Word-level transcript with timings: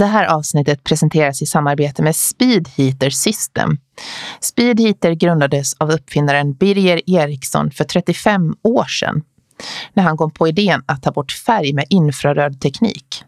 Det 0.00 0.06
här 0.06 0.26
avsnittet 0.26 0.84
presenteras 0.84 1.42
i 1.42 1.46
samarbete 1.46 2.02
med 2.02 2.16
Speedheater 2.16 3.10
System. 3.10 3.78
Speedheater 4.40 5.12
grundades 5.12 5.74
av 5.74 5.90
uppfinnaren 5.90 6.52
Birger 6.54 7.10
Eriksson 7.10 7.70
för 7.70 7.84
35 7.84 8.54
år 8.62 8.84
sedan 8.84 9.22
när 9.92 10.02
han 10.02 10.16
kom 10.16 10.30
på 10.30 10.48
idén 10.48 10.82
att 10.86 11.02
ta 11.02 11.12
bort 11.12 11.32
färg 11.32 11.72
med 11.72 11.84
infraröd 11.90 12.60
teknik. 12.60 13.24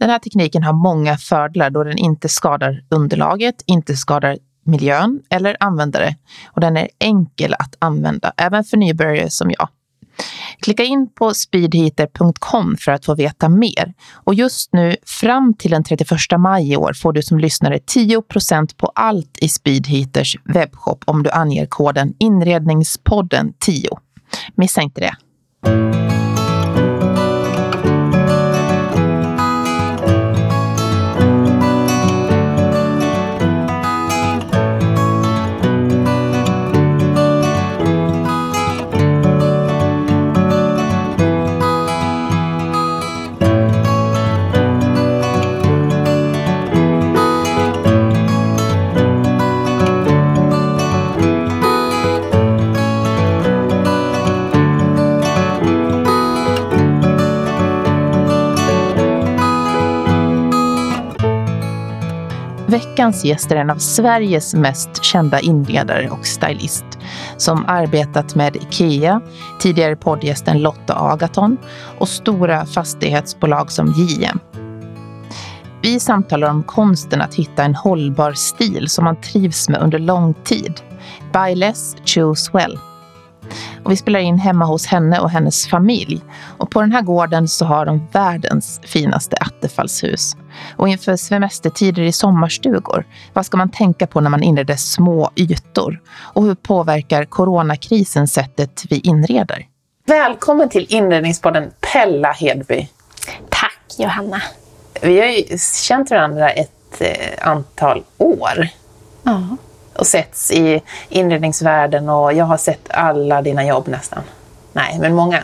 Den 0.00 0.10
här 0.10 0.18
tekniken 0.18 0.62
har 0.62 0.72
många 0.72 1.16
fördelar 1.16 1.70
då 1.70 1.84
den 1.84 1.98
inte 1.98 2.28
skadar 2.28 2.82
underlaget, 2.88 3.62
inte 3.66 3.96
skadar 3.96 4.38
miljön 4.64 5.20
eller 5.30 5.56
användare 5.60 6.16
och 6.46 6.60
den 6.60 6.76
är 6.76 6.88
enkel 6.98 7.54
att 7.58 7.74
använda, 7.78 8.32
även 8.36 8.64
för 8.64 8.76
nybörjare 8.76 9.30
som 9.30 9.50
jag. 9.50 9.68
Klicka 10.60 10.84
in 10.84 11.10
på 11.14 11.34
speedheater.com 11.34 12.76
för 12.76 12.92
att 12.92 13.04
få 13.04 13.14
veta 13.14 13.48
mer. 13.48 13.94
Och 14.14 14.34
just 14.34 14.72
nu 14.72 14.96
fram 15.06 15.54
till 15.54 15.70
den 15.70 15.84
31 15.84 16.18
maj 16.38 16.72
i 16.72 16.76
år 16.76 16.92
får 16.92 17.12
du 17.12 17.22
som 17.22 17.38
lyssnare 17.38 17.78
10% 17.78 18.76
på 18.76 18.92
allt 18.94 19.38
i 19.40 19.48
Speedheaters 19.48 20.36
webbshop 20.44 21.04
om 21.06 21.22
du 21.22 21.30
anger 21.30 21.66
koden 21.66 22.14
inredningspodden 22.18 23.52
10. 23.58 23.88
Missa 24.54 24.82
inte 24.82 25.00
det. 25.00 26.07
Veckans 62.68 63.24
gäst 63.24 63.52
är 63.52 63.56
en 63.56 63.70
av 63.70 63.76
Sveriges 63.76 64.54
mest 64.54 65.04
kända 65.04 65.40
inredare 65.40 66.10
och 66.10 66.26
stylist 66.26 66.84
som 67.36 67.64
arbetat 67.68 68.34
med 68.34 68.56
IKEA, 68.56 69.20
tidigare 69.60 69.96
poddgästen 69.96 70.62
Lotta 70.62 70.94
Agaton 70.94 71.56
och 71.98 72.08
stora 72.08 72.66
fastighetsbolag 72.66 73.72
som 73.72 73.92
JM. 73.96 74.38
Vi 75.82 76.00
samtalar 76.00 76.50
om 76.50 76.62
konsten 76.62 77.20
att 77.20 77.34
hitta 77.34 77.64
en 77.64 77.74
hållbar 77.74 78.32
stil 78.32 78.88
som 78.88 79.04
man 79.04 79.20
trivs 79.20 79.68
med 79.68 79.80
under 79.80 79.98
lång 79.98 80.34
tid. 80.34 80.80
Buy 81.32 81.54
less, 81.54 81.96
choose 82.04 82.50
well. 82.52 82.78
Och 83.84 83.92
vi 83.92 83.96
spelar 83.96 84.20
in 84.20 84.38
hemma 84.38 84.64
hos 84.64 84.86
henne 84.86 85.20
och 85.20 85.30
hennes 85.30 85.68
familj. 85.68 86.20
Och 86.58 86.70
på 86.70 86.80
den 86.80 86.92
här 86.92 87.02
gården 87.02 87.48
så 87.48 87.64
har 87.64 87.86
de 87.86 88.06
världens 88.12 88.80
finaste 88.84 89.37
attefallshus. 89.58 90.36
Och 90.76 90.88
inför 90.88 91.16
semestertider 91.16 92.02
i 92.02 92.12
sommarstugor, 92.12 93.04
vad 93.32 93.46
ska 93.46 93.56
man 93.56 93.70
tänka 93.70 94.06
på 94.06 94.20
när 94.20 94.30
man 94.30 94.42
inreder 94.42 94.76
små 94.76 95.30
ytor? 95.36 96.00
Och 96.18 96.42
hur 96.42 96.54
påverkar 96.54 97.24
coronakrisen 97.24 98.28
sättet 98.28 98.82
vi 98.90 98.98
inreder? 98.98 99.66
Välkommen 100.06 100.68
till 100.68 100.86
inredningspodden 100.88 101.70
Pella 101.92 102.32
Hedby. 102.32 102.88
Tack 103.48 103.80
Johanna. 103.98 104.42
Vi 105.02 105.20
har 105.20 105.26
ju 105.26 105.58
känt 105.82 106.10
varandra 106.10 106.50
ett 106.50 107.00
eh, 107.00 107.48
antal 107.48 108.02
år. 108.18 108.68
Ja. 109.22 109.42
Och 109.94 110.06
setts 110.06 110.50
i 110.50 110.82
inredningsvärlden 111.08 112.08
och 112.08 112.32
jag 112.32 112.44
har 112.44 112.56
sett 112.56 112.90
alla 112.90 113.42
dina 113.42 113.66
jobb 113.66 113.88
nästan. 113.88 114.22
Nej, 114.72 114.98
men 114.98 115.14
många. 115.14 115.42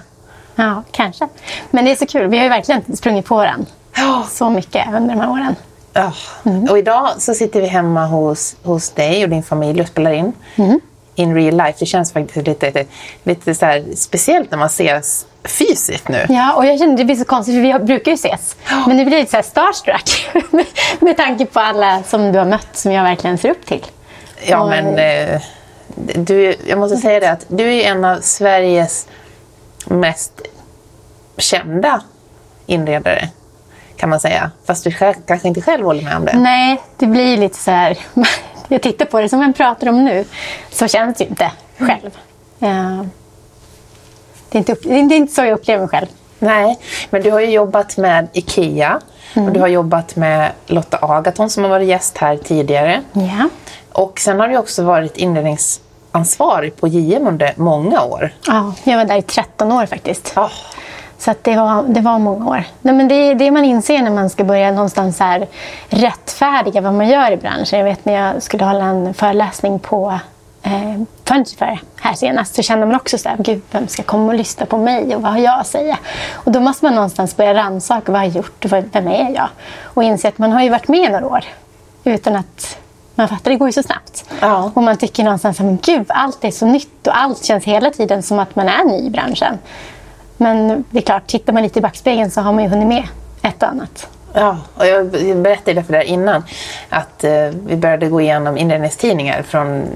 Ja, 0.55 0.83
kanske. 0.91 1.29
Men 1.71 1.85
det 1.85 1.91
är 1.91 1.97
så 1.97 2.07
kul. 2.07 2.27
Vi 2.31 2.37
har 2.37 2.45
ju 2.45 2.51
verkligen 2.51 2.97
sprungit 2.97 3.27
på 3.27 3.37
varandra 3.37 3.67
Ja. 3.97 4.27
så 4.31 4.51
mycket 4.51 4.87
under 4.95 5.15
de 5.15 5.21
här 5.21 5.31
åren. 5.31 5.57
Ja. 5.93 6.13
Och 6.71 6.79
idag 6.79 7.09
så 7.19 7.35
sitter 7.35 7.61
vi 7.61 7.67
hemma 7.67 8.07
hos, 8.07 8.57
hos 8.63 8.91
dig 8.91 9.25
och 9.25 9.31
din 9.31 9.43
familj 9.43 9.81
och 9.81 9.89
spelar 9.89 10.13
in. 10.13 10.33
In 11.15 11.35
real 11.35 11.57
life. 11.57 11.75
Det 11.79 11.87
känns 11.87 12.13
faktiskt 12.13 12.47
lite, 12.47 12.85
lite, 13.23 13.55
så 13.55 13.83
speciellt 13.97 14.51
när 14.51 14.59
man 14.59 14.67
ses 14.67 15.27
fysiskt 15.45 16.09
nu. 16.09 16.27
Ja, 16.29 16.55
och 16.55 16.67
jag 16.67 16.79
känner 16.79 16.97
det 16.97 17.05
blir 17.05 17.17
så 17.17 17.25
konstigt 17.25 17.55
för 17.55 17.61
vi 17.79 17.85
brukar 17.85 18.11
ju 18.11 18.15
ses. 18.15 18.57
Men 18.87 18.97
nu 18.97 19.05
blir 19.05 19.17
det 19.17 19.21
lite 19.23 19.43
så 19.43 19.49
starstruck. 19.51 20.29
med 21.01 21.17
tanke 21.17 21.47
på 21.47 21.61
alla 21.61 22.03
som 22.03 22.33
du 22.33 22.39
har 22.39 22.47
mött 22.47 22.69
som 22.73 22.93
jag 22.93 23.03
verkligen 23.05 23.39
ser 23.39 23.51
upp 23.51 23.67
till. 23.67 23.87
Ja, 24.47 24.61
Och- 24.63 24.69
men 24.69 24.99
eh, 24.99 25.41
du, 26.15 26.57
jag 26.67 26.79
måste 26.79 26.97
säga 26.97 27.21
det 27.21 27.31
att 27.31 27.45
du 27.49 27.73
är 27.75 27.91
en 27.91 28.05
av 28.05 28.21
Sveriges 28.21 29.07
mest 29.87 30.33
kända 31.37 32.01
inredare, 32.67 33.29
kan 33.97 34.11
man 34.11 34.21
säga. 34.21 34.51
Fast 34.65 34.85
du 34.85 34.91
själv, 34.91 35.15
kanske 35.27 35.49
inte 35.49 35.63
själv 35.63 35.85
håller 35.85 36.03
med 36.03 36.17
om 36.17 36.25
det. 36.25 36.39
Nej, 36.39 36.83
det 36.97 37.07
blir 37.07 37.37
lite 37.37 37.59
så 37.59 37.71
här... 37.71 37.99
Jag 38.69 38.83
tittar 38.83 39.05
på 39.05 39.21
det 39.21 39.29
som 39.29 39.43
jag 39.43 39.57
pratar 39.57 39.89
om 39.89 40.05
nu. 40.05 40.25
Så 40.71 40.89
känns 40.89 41.19
det 41.19 41.25
ju 41.25 41.31
inte 41.31 41.51
själv. 41.79 42.11
Ja. 42.59 43.07
Det, 44.49 44.59
är 44.59 44.59
inte 44.59 44.77
det 44.83 44.95
är 44.95 45.13
inte 45.13 45.35
så 45.35 45.41
jag 45.41 45.53
upplever 45.53 45.81
mig 45.81 45.89
själv. 45.89 46.07
Nej, 46.39 46.79
men 47.11 47.23
du 47.23 47.31
har 47.31 47.41
ju 47.41 47.51
jobbat 47.51 47.97
med 47.97 48.29
IKEA 48.33 49.01
och 49.35 49.53
du 49.53 49.61
har 49.61 49.69
jobbat 49.69 50.17
med 50.17 50.53
Lotta 50.67 50.99
Agaton 51.01 51.51
som 51.51 51.63
har 51.63 51.71
varit 51.71 51.89
gäst 51.89 52.19
här 52.19 52.37
tidigare. 52.37 53.03
Ja. 53.13 53.49
Och 53.93 54.21
sen 54.21 54.41
har 54.41 54.49
du 54.49 54.57
också 54.57 54.83
varit 54.83 55.17
inredningsansvarig 55.17 56.77
på 56.77 56.89
JM 56.89 57.27
under 57.27 57.53
många 57.57 58.03
år. 58.03 58.33
ja, 58.47 58.75
jag 58.85 58.97
var 58.97 59.05
där 59.05 59.17
i 59.17 59.23
13 59.23 59.73
år 59.73 59.87
faktiskt. 59.87 60.33
Ja, 60.37 60.51
Så 61.25 61.35
det, 61.43 61.57
var, 61.57 61.83
det 61.83 62.01
var 62.01 62.19
många 62.19 62.47
år. 62.47 62.65
Nej, 62.83 62.95
men 62.95 63.09
det 63.09 63.15
är 63.15 63.35
det 63.35 63.51
man 63.51 63.65
inser 63.65 64.03
när 64.03 64.11
man 64.11 64.31
ska 64.31 64.45
börja 64.45 64.71
någonstans 64.73 65.21
här 65.21 65.47
rättfärdiga 65.89 66.81
vad 66.81 66.95
man 66.95 67.09
gör 67.09 67.31
i 67.31 67.37
branschen. 67.37 67.79
Jag 67.79 67.85
vet 67.85 68.05
när 68.05 68.13
jag 68.13 68.43
skulle 68.43 68.65
hålla 68.65 68.85
en 68.85 69.15
föreläsning 69.15 69.79
på 69.79 70.19
eh, 70.63 71.03
Furniture 71.25 71.79
här 72.01 72.15
senast 72.15 72.55
så 72.55 72.63
kände 72.63 72.87
man 72.87 72.97
också 72.97 73.19
så 73.19 73.29
här, 73.29 73.37
gud 73.39 73.63
vem 73.71 73.89
ska 73.89 74.03
komma 74.03 74.27
och 74.27 74.35
lyssna 74.35 74.67
på 74.67 74.79
mig 74.79 75.17
och 75.17 75.23
vad 75.23 75.33
har 75.33 75.39
jag 75.39 75.61
att 75.61 75.67
säga? 75.67 75.99
Och 76.33 76.53
då 76.53 76.61
måste 76.61 76.85
man 76.85 76.95
någonstans 76.95 77.37
börja 77.37 77.55
rannsaka 77.55 78.13
vad 78.13 78.21
har 78.21 78.27
jag 78.27 78.37
gjort 78.37 78.65
och 78.65 78.73
vem 78.73 79.09
är 79.09 79.35
jag? 79.35 79.49
Och 79.83 80.03
inse 80.03 80.29
att 80.29 80.39
man 80.39 80.53
har 80.53 80.63
ju 80.63 80.71
varit 80.71 80.89
med 80.89 81.13
några 81.13 81.27
år 81.27 81.45
utan 82.05 82.37
att 82.37 82.79
man 83.15 83.29
fattar, 83.29 83.51
det 83.51 83.57
går 83.57 83.69
ju 83.69 83.73
så 83.73 83.83
snabbt. 83.83 84.25
Ja. 84.41 84.71
Och 84.75 84.83
man 84.83 84.97
tycker 84.97 85.25
någonstans 85.25 85.61
att 85.61 85.67
gud, 85.67 86.07
allt 86.09 86.45
är 86.45 86.51
så 86.51 86.67
nytt 86.67 87.07
och 87.07 87.19
allt 87.19 87.45
känns 87.45 87.65
hela 87.65 87.91
tiden 87.91 88.23
som 88.23 88.39
att 88.39 88.57
man 88.57 88.69
är 88.69 88.85
ny 88.85 89.07
i 89.07 89.11
branschen. 89.11 89.59
Men 90.37 90.85
det 90.91 90.99
är 90.99 91.03
klart, 91.03 91.27
tittar 91.27 91.53
man 91.53 91.63
lite 91.63 91.79
i 91.79 91.83
backspegeln 91.83 92.31
så 92.31 92.41
har 92.41 92.53
man 92.53 92.65
ju 92.65 92.71
hunnit 92.71 92.89
med 92.89 93.05
ett 93.43 93.63
och 93.63 93.69
annat. 93.69 94.09
Ja, 94.33 94.59
och 94.75 94.87
jag 94.87 95.11
berättade 95.37 95.83
för 95.83 95.93
dig 95.93 96.05
innan 96.05 96.43
att 96.89 97.25
eh, 97.25 97.33
vi 97.67 97.77
började 97.77 98.09
gå 98.09 98.21
igenom 98.21 98.59
inredningstidningar 98.59 99.43
från 99.43 99.87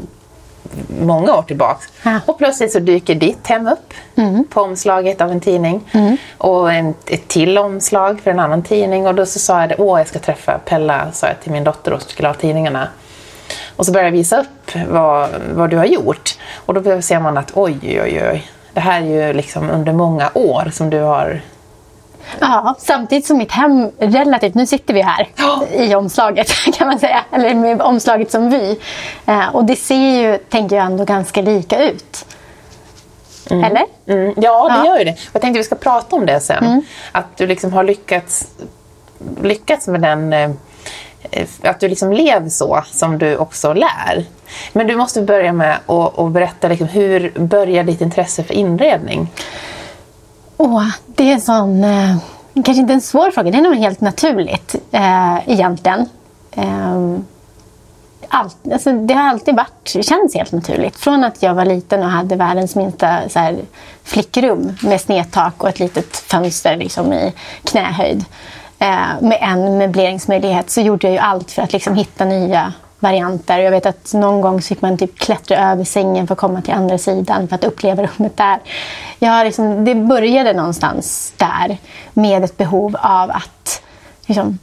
många 1.01 1.35
år 1.35 1.43
tillbaka. 1.43 1.85
Ja. 2.03 2.21
Och 2.27 2.39
plötsligt 2.39 2.73
så 2.73 2.79
dyker 2.79 3.15
ditt 3.15 3.47
hem 3.47 3.69
upp 3.69 3.95
på 4.51 4.61
omslaget 4.61 5.21
av 5.21 5.31
en 5.31 5.41
tidning. 5.41 5.85
Och 6.39 6.73
en, 6.73 6.95
ett 7.07 7.29
till 7.29 7.59
omslag 7.59 8.21
för 8.21 8.31
en 8.31 8.41
annan 8.41 8.63
tidning. 8.63 9.07
Och 9.07 9.15
då 9.15 9.27
så 9.27 9.39
sa 9.39 9.61
jag 9.61 9.69
det, 9.69 9.77
åh 9.79 10.01
jag 10.01 10.09
ska 10.09 10.19
träffa 10.19 10.59
Pella, 10.59 11.13
sa 11.13 11.27
jag 11.27 11.41
till 11.41 11.53
min 11.53 11.65
dotter 11.65 11.91
då, 11.91 11.99
som 11.99 12.11
skulle 12.11 12.29
ha 12.29 12.35
tidningarna. 12.35 12.89
Och 13.77 13.87
så 13.87 13.93
började 13.93 14.09
jag 14.09 14.13
visa 14.13 14.41
upp 14.41 14.75
vad, 14.89 15.29
vad 15.55 15.71
du 15.71 15.77
har 15.77 15.85
gjort. 15.85 16.39
Och 16.55 16.75
då 16.75 17.03
ser 17.03 17.21
man 17.21 17.39
att 17.39 17.51
oj, 17.55 17.79
oj, 17.83 18.23
oj. 18.33 18.51
Det 18.79 18.83
här 18.83 19.01
är 19.03 19.27
ju 19.27 19.33
liksom 19.33 19.71
under 19.71 19.93
många 19.93 20.31
år 20.35 20.71
som 20.73 20.91
du 20.91 21.01
har 21.01 21.41
Ja, 22.41 22.75
samtidigt 22.79 23.27
som 23.27 23.39
mitt 23.39 23.53
hem 23.53 23.91
relativt, 23.99 24.55
nu 24.55 24.67
sitter 24.67 24.95
vi 24.95 25.03
här 25.03 25.29
Ja. 25.37 25.63
i 25.73 25.95
omslaget 25.95 26.49
kan 26.75 26.87
man 26.89 26.99
säga, 26.99 27.25
eller 27.33 27.55
med 27.55 27.83
omslaget 27.83 28.31
som 28.31 28.51
vy. 28.51 28.77
Eh, 29.27 29.49
och 29.55 29.65
det 29.65 29.77
ser 29.77 29.95
ju, 30.23 30.39
tänker 30.39 30.77
jag, 30.77 30.87
ändå 30.87 31.05
ganska 31.05 31.43
lika 31.43 31.83
ut. 31.83 32.27
Eller? 33.51 33.85
Mm, 34.07 34.35
ja, 34.37 34.69
det 34.69 34.75
Ja. 34.75 34.87
gör 34.87 34.99
ju 34.99 35.05
det. 35.05 35.17
Jag 35.33 35.43
tänkte 35.43 35.59
vi 35.59 35.65
ska 35.65 35.75
prata 35.75 36.17
om 36.17 36.27
det 36.27 36.41
sen. 36.41 36.83
Att 37.13 37.37
du 37.37 37.47
liksom 37.47 37.73
har 37.73 37.85
lyckats, 37.85 38.47
lyckats 39.43 39.87
med 39.87 40.01
den... 40.03 40.59
Eh, 41.31 41.47
att 41.63 41.81
du 41.81 41.89
liksom 41.89 42.13
lever 42.13 42.49
så 42.49 42.85
som 42.91 43.19
du 43.19 43.37
också 43.37 43.73
lär. 43.73 44.25
Men 44.73 44.87
du 44.87 44.97
måste 44.97 45.23
börja 45.23 45.53
med 45.53 45.79
att, 45.87 46.33
berätta 46.33 46.69
liksom, 46.69 46.89
hur 46.89 47.33
började 47.39 47.93
ditt 47.93 48.01
intresse 48.01 48.45
för 48.45 48.55
inredning? 48.55 49.29
Åh, 50.57 50.89
det 51.07 51.31
är 51.31 51.33
en 51.33 51.41
sån... 51.41 51.85
Eh, 51.85 52.17
kanske 52.55 52.81
inte 52.81 52.93
en 52.93 53.01
svår 53.01 53.31
fråga, 53.31 53.51
det 53.51 53.59
är 53.59 53.63
nog 53.63 53.77
helt 53.77 54.01
naturligt 54.01 54.75
eh, 54.91 55.49
egentligen. 55.49 56.09
Eh, 56.51 57.19
allt, 58.29 58.57
alltså, 58.73 58.93
det 58.93 59.15
har 59.15 59.29
alltid 59.29 59.57
varit, 59.57 59.89
känns 60.05 60.35
helt 60.35 60.53
naturligt. 60.53 60.97
Från 60.97 61.25
att 61.25 61.43
jag 61.43 61.55
var 61.55 61.65
liten 61.65 62.03
och 62.03 62.11
hade 62.11 62.37
världens 62.37 62.77
minsta 62.77 63.29
så 63.29 63.39
här, 63.39 63.57
flickrum 64.05 64.77
med 64.83 65.01
snedtak 65.01 65.63
och 65.63 65.69
ett 65.69 65.79
litet 65.79 66.17
fönster 66.17 66.77
liksom, 66.77 67.13
i 67.13 67.33
knähöjd 67.65 68.25
eh, 68.79 69.21
med 69.21 69.39
en 69.41 69.79
möbleringsmöjlighet 69.79 70.71
så 70.71 70.81
gjorde 70.81 71.07
jag 71.07 71.13
ju 71.13 71.19
allt 71.19 71.51
för 71.51 71.63
att 71.63 71.73
liksom 71.73 71.95
hitta 71.95 72.25
nya 72.25 72.73
varianter. 72.99 73.59
Jag 73.59 73.71
vet 73.71 73.87
att 73.87 74.15
någon 74.15 74.41
gång 74.41 74.63
så 74.63 74.69
fick 74.69 74.83
man 74.83 74.99
typ 74.99 75.19
klättra 75.19 75.73
över 75.73 75.85
sängen 75.85 76.27
för 76.27 76.35
att 76.35 76.39
komma 76.39 76.63
till 76.63 76.75
andra 76.75 76.99
sidan 76.99 77.49
för 77.49 77.55
att 77.55 77.65
uppleva 77.65 78.03
rummet 78.19 78.37
där. 78.37 78.59
Jag 79.19 79.45
liksom, 79.45 79.85
det 79.85 79.95
började 79.95 80.53
någonstans 80.53 81.33
där 81.37 81.79
med 82.13 82.45
ett 82.45 82.57
behov 82.57 82.97
av 83.01 83.31
att 83.31 83.83
liksom, 84.27 84.59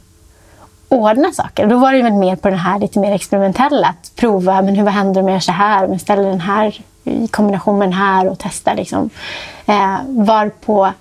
ordna 0.88 1.32
saker. 1.32 1.62
Och 1.62 1.68
då 1.68 1.78
var 1.78 1.92
det 1.92 2.02
väl 2.02 2.12
mer 2.12 2.36
på 2.36 2.48
den 2.48 2.58
här 2.58 2.78
lite 2.78 2.98
mer 2.98 3.12
experimentella. 3.12 3.88
Att 3.88 4.16
prova, 4.16 4.62
men 4.62 4.76
hur, 4.76 4.84
vad 4.84 4.92
händer 4.92 5.20
om 5.20 5.28
jag 5.28 5.34
gör 5.34 5.40
så 5.40 5.52
här? 5.52 5.84
Om 5.84 5.92
jag 5.92 6.00
ställer 6.00 6.22
den 6.22 6.40
här 6.40 6.80
i 7.04 7.28
kombination 7.28 7.78
med 7.78 7.88
den 7.88 7.98
här 7.98 8.28
och 8.28 8.38
testar. 8.38 8.74
Liksom. 8.74 9.10
Eh, 9.66 9.96
varpå 10.06 10.92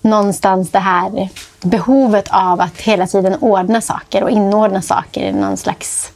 någonstans 0.00 0.70
det 0.70 0.78
här 0.78 1.28
behovet 1.60 2.28
av 2.30 2.60
att 2.60 2.80
hela 2.80 3.06
tiden 3.06 3.36
ordna 3.40 3.80
saker 3.80 4.22
och 4.22 4.30
inordna 4.30 4.82
saker 4.82 5.20
i 5.20 5.32
någon 5.32 5.56
slags 5.56 6.12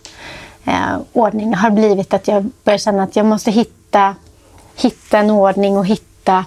eh, 0.65 0.97
ordning 1.13 1.55
har 1.55 1.71
blivit 1.71 2.15
att 2.15 2.29
jag 2.29 2.51
börjar 2.65 2.79
känna 2.79 3.03
att 3.03 3.17
jag 3.17 3.27
måste 3.27 3.51
hitta, 3.51 4.15
hitta 4.77 5.19
en 5.19 5.31
ordning 5.31 5.77
och 5.77 5.87
hitta 5.87 6.45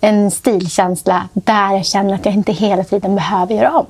en 0.00 0.30
stilkänsla 0.30 1.28
där 1.32 1.72
jag 1.72 1.86
känner 1.86 2.14
att 2.14 2.24
jag 2.24 2.34
inte 2.34 2.52
hela 2.52 2.84
tiden 2.84 3.14
behöver 3.14 3.54
göra 3.54 3.78
om. 3.78 3.86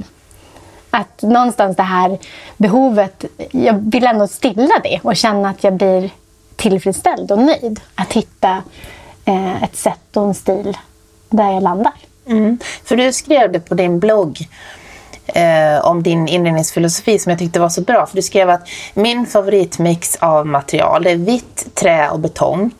Att 0.90 1.22
någonstans 1.22 1.76
det 1.76 1.82
här 1.82 2.18
behovet, 2.56 3.24
jag 3.50 3.74
vill 3.74 4.06
ändå 4.06 4.26
stilla 4.26 4.78
det 4.82 5.00
och 5.02 5.16
känna 5.16 5.50
att 5.50 5.64
jag 5.64 5.72
blir 5.72 6.10
tillfredsställd 6.56 7.32
och 7.32 7.38
nöjd. 7.38 7.80
Att 7.94 8.12
hitta 8.12 8.62
eh, 9.24 9.62
ett 9.62 9.76
sätt 9.76 10.16
och 10.16 10.24
en 10.24 10.34
stil 10.34 10.76
där 11.28 11.52
jag 11.52 11.62
landar. 11.62 11.92
Mm. 12.26 12.58
För 12.84 12.96
du 12.96 13.12
skrev 13.12 13.52
det 13.52 13.60
på 13.60 13.74
din 13.74 14.00
blogg 14.00 14.48
eh, 15.26 15.84
om 15.84 16.02
din 16.02 16.28
inredningsfilosofi 16.28 17.18
som 17.18 17.30
jag 17.30 17.38
tyckte 17.38 17.60
var 17.60 17.68
så 17.68 17.80
bra. 17.80 18.06
För 18.06 18.16
du 18.16 18.22
skrev 18.22 18.50
att 18.50 18.68
min 18.94 19.26
favoritmix 19.26 20.16
av 20.16 20.46
material 20.46 21.06
är 21.06 21.16
vitt, 21.16 21.74
trä 21.74 22.10
och 22.10 22.20
betong. 22.20 22.70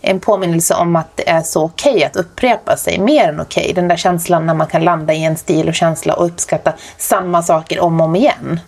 En 0.00 0.20
påminnelse 0.20 0.74
om 0.74 0.96
att 0.96 1.16
det 1.16 1.28
är 1.28 1.42
så 1.42 1.64
okej 1.64 1.92
okay 1.92 2.04
att 2.04 2.16
upprepa 2.16 2.76
sig, 2.76 2.98
mer 2.98 3.28
än 3.28 3.40
okej. 3.40 3.62
Okay. 3.62 3.72
Den 3.72 3.88
där 3.88 3.96
känslan 3.96 4.46
när 4.46 4.54
man 4.54 4.66
kan 4.66 4.84
landa 4.84 5.14
i 5.14 5.24
en 5.24 5.36
stil 5.36 5.68
och 5.68 5.74
känsla 5.74 6.14
och 6.14 6.26
uppskatta 6.26 6.72
samma 6.98 7.42
saker 7.42 7.80
om 7.80 8.00
och 8.00 8.06
om 8.06 8.16
igen. 8.16 8.60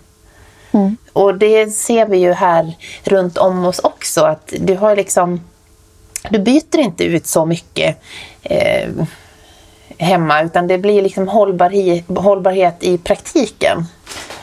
Mm. 0.72 0.96
Och 1.12 1.38
det 1.38 1.70
ser 1.70 2.06
vi 2.06 2.18
ju 2.18 2.32
här 2.32 2.74
runt 3.04 3.38
om 3.38 3.64
oss 3.64 3.78
också, 3.78 4.24
att 4.24 4.52
du 4.60 4.76
har 4.76 4.96
liksom 4.96 5.40
du 6.30 6.38
byter 6.38 6.78
inte 6.78 7.04
ut 7.04 7.26
så 7.26 7.46
mycket 7.46 8.02
eh, 8.42 8.88
hemma 10.00 10.42
utan 10.42 10.66
det 10.66 10.78
blir 10.78 11.02
liksom 11.02 11.28
hållbarhet, 11.28 12.04
hållbarhet 12.08 12.76
i 12.80 12.98
praktiken. 12.98 13.86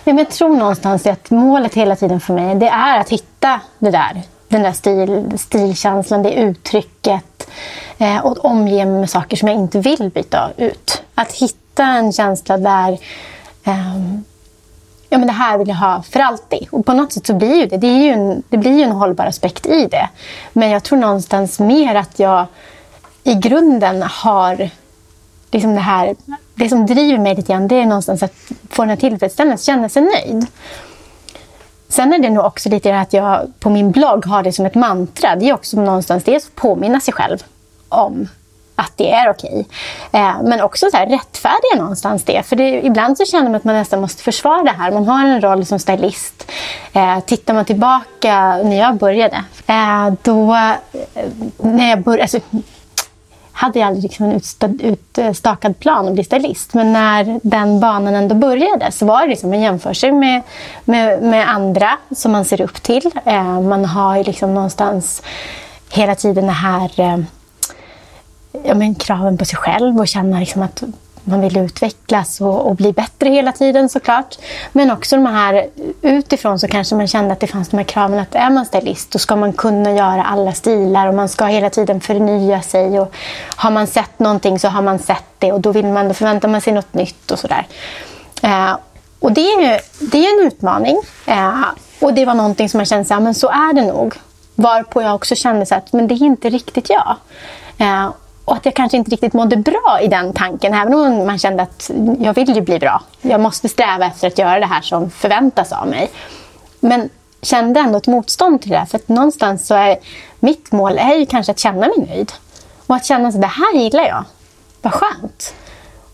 Ja, 0.03 0.13
men 0.13 0.17
jag 0.17 0.29
tror 0.29 0.57
någonstans 0.57 1.05
att 1.05 1.29
målet 1.29 1.73
hela 1.73 1.95
tiden 1.95 2.19
för 2.19 2.33
mig 2.33 2.55
det 2.55 2.67
är 2.67 2.99
att 2.99 3.09
hitta 3.09 3.59
det 3.79 3.91
där. 3.91 4.21
Den 4.47 4.63
där 4.63 4.71
stil, 4.71 5.31
stilkänslan, 5.37 6.23
det 6.23 6.33
uttrycket. 6.33 7.49
Eh, 7.97 8.25
och 8.25 8.45
omge 8.45 8.85
mig 8.85 8.99
med 8.99 9.09
saker 9.09 9.37
som 9.37 9.47
jag 9.47 9.57
inte 9.57 9.79
vill 9.79 10.11
byta 10.13 10.49
ut. 10.57 11.03
Att 11.15 11.31
hitta 11.31 11.83
en 11.83 12.13
känsla 12.13 12.57
där 12.57 12.91
eh, 13.63 13.97
ja, 15.09 15.17
men 15.17 15.27
det 15.27 15.33
här 15.33 15.57
vill 15.57 15.67
jag 15.67 15.75
ha 15.75 16.03
för 16.03 16.19
alltid. 16.19 16.67
Och 16.71 16.85
på 16.85 16.93
något 16.93 17.13
sätt 17.13 17.25
så 17.25 17.33
blir 17.33 17.55
ju 17.55 17.65
det, 17.65 17.77
det, 17.77 17.87
är 17.87 18.03
ju 18.03 18.11
en, 18.11 18.43
det 18.49 18.57
blir 18.57 18.77
ju 18.77 18.83
en 18.83 18.91
hållbar 18.91 19.25
aspekt 19.25 19.65
i 19.65 19.87
det. 19.91 20.09
Men 20.53 20.69
jag 20.69 20.83
tror 20.83 20.99
någonstans 20.99 21.59
mer 21.59 21.95
att 21.95 22.19
jag 22.19 22.45
i 23.23 23.33
grunden 23.33 24.01
har 24.01 24.69
liksom 25.51 25.75
det 25.75 25.81
här, 25.81 26.15
det 26.55 26.69
som 26.69 26.85
driver 26.85 27.19
mig 27.19 27.35
lite 27.35 27.53
grann, 27.53 27.67
det 27.67 27.75
är 27.75 27.85
någonstans 27.85 28.23
att 28.23 28.33
få 28.69 28.81
den 28.81 28.89
här 28.89 28.97
tillfredsställelsen, 28.97 29.73
känna 29.73 29.89
sig 29.89 30.01
nöjd. 30.01 30.47
Sen 31.89 32.13
är 32.13 32.19
det 32.19 32.29
nog 32.29 32.45
också 32.45 32.69
lite 32.69 32.99
att 32.99 33.13
jag 33.13 33.53
på 33.59 33.69
min 33.69 33.91
blogg 33.91 34.25
har 34.25 34.43
det 34.43 34.53
som 34.53 34.65
ett 34.65 34.75
mantra. 34.75 35.35
Det 35.35 35.49
är 35.49 35.53
också 35.53 35.81
någonstans 35.81 36.23
dels 36.23 36.47
att 36.47 36.55
påminna 36.55 36.99
sig 36.99 37.13
själv 37.13 37.43
om 37.89 38.27
att 38.75 38.91
det 38.95 39.11
är 39.11 39.29
okej. 39.29 39.67
Eh, 40.11 40.41
men 40.43 40.61
också 40.61 40.87
så 40.91 40.97
här, 40.97 41.07
rättfärdiga 41.07 41.75
någonstans 41.75 42.23
det. 42.23 42.43
För 42.45 42.55
det, 42.55 42.85
ibland 42.85 43.17
så 43.17 43.25
känner 43.25 43.43
man 43.43 43.55
att 43.55 43.63
man 43.63 43.75
nästan 43.75 44.01
måste 44.01 44.23
försvara 44.23 44.63
det 44.63 44.71
här. 44.71 44.91
Man 44.91 45.07
har 45.07 45.25
en 45.25 45.41
roll 45.41 45.65
som 45.65 45.79
stylist. 45.79 46.51
Eh, 46.93 47.19
tittar 47.19 47.53
man 47.53 47.65
tillbaka 47.65 48.57
när 48.63 48.79
jag 48.79 48.95
började, 48.95 49.43
eh, 49.67 50.13
då... 50.21 50.53
Eh, 50.53 51.23
när 51.57 51.89
jag 51.89 52.01
började, 52.01 52.21
alltså, 52.21 52.39
hade 53.57 53.79
jag 53.79 53.87
aldrig 53.87 54.03
liksom 54.03 54.25
en 54.25 54.41
utstakad 54.81 55.79
plan 55.79 56.07
att 56.07 56.13
bli 56.13 56.23
stylist. 56.23 56.73
Men 56.73 56.93
när 56.93 57.39
den 57.43 57.79
banan 57.79 58.15
ändå 58.15 58.35
började 58.35 58.91
så 58.91 59.05
var 59.05 59.21
det 59.21 59.27
liksom 59.27 59.53
en 59.53 59.61
jämförelse 59.61 60.11
med, 60.11 60.41
med, 60.85 61.21
med 61.21 61.49
andra 61.49 61.97
som 62.15 62.31
man 62.31 62.45
ser 62.45 62.61
upp 62.61 62.83
till. 62.83 63.11
Eh, 63.25 63.61
man 63.61 63.85
har 63.85 64.17
ju 64.17 64.23
liksom 64.23 64.53
någonstans 64.53 65.21
hela 65.89 66.15
tiden 66.15 66.45
det 66.45 66.51
här 66.51 66.99
eh, 66.99 67.17
ja, 68.63 68.75
men 68.75 68.95
kraven 68.95 69.37
på 69.37 69.45
sig 69.45 69.57
själv 69.57 69.99
och 69.99 70.07
känna 70.07 70.39
liksom 70.39 70.61
att 70.61 70.83
man 71.27 71.41
vill 71.41 71.57
utvecklas 71.57 72.41
och, 72.41 72.67
och, 72.67 72.75
bli 72.75 72.93
bättre 72.93 73.29
hela 73.29 73.51
tiden 73.51 73.89
såklart. 73.89 74.37
Men 74.71 74.91
också 74.91 75.15
de 75.15 75.25
här 75.25 75.67
utifrån 76.01 76.59
så 76.59 76.67
kanske 76.67 76.95
man 76.95 77.07
kände 77.07 77.33
att 77.33 77.39
det 77.39 77.47
fanns 77.47 77.69
de 77.69 77.77
här 77.77 77.83
kraven 77.83 78.19
att 78.19 78.35
är 78.35 78.49
man 78.49 78.65
stylist 78.65 79.11
då 79.11 79.19
ska 79.19 79.35
man 79.35 79.53
kunna 79.53 79.91
göra 79.91 80.23
alla 80.23 80.53
stilar 80.53 81.07
och 81.07 81.13
man 81.13 81.29
ska 81.29 81.45
hela 81.45 81.69
tiden 81.69 82.01
förnya 82.01 82.61
sig. 82.61 82.99
Och 82.99 83.13
har 83.55 83.71
man 83.71 83.87
sett 83.87 84.19
någonting 84.19 84.59
så 84.59 84.67
har 84.67 84.81
man 84.81 84.99
sett 84.99 85.25
det 85.37 85.51
och 85.51 85.61
då, 85.61 85.71
vill 85.71 85.85
man, 85.85 86.07
då 86.07 86.13
förväntar 86.13 86.47
man 86.47 86.61
sig 86.61 86.73
något 86.73 86.93
nytt 86.93 87.31
och 87.31 87.39
sådär. 87.39 87.67
Eh, 88.43 88.77
och 89.19 89.31
det 89.31 89.41
är, 89.41 89.61
ju, 89.61 89.79
det 90.07 90.25
är 90.25 90.39
en 90.41 90.47
utmaning. 90.47 90.97
Eh, 91.25 91.63
och 91.99 92.13
det 92.13 92.25
var 92.25 92.33
någonting 92.33 92.69
som 92.69 92.77
man 92.77 92.85
kände 92.85 93.15
att 93.15 93.21
men 93.21 93.33
så 93.33 93.47
är 93.47 93.73
det 93.73 93.85
nog. 93.85 94.15
Varpå 94.55 95.01
jag 95.01 95.15
också 95.15 95.35
kände 95.35 95.65
så 95.65 95.75
att 95.75 95.93
men 95.93 96.07
det 96.07 96.13
är 96.13 96.23
inte 96.23 96.49
riktigt 96.49 96.89
jag. 96.89 97.15
Eh, 97.77 98.09
och 98.47 98.55
att 98.55 98.65
jag 98.65 98.73
kanske 98.73 98.97
inte 98.97 99.11
riktigt 99.11 99.33
mådde 99.33 99.57
bra 99.57 99.99
i 100.01 100.07
den 100.07 100.33
tanken. 100.33 100.73
Även 100.73 100.93
om 100.93 101.27
man 101.27 101.39
kände 101.39 101.63
att 101.63 101.91
jag 102.19 102.33
vill 102.33 102.55
ju 102.55 102.61
bli 102.61 102.79
bra. 102.79 103.01
Jag 103.21 103.41
måste 103.41 103.69
sträva 103.69 104.05
efter 104.05 104.27
att 104.27 104.37
göra 104.37 104.59
det 104.59 104.65
här 104.65 104.81
som 104.81 105.09
förväntas 105.09 105.71
av 105.71 105.87
mig. 105.87 106.09
Men 106.79 107.09
kände 107.41 107.79
ändå 107.79 107.97
ett 107.97 108.07
motstånd 108.07 108.61
till 108.61 108.71
det. 108.71 108.85
För 108.89 108.97
att 108.97 109.07
någonstans 109.07 109.67
så 109.67 109.75
är 109.75 109.97
mitt 110.39 110.71
mål 110.71 110.97
är 110.97 111.15
ju 111.15 111.25
kanske 111.25 111.51
att 111.51 111.59
känna 111.59 111.87
mig 111.87 112.05
nöjd. 112.07 112.31
Och 112.87 112.95
att 112.95 113.05
känna 113.05 113.27
att 113.27 113.41
det 113.41 113.47
här 113.47 113.75
gillar 113.75 114.03
jag. 114.03 114.23
Vad 114.81 114.93
skönt. 114.93 115.53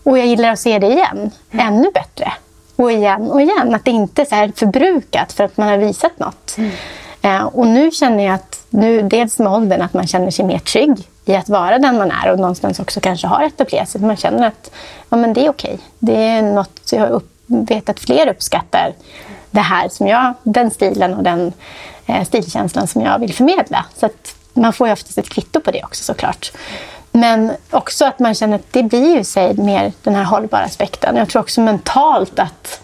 Och 0.02 0.18
jag 0.18 0.26
gillar 0.26 0.52
att 0.52 0.60
se 0.60 0.78
det 0.78 0.86
igen. 0.86 1.30
Ännu 1.50 1.90
bättre. 1.94 2.32
Och 2.76 2.92
igen 2.92 3.30
och 3.30 3.42
igen. 3.42 3.74
Att 3.74 3.84
det 3.84 3.90
inte 3.90 4.22
är 4.22 4.26
så 4.26 4.34
här 4.34 4.52
förbrukat 4.56 5.32
för 5.32 5.44
att 5.44 5.56
man 5.56 5.68
har 5.68 5.78
visat 5.78 6.18
något. 6.18 6.54
Mm. 6.58 6.70
Eh, 7.22 7.44
och 7.44 7.66
nu 7.66 7.90
känner 7.90 8.24
jag 8.24 8.34
att, 8.34 8.66
nu, 8.70 9.02
dels 9.02 9.38
med 9.38 9.52
åldern, 9.52 9.82
att 9.82 9.94
man 9.94 10.06
känner 10.06 10.30
sig 10.30 10.44
mer 10.44 10.58
trygg 10.58 11.08
i 11.24 11.34
att 11.36 11.48
vara 11.48 11.78
den 11.78 11.98
man 11.98 12.10
är 12.10 12.32
och 12.32 12.38
någonstans 12.38 12.80
också 12.80 13.00
kanske 13.00 13.26
har 13.26 13.42
etablerat 13.42 13.88
sig. 13.88 14.00
Man 14.00 14.16
känner 14.16 14.46
att 14.46 14.70
ja, 15.08 15.16
men 15.16 15.32
det 15.32 15.46
är 15.46 15.50
okej. 15.50 15.78
Det 15.98 16.26
är 16.26 16.42
något 16.42 16.92
jag 16.92 17.10
upp, 17.10 17.30
vet 17.46 17.88
att 17.88 18.00
fler 18.00 18.28
uppskattar. 18.28 18.92
Det 19.50 19.60
här 19.60 19.88
som 19.88 20.06
jag, 20.06 20.34
den 20.42 20.70
stilen 20.70 21.14
och 21.14 21.22
den 21.22 21.52
eh, 22.06 22.24
stilkänslan 22.24 22.86
som 22.86 23.02
jag 23.02 23.18
vill 23.18 23.34
förmedla. 23.34 23.86
Så 23.96 24.06
att 24.06 24.34
man 24.52 24.72
får 24.72 24.86
ju 24.86 24.92
oftast 24.92 25.18
ett 25.18 25.28
kvitto 25.28 25.60
på 25.60 25.70
det 25.70 25.84
också 25.84 26.04
såklart. 26.04 26.52
Men 27.12 27.52
också 27.70 28.04
att 28.04 28.18
man 28.18 28.34
känner 28.34 28.56
att 28.56 28.72
det 28.72 28.82
blir 28.82 29.16
ju 29.16 29.24
sig 29.24 29.54
mer 29.56 29.92
den 30.02 30.14
här 30.14 30.24
hållbara 30.24 30.62
aspekten. 30.62 31.16
Jag 31.16 31.28
tror 31.28 31.42
också 31.42 31.60
mentalt 31.60 32.38
att 32.38 32.80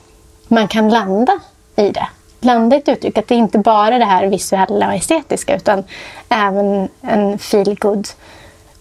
man 0.49 0.69
kan 0.69 0.89
landa 0.89 1.41
i 1.77 1.91
det 1.91 2.07
landa 2.41 2.77
i 2.77 2.79
ett 2.79 2.89
uttryck. 2.89 3.19
Att 3.19 3.29
det 3.29 3.35
inte 3.35 3.59
bara 3.59 3.95
är 3.95 3.99
det 3.99 4.05
här 4.05 4.27
visuella 4.27 4.87
och 4.87 4.95
estetiska 4.95 5.57
utan 5.57 5.85
även 6.29 6.89
en 7.01 7.39
feel 7.39 7.75
good 7.75 8.09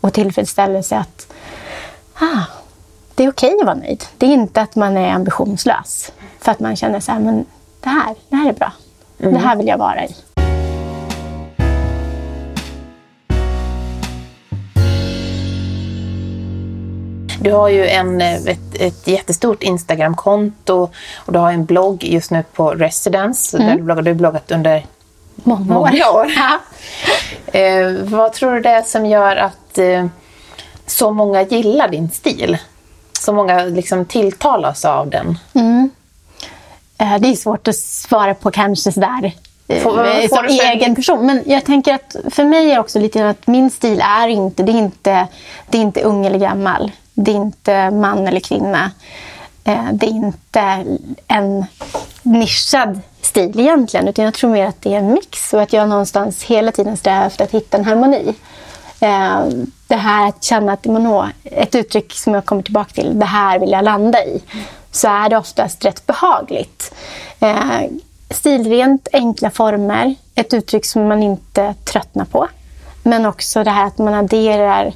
och 0.01 0.13
tillfredsställelse 0.13 0.97
att 0.97 1.33
ah, 2.13 2.43
det 3.15 3.23
är 3.23 3.29
okej 3.29 3.49
okay 3.49 3.59
att 3.59 3.65
vara 3.65 3.75
nöjd. 3.75 4.03
Det 4.17 4.25
är 4.25 4.33
inte 4.33 4.61
att 4.61 4.75
man 4.75 4.97
är 4.97 5.09
ambitionslös 5.11 6.11
för 6.39 6.51
att 6.51 6.59
man 6.59 6.75
känner 6.75 6.99
så 6.99 7.11
här, 7.11 7.19
men 7.19 7.45
det 7.79 7.89
här, 7.89 8.15
det 8.29 8.35
här 8.35 8.49
är 8.49 8.53
bra. 8.53 8.71
Mm. 9.19 9.33
Det 9.33 9.39
här 9.39 9.55
vill 9.55 9.67
jag 9.67 9.77
vara 9.77 10.05
i. 10.05 10.15
Du 17.41 17.51
har 17.51 17.69
ju 17.69 17.87
en, 17.87 18.21
eh, 18.21 18.35
ett, 18.35 18.75
ett 18.75 19.07
jättestort 19.07 19.63
Instagramkonto 19.63 20.89
och 21.15 21.33
du 21.33 21.39
har 21.39 21.51
en 21.51 21.65
blogg 21.65 22.03
just 22.03 22.31
nu 22.31 22.43
på 22.53 22.71
Residence. 22.71 23.57
Mm. 23.57 23.69
Där 23.69 23.75
du, 23.75 23.83
bloggar, 23.83 24.01
du 24.01 24.09
har 24.09 24.15
bloggat 24.15 24.51
under 24.51 24.85
många 25.35 25.79
år. 25.79 25.89
Många 25.89 26.09
år. 26.11 26.27
eh, 27.57 28.03
vad 28.03 28.33
tror 28.33 28.53
du 28.53 28.61
det 28.61 28.69
är 28.69 28.81
som 28.81 29.05
gör 29.05 29.35
att 29.35 29.77
eh, 29.77 30.05
så 30.85 31.11
många 31.11 31.41
gillar 31.41 31.87
din 31.87 32.09
stil? 32.09 32.57
Så 33.19 33.33
många 33.33 33.63
liksom 33.63 34.05
tilltalas 34.05 34.85
av 34.85 35.09
den? 35.09 35.37
Mm. 35.53 35.89
Eh, 36.97 37.17
det 37.19 37.27
är 37.27 37.35
svårt 37.35 37.67
att 37.67 37.75
svara 37.75 38.33
på 38.33 38.51
kanske 38.51 38.91
sådär 38.91 39.31
eh, 39.67 39.81
Får, 39.81 40.27
som 40.27 40.45
egen 40.45 40.95
person. 40.95 41.25
Men 41.25 41.43
jag 41.45 41.65
tänker 41.65 41.93
att 41.93 42.15
för 42.29 42.43
mig 42.43 42.71
är 42.71 42.79
också 42.79 42.99
lite 42.99 43.29
att 43.29 43.47
min 43.47 43.69
stil 43.69 44.01
är 44.05 44.27
inte, 44.27 44.63
det 44.63 44.71
är 44.71 44.77
inte, 44.77 45.27
det 45.69 45.77
är 45.77 45.81
inte 45.81 46.01
ung 46.01 46.25
eller 46.25 46.39
gammal. 46.39 46.91
Det 47.23 47.31
är 47.31 47.35
inte 47.35 47.91
man 47.91 48.27
eller 48.27 48.39
kvinna. 48.39 48.91
Eh, 49.63 49.91
det 49.93 50.05
är 50.05 50.09
inte 50.09 50.85
en 51.27 51.65
nischad 52.21 52.99
stil 53.21 53.59
egentligen, 53.59 54.07
utan 54.07 54.25
jag 54.25 54.33
tror 54.33 54.51
mer 54.51 54.65
att 54.65 54.81
det 54.81 54.93
är 54.93 54.97
en 54.97 55.13
mix 55.13 55.53
och 55.53 55.61
att 55.61 55.73
jag 55.73 55.89
någonstans 55.89 56.43
hela 56.43 56.71
tiden 56.71 56.97
strävar 56.97 57.25
efter 57.25 57.43
att 57.43 57.51
hitta 57.51 57.77
en 57.77 57.85
harmoni. 57.85 58.33
Eh, 58.99 59.39
det 59.87 59.95
här 59.95 60.27
att 60.27 60.43
känna 60.43 60.73
att 60.73 60.85
man 60.85 61.31
ett 61.43 61.75
uttryck 61.75 62.13
som 62.13 62.33
jag 62.33 62.45
kommer 62.45 62.61
tillbaka 62.61 62.93
till, 62.93 63.19
det 63.19 63.25
här 63.25 63.59
vill 63.59 63.71
jag 63.71 63.83
landa 63.83 64.23
i, 64.25 64.41
så 64.91 65.07
är 65.07 65.29
det 65.29 65.37
oftast 65.37 65.85
rätt 65.85 66.05
behagligt. 66.05 66.93
Eh, 67.39 67.81
stilrent, 68.29 69.07
enkla 69.13 69.49
former, 69.49 70.15
ett 70.35 70.53
uttryck 70.53 70.85
som 70.85 71.07
man 71.07 71.23
inte 71.23 71.73
tröttnar 71.83 72.25
på. 72.25 72.47
Men 73.03 73.25
också 73.25 73.63
det 73.63 73.71
här 73.71 73.87
att 73.87 73.97
man 73.97 74.13
adderar 74.13 74.93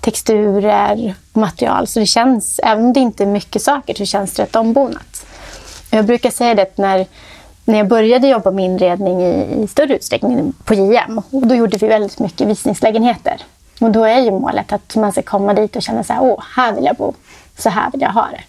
texturer 0.00 1.14
och 1.32 1.40
material. 1.40 1.86
Så 1.86 2.00
det 2.00 2.06
känns, 2.06 2.60
även 2.62 2.84
om 2.84 2.92
det 2.92 3.00
inte 3.00 3.24
är 3.24 3.26
mycket 3.26 3.62
saker, 3.62 3.94
så 3.94 4.04
känns 4.04 4.32
det 4.32 4.42
rätt 4.42 4.56
ombonat. 4.56 5.26
Jag 5.90 6.04
brukar 6.04 6.30
säga 6.30 6.54
det 6.54 6.78
när, 6.78 7.06
när 7.64 7.78
jag 7.78 7.88
började 7.88 8.28
jobba 8.28 8.50
med 8.50 8.64
inredning 8.64 9.22
i, 9.22 9.62
i 9.62 9.66
större 9.66 9.96
utsträckning 9.96 10.52
på 10.64 10.74
JM, 10.74 11.18
och 11.30 11.46
då 11.46 11.54
gjorde 11.54 11.78
vi 11.78 11.86
väldigt 11.86 12.18
mycket 12.18 12.48
visningslägenheter. 12.48 13.42
Och 13.80 13.90
då 13.90 14.04
är 14.04 14.20
ju 14.20 14.30
målet 14.30 14.72
att 14.72 14.96
man 14.96 15.12
ska 15.12 15.22
komma 15.22 15.54
dit 15.54 15.76
och 15.76 15.82
känna 15.82 16.04
så 16.04 16.12
här, 16.12 16.22
åh, 16.22 16.42
här 16.56 16.72
vill 16.72 16.84
jag 16.84 16.96
bo, 16.96 17.14
så 17.58 17.68
här 17.68 17.90
vill 17.90 18.00
jag 18.00 18.10
ha 18.10 18.28
det. 18.32 18.42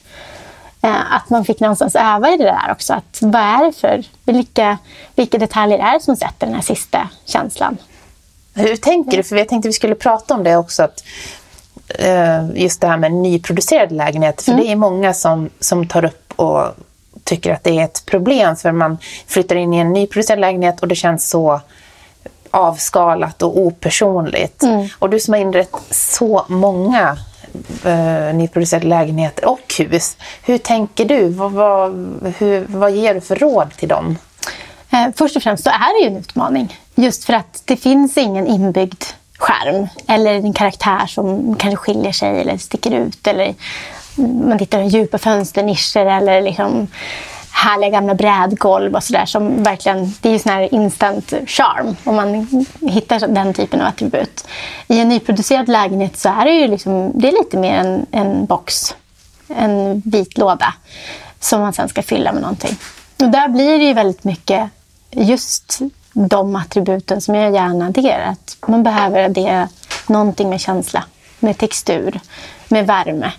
Eh, 0.88 1.16
att 1.16 1.30
man 1.30 1.46
fick 1.46 1.60
någonstans 1.60 1.96
öva 1.96 2.30
i 2.30 2.38
det 2.38 2.44
där 2.44 2.72
också. 2.72 2.94
Att 2.94 3.18
vad 3.22 3.42
är 3.42 3.66
det 3.66 3.72
för, 3.72 4.04
vilka, 4.24 4.78
vilka 5.16 5.38
detaljer 5.38 5.80
är 5.80 5.94
det 5.94 6.00
som 6.00 6.16
sätter 6.16 6.48
den 6.48 6.56
här 6.56 6.62
sista 6.62 7.10
känslan? 7.26 7.78
Hur 8.54 8.76
tänker 8.76 9.18
du? 9.18 9.24
För 9.24 9.36
jag 9.36 9.50
tänkte 9.50 9.70
vi 9.70 9.74
skulle 9.74 9.96
prata 9.96 10.34
om 10.34 10.44
det 10.44 10.58
också. 10.58 10.84
Att, 10.84 11.04
just 12.54 12.82
det 12.82 12.88
här 12.88 12.98
med 12.98 13.12
nyproducerade 13.12 13.96
lägenheter. 13.96 14.44
För 14.44 14.52
mm. 14.52 14.66
det 14.66 14.72
är 14.72 14.76
många 14.76 15.14
som, 15.14 15.50
som 15.60 15.88
tar 15.88 16.06
upp 16.06 16.34
och 16.36 16.66
tycker 17.24 17.54
att 17.54 17.64
det 17.64 17.80
är 17.80 17.84
ett 17.84 18.06
problem. 18.06 18.56
För 18.56 18.72
man 18.72 18.98
flyttar 19.28 19.56
in 19.56 19.74
i 19.74 19.78
en 19.78 19.94
nyproducerad 19.94 20.40
lägenhet 20.40 20.80
och 20.80 20.88
det 20.88 20.96
känns 20.96 21.30
så 21.30 21.62
avskalat 22.52 23.42
och 23.42 23.58
opersonligt. 23.58 24.64
Mm. 24.64 24.88
Och 25.00 25.10
du 25.10 25.20
som 25.20 25.34
har 25.34 25.42
inrett 25.42 25.76
så 25.92 26.46
många 26.48 27.18
eh, 27.86 28.36
nyproducerade 28.36 28.88
lägenheter 28.88 29.50
och 29.50 29.74
hus. 29.80 30.18
Hur 30.44 30.58
tänker 30.58 31.06
du? 31.06 31.30
Vad, 31.30 31.52
vad, 31.52 31.92
hur, 32.38 32.66
vad 32.68 32.92
ger 32.92 33.14
du 33.14 33.22
för 33.22 33.36
råd 33.36 33.72
till 33.78 33.90
dem? 33.90 34.18
Eh, 34.92 35.08
först 35.16 35.36
och 35.36 35.44
främst 35.44 35.64
så 35.64 35.70
är 35.70 36.00
det 36.00 36.10
ju 36.10 36.16
en 36.16 36.22
utmaning. 36.22 36.80
Just 36.96 37.24
för 37.24 37.34
att 37.34 37.62
det 37.66 37.78
finns 37.78 38.18
ingen 38.18 38.48
inbyggd 38.48 39.04
skärm 39.42 39.88
eller 40.08 40.34
en 40.34 40.54
karaktär 40.54 41.06
som 41.08 41.56
kanske 41.56 41.78
skiljer 41.78 42.12
sig 42.12 42.42
eller 42.42 42.58
sticker 42.58 42.92
ut. 42.92 43.28
Eller 43.28 43.56
man 44.18 44.60
tittar 44.60 44.80
i 44.80 44.88
djupa 44.88 45.18
fönsternischer 45.18 46.06
eller 46.06 46.42
liksom 46.42 46.88
härliga 47.52 47.90
gamla 47.90 48.16
brädgolv 48.16 48.96
och 48.96 49.04
sådär 49.04 49.26
som 49.26 49.64
verkligen, 49.64 50.14
det 50.22 50.30
är 50.30 50.34
ju 50.34 50.40
sån 50.40 50.52
här 50.52 50.74
instant 50.74 51.34
charm 51.48 51.96
om 52.04 52.16
man 52.16 52.66
hittar 52.82 53.28
den 53.28 53.54
typen 53.54 53.82
av 53.82 53.88
attribut. 53.88 54.48
I 54.88 55.00
en 55.00 55.10
nyproducerad 55.10 55.70
lägenhet 55.70 56.18
så 56.18 56.30
är 56.30 56.46
det 56.46 56.52
ju 56.52 56.68
liksom, 56.68 57.12
det 57.16 57.28
är 57.28 57.32
lite 57.32 57.58
mer 57.58 57.74
en, 57.74 58.06
en 58.12 58.46
box, 58.46 58.96
en 59.48 60.02
vit 60.06 60.38
låda 60.38 60.74
som 61.40 61.62
man 61.62 61.74
sen 61.74 61.90
ska 61.90 62.02
fylla 62.02 62.34
med 62.34 62.42
någonting. 62.42 62.78
Och 63.20 63.30
där 63.30 63.48
blir 63.48 63.78
det 63.80 63.86
ju 63.86 63.94
väldigt 63.94 64.24
mycket 64.24 64.70
just 65.12 65.80
de 66.14 66.56
attributen 66.56 67.22
som 67.22 67.36
jag 67.36 67.54
gärna 67.54 67.86
adderar. 67.86 68.32
Att 68.32 68.58
man 68.68 68.84
behöver 68.84 69.24
addera 69.24 69.70
någonting 70.08 70.50
med 70.50 70.62
känsla, 70.62 71.04
med 71.40 71.58
textur, 71.58 72.20
med 72.68 72.88
värme. 72.88 73.32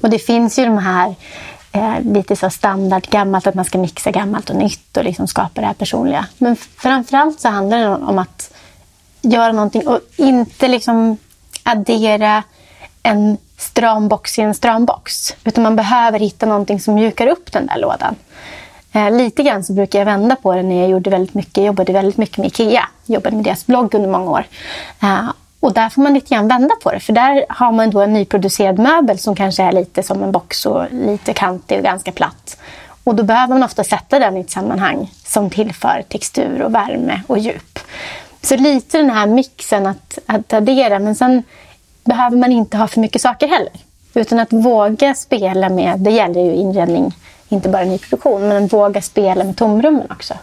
Och 0.00 0.10
det 0.10 0.18
finns 0.18 0.58
ju 0.58 0.64
de 0.64 0.78
här 0.78 1.14
eh, 1.72 2.00
lite 2.00 2.36
så 2.36 2.50
standard 2.50 3.06
gammalt, 3.10 3.46
att 3.46 3.54
man 3.54 3.64
ska 3.64 3.78
mixa 3.78 4.10
gammalt 4.10 4.50
och 4.50 4.56
nytt 4.56 4.96
och 4.96 5.04
liksom 5.04 5.26
skapa 5.28 5.60
det 5.60 5.66
här 5.66 5.74
personliga. 5.74 6.26
Men 6.38 6.56
framförallt 6.56 7.40
så 7.40 7.48
handlar 7.48 7.78
det 7.78 7.88
om 7.88 8.18
att 8.18 8.54
göra 9.22 9.52
någonting 9.52 9.88
och 9.88 10.00
inte 10.16 10.68
liksom 10.68 11.16
addera 11.62 12.42
en 13.02 13.38
stram 13.56 14.08
box 14.08 14.38
i 14.38 14.42
en 14.42 14.54
stram 14.54 14.84
box. 14.84 15.34
Utan 15.44 15.64
man 15.64 15.76
behöver 15.76 16.18
hitta 16.18 16.46
någonting 16.46 16.80
som 16.80 16.94
mjukar 16.94 17.26
upp 17.26 17.52
den 17.52 17.66
där 17.66 17.78
lådan. 17.78 18.14
Eh, 18.98 19.10
lite 19.10 19.42
grann 19.42 19.64
så 19.64 19.72
brukar 19.72 19.98
jag 19.98 20.06
vända 20.06 20.36
på 20.36 20.54
det 20.54 20.62
när 20.62 20.80
jag 20.80 20.90
gjorde 20.90 21.10
väldigt 21.10 21.34
mycket, 21.34 21.64
jobbade 21.64 21.92
väldigt 21.92 22.16
mycket 22.16 22.38
med 22.38 22.46
IKEA. 22.46 22.88
Jobbade 23.06 23.36
med 23.36 23.44
deras 23.44 23.66
blogg 23.66 23.94
under 23.94 24.08
många 24.08 24.30
år. 24.30 24.44
Eh, 25.02 25.30
och 25.60 25.72
där 25.72 25.88
får 25.88 26.02
man 26.02 26.14
lite 26.14 26.34
grann 26.34 26.48
vända 26.48 26.74
på 26.82 26.92
det. 26.92 27.00
För 27.00 27.12
där 27.12 27.46
har 27.48 27.72
man 27.72 27.90
då 27.90 28.00
en 28.00 28.12
nyproducerad 28.12 28.78
möbel 28.78 29.18
som 29.18 29.36
kanske 29.36 29.62
är 29.62 29.72
lite 29.72 30.02
som 30.02 30.22
en 30.22 30.32
box 30.32 30.66
och 30.66 30.84
lite 30.90 31.32
kantig 31.32 31.78
och 31.78 31.84
ganska 31.84 32.12
platt. 32.12 32.60
Och 33.04 33.14
då 33.14 33.22
behöver 33.22 33.54
man 33.54 33.62
ofta 33.62 33.84
sätta 33.84 34.18
den 34.18 34.36
i 34.36 34.40
ett 34.40 34.50
sammanhang 34.50 35.10
som 35.24 35.50
tillför 35.50 36.04
textur 36.08 36.62
och 36.62 36.74
värme 36.74 37.22
och 37.26 37.38
djup. 37.38 37.78
Så 38.42 38.56
lite 38.56 38.98
den 38.98 39.10
här 39.10 39.26
mixen 39.26 39.86
att, 39.86 40.18
att 40.26 40.52
addera. 40.52 40.98
Men 40.98 41.14
sen 41.14 41.42
behöver 42.04 42.36
man 42.36 42.52
inte 42.52 42.76
ha 42.76 42.88
för 42.88 43.00
mycket 43.00 43.22
saker 43.22 43.48
heller. 43.48 43.72
Utan 44.14 44.38
att 44.40 44.52
våga 44.52 45.14
spela 45.14 45.68
med, 45.68 45.98
det 45.98 46.10
gäller 46.10 46.40
ju 46.44 46.52
inredning 46.52 47.14
inte 47.48 47.68
bara 47.68 47.84
nyproduktion, 47.84 48.48
men 48.48 48.66
våga 48.66 49.02
spela 49.02 49.44
med 49.44 49.56
tomrummen 49.56 50.10
också. 50.10 50.34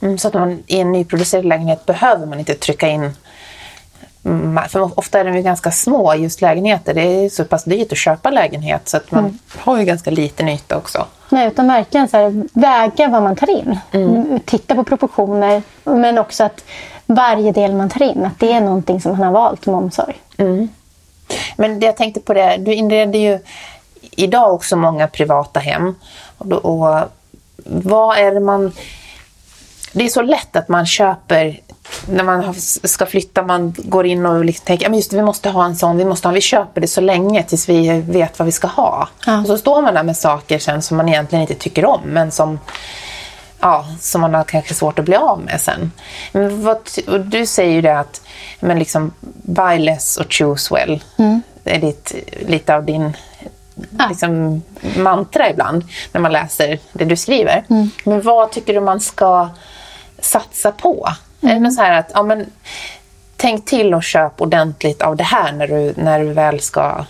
Mm, 0.00 0.18
så 0.18 0.28
att 0.28 0.34
man 0.34 0.62
i 0.66 0.80
en 0.80 0.92
nyproducerad 0.92 1.44
lägenhet 1.44 1.86
behöver 1.86 2.26
man 2.26 2.38
inte 2.38 2.54
trycka 2.54 2.88
in 2.88 3.12
för 4.68 4.98
ofta 4.98 5.20
är 5.20 5.24
de 5.24 5.36
ju 5.36 5.42
ganska 5.42 5.70
små, 5.70 6.14
just 6.14 6.40
lägenheter. 6.40 6.94
Det 6.94 7.02
är 7.02 7.28
så 7.28 7.44
pass 7.44 7.64
dyrt 7.64 7.92
att 7.92 7.98
köpa 7.98 8.30
lägenhet 8.30 8.88
så 8.88 8.96
att 8.96 9.10
man 9.10 9.24
mm. 9.24 9.38
har 9.58 9.78
ju 9.78 9.84
ganska 9.84 10.10
liten 10.10 10.48
yta 10.48 10.76
också. 10.76 11.06
Nej, 11.28 11.48
utan 11.48 11.68
verkligen 11.68 12.08
så 12.08 12.16
här, 12.16 12.44
väga 12.52 13.08
vad 13.08 13.22
man 13.22 13.36
tar 13.36 13.50
in. 13.50 13.78
Mm. 13.92 14.40
Titta 14.44 14.74
på 14.74 14.84
proportioner, 14.84 15.62
men 15.84 16.18
också 16.18 16.44
att 16.44 16.64
varje 17.06 17.52
del 17.52 17.74
man 17.74 17.88
tar 17.88 18.02
in, 18.02 18.24
att 18.24 18.40
det 18.40 18.52
är 18.52 18.60
någonting 18.60 19.00
som 19.00 19.12
man 19.12 19.20
har 19.22 19.32
valt 19.32 19.66
med 19.66 19.74
omsorg. 19.74 20.14
Mm. 20.36 20.68
Men 21.56 21.80
jag 21.80 21.96
tänkte 21.96 22.20
på 22.20 22.34
det, 22.34 22.56
du 22.58 22.74
inredde 22.74 23.18
ju 23.18 23.38
idag 24.16 24.54
också 24.54 24.76
många 24.76 25.08
privata 25.08 25.60
hem. 25.60 25.94
Och, 26.38 26.52
och 26.52 27.00
vad 27.64 28.18
är 28.18 28.34
det 28.34 28.40
man... 28.40 28.72
Det 29.92 30.04
är 30.04 30.08
så 30.08 30.22
lätt 30.22 30.56
att 30.56 30.68
man 30.68 30.86
köper 30.86 31.60
när 32.06 32.24
man 32.24 32.54
ska 32.84 33.06
flytta, 33.06 33.42
man 33.42 33.74
går 33.78 34.06
in 34.06 34.26
och 34.26 34.44
liksom 34.44 34.64
tänker 34.64 34.90
att 34.90 34.96
just 34.96 35.12
vi 35.12 35.22
måste 35.22 35.50
ha 35.50 35.64
en 35.64 35.76
sån, 35.76 35.96
vi 35.96 36.04
måste 36.04 36.28
ha, 36.28 36.32
vi 36.32 36.40
köper 36.40 36.80
det 36.80 36.88
så 36.88 37.00
länge 37.00 37.42
tills 37.42 37.68
vi 37.68 38.00
vet 38.00 38.38
vad 38.38 38.46
vi 38.46 38.52
ska 38.52 38.66
ha. 38.66 39.08
Ja. 39.26 39.40
Och 39.40 39.46
så 39.46 39.58
står 39.58 39.82
man 39.82 39.94
där 39.94 40.02
med 40.02 40.16
saker 40.16 40.58
sen 40.58 40.82
som 40.82 40.96
man 40.96 41.08
egentligen 41.08 41.42
inte 41.42 41.54
tycker 41.54 41.84
om 41.84 42.00
men 42.04 42.30
som, 42.30 42.58
ja, 43.60 43.86
som 44.00 44.20
man 44.20 44.34
har 44.34 44.44
kanske 44.44 44.74
svårt 44.74 44.98
att 44.98 45.04
bli 45.04 45.16
av 45.16 45.40
med 45.40 45.60
sen. 45.60 45.92
Vad, 46.62 46.78
du 47.24 47.46
säger 47.46 47.72
ju 47.72 47.82
det 47.82 47.98
att 47.98 48.20
men 48.60 48.78
liksom, 48.78 49.12
buy 49.42 49.78
less 49.78 50.16
och 50.16 50.32
choose 50.32 50.74
well. 50.74 51.04
Mm. 51.18 51.42
Det 51.62 51.74
är 51.76 51.80
ditt, 51.80 52.14
lite 52.46 52.74
av 52.74 52.84
din 52.84 53.16
ja. 53.98 54.08
liksom, 54.08 54.62
mantra 54.96 55.50
ibland 55.50 55.84
när 56.12 56.20
man 56.20 56.32
läser 56.32 56.78
det 56.92 57.04
du 57.04 57.16
skriver. 57.16 57.64
Mm. 57.70 57.90
Men 58.04 58.22
vad 58.22 58.50
tycker 58.50 58.74
du 58.74 58.80
man 58.80 59.00
ska 59.00 59.48
satsa 60.18 60.72
på? 60.72 61.08
Mm. 61.40 61.56
Är 61.56 61.68
det 61.68 61.70
så 61.70 61.82
här 61.82 61.98
att, 61.98 62.10
ja, 62.14 62.22
men, 62.22 62.46
tänk 63.36 63.64
till 63.64 63.94
och 63.94 64.02
köp 64.02 64.40
ordentligt 64.40 65.02
av 65.02 65.16
det 65.16 65.24
här 65.24 65.52
när 65.52 65.66
du, 65.66 65.94
när 65.96 66.20
du 66.20 66.32
väl 66.32 66.60
ska 66.60 67.04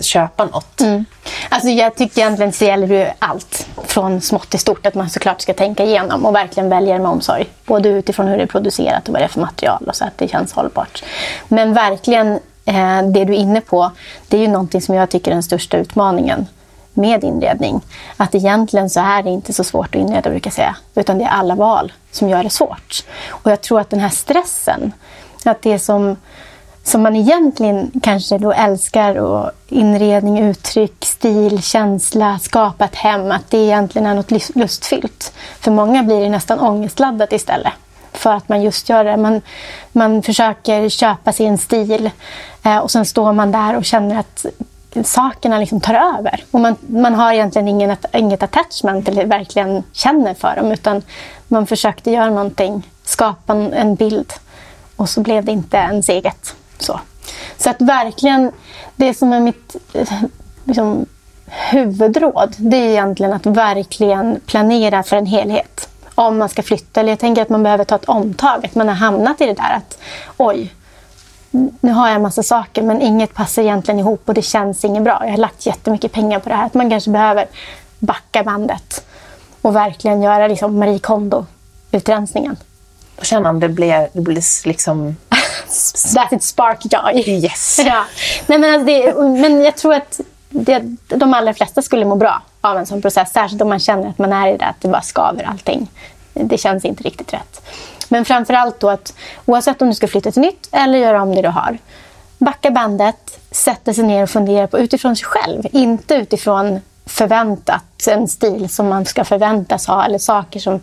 köpa 0.00 0.44
något? 0.44 0.80
Mm. 0.80 1.04
Alltså 1.48 1.68
jag 1.68 1.94
tycker 1.94 2.20
egentligen 2.20 2.48
att 2.48 2.58
det 2.58 2.66
gäller 2.66 2.86
ju 2.86 3.06
allt, 3.18 3.68
från 3.84 4.20
smått 4.20 4.50
till 4.50 4.60
stort, 4.60 4.86
att 4.86 4.94
man 4.94 5.10
såklart 5.10 5.40
ska 5.40 5.54
tänka 5.54 5.84
igenom 5.84 6.26
och 6.26 6.34
verkligen 6.34 6.68
välja 6.68 6.98
med 6.98 7.06
omsorg. 7.06 7.46
Både 7.64 7.88
utifrån 7.88 8.28
hur 8.28 8.36
det 8.36 8.42
är 8.42 8.46
producerat 8.46 9.08
och 9.08 9.12
vad 9.12 9.22
det 9.22 9.24
är 9.24 9.28
för 9.28 9.40
material 9.40 9.84
och 9.86 9.96
så 9.96 10.04
att 10.04 10.18
det 10.18 10.28
känns 10.28 10.52
hållbart. 10.52 11.04
Men 11.48 11.74
verkligen 11.74 12.40
Eh, 12.68 13.02
det 13.02 13.24
du 13.24 13.32
är 13.32 13.38
inne 13.38 13.60
på, 13.60 13.90
det 14.28 14.36
är 14.36 14.40
ju 14.40 14.48
någonting 14.48 14.82
som 14.82 14.94
jag 14.94 15.10
tycker 15.10 15.30
är 15.30 15.34
den 15.34 15.42
största 15.42 15.76
utmaningen 15.76 16.46
med 16.94 17.24
inredning. 17.24 17.80
Att 18.16 18.34
egentligen 18.34 18.90
så 18.90 19.00
är 19.00 19.22
det 19.22 19.30
inte 19.30 19.52
så 19.52 19.64
svårt 19.64 19.94
att 19.94 20.00
inreda, 20.00 20.30
brukar 20.30 20.48
jag 20.48 20.54
säga. 20.54 20.76
Utan 20.94 21.18
det 21.18 21.24
är 21.24 21.28
alla 21.28 21.54
val 21.54 21.92
som 22.10 22.28
gör 22.28 22.42
det 22.42 22.50
svårt. 22.50 23.04
Och 23.28 23.50
jag 23.50 23.60
tror 23.60 23.80
att 23.80 23.90
den 23.90 24.00
här 24.00 24.08
stressen, 24.08 24.92
att 25.44 25.62
det 25.62 25.78
som, 25.78 26.16
som 26.82 27.02
man 27.02 27.16
egentligen 27.16 27.90
kanske 28.02 28.38
då 28.38 28.52
älskar, 28.52 29.14
och 29.14 29.50
inredning, 29.68 30.38
uttryck, 30.38 31.04
stil, 31.04 31.62
känsla, 31.62 32.38
skapa 32.38 32.84
ett 32.84 32.96
hem, 32.96 33.30
att 33.30 33.50
det 33.50 33.58
egentligen 33.58 34.06
är 34.06 34.14
något 34.14 34.56
lustfyllt. 34.56 35.32
För 35.60 35.70
många 35.70 36.02
blir 36.02 36.20
det 36.20 36.28
nästan 36.28 36.60
ångestladdat 36.60 37.32
istället 37.32 37.72
för 38.18 38.34
att 38.34 38.48
man 38.48 38.62
just 38.62 38.88
gör 38.88 39.04
det. 39.04 39.16
Man, 39.16 39.42
man 39.92 40.22
försöker 40.22 40.88
köpa 40.88 41.32
sin 41.32 41.58
stil 41.58 42.10
Eh, 42.62 42.78
och 42.78 42.90
sen 42.90 43.04
står 43.06 43.32
man 43.32 43.52
där 43.52 43.76
och 43.76 43.84
känner 43.84 44.18
att 44.18 44.46
sakerna 45.04 45.58
liksom 45.58 45.80
tar 45.80 45.94
över. 45.94 46.44
Och 46.50 46.60
man, 46.60 46.76
man 46.80 47.14
har 47.14 47.32
egentligen 47.32 47.68
ingen, 47.68 47.96
inget 48.12 48.42
attachment 48.42 49.08
eller 49.08 49.26
verkligen 49.26 49.82
känner 49.92 50.34
för 50.34 50.56
dem 50.56 50.72
utan 50.72 51.02
man 51.48 51.66
försökte 51.66 52.10
göra 52.10 52.30
någonting, 52.30 52.90
skapa 53.04 53.54
en, 53.54 53.94
bild 53.94 54.32
och 54.96 55.08
så 55.08 55.20
blev 55.20 55.44
det 55.44 55.52
inte 55.52 55.76
ens 55.76 56.08
eget. 56.08 56.54
Så, 56.78 57.00
så 57.56 57.70
att 57.70 57.80
verkligen, 57.80 58.52
det 58.96 59.14
som 59.14 59.32
är 59.32 59.40
mitt 59.40 59.76
eh, 59.92 60.12
liksom, 60.64 61.06
huvudråd 61.46 62.54
det 62.56 62.76
är 62.76 62.88
egentligen 62.88 63.32
att 63.32 63.46
verkligen 63.46 64.40
planera 64.46 65.02
för 65.02 65.16
en 65.16 65.26
helhet. 65.26 65.88
Om 66.14 66.38
man 66.38 66.48
ska 66.48 66.62
flytta. 66.62 67.00
Eller 67.00 67.12
jag 67.12 67.18
tänker 67.18 67.42
att 67.42 67.48
man 67.48 67.62
behöver 67.62 67.84
ta 67.84 67.94
ett 67.94 68.04
omtag. 68.04 68.66
Att 68.66 68.74
man 68.74 68.88
har 68.88 68.94
hamnat 68.94 69.40
i 69.40 69.46
det 69.46 69.54
där 69.54 69.76
att 69.76 69.98
oj, 70.36 70.74
nu 71.50 71.92
har 71.92 72.06
jag 72.06 72.16
en 72.16 72.22
massa 72.22 72.42
saker 72.42 72.82
men 72.82 73.02
inget 73.02 73.34
passar 73.34 73.62
egentligen 73.62 74.00
ihop 74.00 74.22
och 74.24 74.34
det 74.34 74.42
känns 74.42 74.84
inget 74.84 75.02
bra. 75.02 75.20
Jag 75.24 75.30
har 75.30 75.38
lagt 75.38 75.66
jättemycket 75.66 76.12
pengar 76.12 76.38
på 76.38 76.48
det 76.48 76.54
här. 76.54 76.66
Att 76.66 76.74
man 76.74 76.90
kanske 76.90 77.10
behöver 77.10 77.46
backa 77.98 78.42
bandet 78.42 79.04
och 79.62 79.76
verkligen 79.76 80.22
göra 80.22 80.48
liksom 80.48 80.78
Marie 80.78 80.98
Kondo-utrensningen. 80.98 82.56
Och 83.16 83.24
känna 83.24 83.50
om 83.50 83.60
det 83.60 83.68
blir, 83.68 84.08
det 84.12 84.20
blir 84.20 84.66
liksom... 84.66 85.16
That 86.14 86.32
it 86.32 86.42
spark 86.42 86.78
joy. 86.92 87.22
Yes. 87.26 87.80
Ja. 87.86 88.04
Nej, 88.46 88.58
men, 88.58 88.74
alltså 88.74 88.86
det, 88.86 89.14
men 89.40 89.62
jag 89.62 89.76
tror 89.76 89.94
att 89.94 90.20
det, 90.50 90.82
de 91.06 91.34
allra 91.34 91.54
flesta 91.54 91.82
skulle 91.82 92.04
må 92.04 92.16
bra 92.16 92.42
av 92.60 92.76
en 92.76 92.86
sån 92.86 93.02
process. 93.02 93.32
Särskilt 93.32 93.62
om 93.62 93.68
man 93.68 93.78
känner 93.78 94.08
att 94.08 94.18
man 94.18 94.32
är 94.32 94.54
i 94.54 94.56
det, 94.56 94.64
att 94.64 94.80
det 94.80 94.88
bara 94.88 95.02
skaver 95.02 95.44
allting. 95.44 95.90
Det 96.42 96.58
känns 96.58 96.84
inte 96.84 97.02
riktigt 97.02 97.32
rätt. 97.32 97.62
Men 98.08 98.24
framför 98.24 98.54
allt 98.54 98.80
då 98.80 98.90
att 98.90 99.14
oavsett 99.44 99.82
om 99.82 99.88
du 99.88 99.94
ska 99.94 100.08
flytta 100.08 100.30
till 100.30 100.42
nytt 100.42 100.68
eller 100.72 100.98
göra 100.98 101.22
om 101.22 101.34
det 101.34 101.42
du 101.42 101.48
har. 101.48 101.78
Backa 102.38 102.70
bandet, 102.70 103.40
sätta 103.50 103.94
sig 103.94 104.04
ner 104.04 104.22
och 104.22 104.30
fundera 104.30 104.66
på 104.66 104.78
utifrån 104.78 105.16
sig 105.16 105.24
själv. 105.24 105.62
Inte 105.72 106.14
utifrån 106.14 106.80
förväntat, 107.06 108.06
en 108.08 108.28
stil 108.28 108.68
som 108.68 108.88
man 108.88 109.04
ska 109.04 109.24
förväntas 109.24 109.86
ha 109.86 110.04
eller 110.04 110.18
saker 110.18 110.60
som 110.60 110.80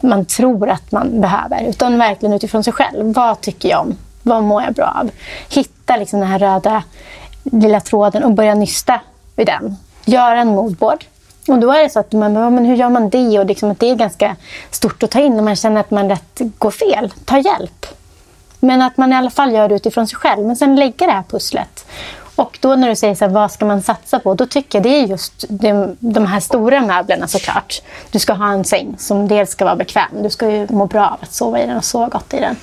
man 0.00 0.24
tror 0.24 0.68
att 0.68 0.92
man 0.92 1.20
behöver. 1.20 1.62
Utan 1.62 1.98
verkligen 1.98 2.32
utifrån 2.32 2.64
sig 2.64 2.72
själv. 2.72 3.14
Vad 3.14 3.40
tycker 3.40 3.68
jag 3.68 3.80
om? 3.80 3.96
Vad 4.22 4.42
mår 4.42 4.62
jag 4.62 4.74
bra 4.74 4.96
av? 5.00 5.10
Hitta 5.48 5.96
liksom 5.96 6.20
den 6.20 6.28
här 6.28 6.38
röda 6.38 6.82
lilla 7.42 7.80
tråden 7.80 8.24
och 8.24 8.32
börja 8.32 8.54
nysta 8.54 9.00
i 9.36 9.44
den. 9.44 9.76
Gör 10.04 10.36
en 10.36 10.48
moodboard. 10.48 11.04
Och 11.48 11.58
då 11.58 11.72
är 11.72 11.82
det 11.82 11.90
så 11.90 12.00
att 12.00 12.12
man 12.12 12.32
men 12.32 12.64
hur 12.64 12.76
gör 12.76 12.88
man 12.88 13.08
det? 13.08 13.38
Och 13.38 13.46
liksom 13.46 13.70
att 13.70 13.80
det 13.80 13.90
är 13.90 13.94
ganska 13.94 14.36
stort 14.70 15.02
att 15.02 15.10
ta 15.10 15.20
in 15.20 15.38
och 15.38 15.44
man 15.44 15.56
känner 15.56 15.80
att 15.80 15.90
man 15.90 16.08
rätt 16.08 16.40
går 16.58 16.70
fel. 16.70 17.12
Ta 17.24 17.38
hjälp. 17.38 17.86
Men 18.60 18.82
att 18.82 18.96
man 18.96 19.12
i 19.12 19.16
alla 19.16 19.30
fall 19.30 19.52
gör 19.52 19.68
det 19.68 19.74
utifrån 19.74 20.06
sig 20.06 20.18
själv. 20.18 20.46
Men 20.46 20.56
sen 20.56 20.76
lägga 20.76 21.06
det 21.06 21.12
här 21.12 21.24
pusslet. 21.30 21.86
Och 22.36 22.58
då 22.60 22.76
när 22.76 22.88
du 22.88 22.96
säger 22.96 23.14
så 23.14 23.24
här, 23.24 23.32
vad 23.32 23.52
ska 23.52 23.64
man 23.64 23.82
satsa 23.82 24.18
på? 24.18 24.34
Då 24.34 24.46
tycker 24.46 24.78
jag 24.78 24.82
det 24.82 24.88
är 24.88 25.06
just 25.06 25.44
de, 25.48 25.96
de 25.98 26.26
här 26.26 26.40
stora 26.40 26.80
möblerna 26.80 27.28
såklart. 27.28 27.82
Du 28.10 28.18
ska 28.18 28.32
ha 28.32 28.52
en 28.52 28.64
säng 28.64 28.94
som 28.98 29.28
dels 29.28 29.50
ska 29.50 29.64
vara 29.64 29.76
bekväm. 29.76 30.22
Du 30.22 30.30
ska 30.30 30.50
ju 30.50 30.66
må 30.70 30.86
bra 30.86 31.06
av 31.06 31.18
att 31.20 31.32
sova 31.32 31.60
i 31.60 31.66
den 31.66 31.76
och 31.76 31.84
sova 31.84 32.08
gott 32.08 32.34
i 32.34 32.40
den. 32.40 32.56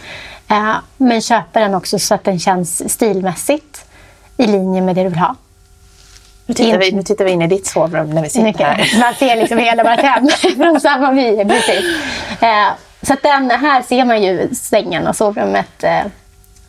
Eh, 0.47 0.75
men 0.97 1.21
köpa 1.21 1.59
den 1.59 1.75
också 1.75 1.99
så 1.99 2.15
att 2.15 2.23
den 2.23 2.39
känns 2.39 2.93
stilmässigt 2.93 3.85
i 4.37 4.47
linje 4.47 4.81
med 4.81 4.95
det 4.95 5.03
du 5.03 5.09
vill 5.09 5.19
ha. 5.19 5.35
Nu 6.45 6.53
tittar, 6.53 6.77
vi, 6.77 6.91
nu 6.91 7.03
tittar 7.03 7.25
vi 7.25 7.31
in 7.31 7.41
i 7.41 7.47
ditt 7.47 7.67
sovrum 7.67 8.09
när 8.09 8.21
vi 8.21 8.29
sitter 8.29 8.43
Mycket. 8.43 8.67
här. 8.67 8.99
Man 8.99 9.13
ser 9.13 9.35
liksom 9.35 9.57
hela 9.57 9.83
vårt 9.83 9.99
hem 9.99 10.27
från 10.57 10.81
samma 10.81 11.11
vy. 11.11 11.45
Precis. 11.45 11.85
Eh, 12.41 12.67
så 13.01 13.13
att 13.13 13.21
den, 13.21 13.51
här 13.51 13.81
ser 13.81 14.05
man 14.05 14.23
ju 14.23 14.55
sängen 14.55 15.07
och 15.07 15.15
sovrummet. 15.15 15.83
Eh, 15.83 16.05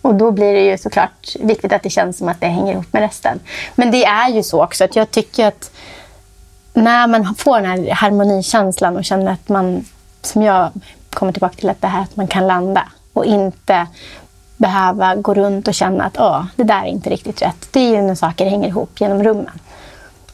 och 0.03 0.15
då 0.15 0.31
blir 0.31 0.53
det 0.53 0.61
ju 0.61 0.79
såklart 0.79 1.37
viktigt 1.41 1.73
att 1.73 1.83
det 1.83 1.91
känns 1.91 2.19
som 2.19 2.29
att 2.29 2.41
det 2.41 2.47
hänger 2.47 2.73
ihop 2.73 2.93
med 2.93 3.03
resten. 3.03 3.41
Men 3.75 3.91
det 3.91 4.05
är 4.05 4.29
ju 4.29 4.43
så 4.43 4.65
också 4.65 4.85
att 4.85 4.97
jag 4.97 5.11
tycker 5.11 5.47
att 5.47 5.71
när 6.75 7.07
man 7.07 7.35
får 7.35 7.61
den 7.61 7.67
här 7.67 7.95
harmonikänslan 7.95 8.97
och 8.97 9.05
känner 9.05 9.33
att 9.33 9.49
man, 9.49 9.85
som 10.23 10.43
jag 10.43 10.71
kommer 11.11 11.33
tillbaka 11.33 11.55
till, 11.55 11.71
att 11.71 11.81
det 11.81 11.89
här 11.89 12.03
att 12.03 12.17
man 12.17 12.27
kan 12.27 12.47
landa 12.47 12.89
och 13.13 13.25
inte 13.25 13.87
behöva 14.57 15.15
gå 15.15 15.35
runt 15.35 15.69
och 15.69 15.75
känna 15.75 16.05
att 16.05 16.21
Åh, 16.21 16.45
det 16.57 16.65
där 16.65 16.83
är 16.83 16.87
inte 16.87 17.11
riktigt 17.11 17.43
rätt. 17.43 17.69
Det 17.71 17.81
är 17.81 17.91
ju 17.91 18.03
när 18.03 18.15
saker 18.15 18.51
hänger 18.51 18.69
ihop 18.69 19.01
genom 19.01 19.23
rummen. 19.23 19.61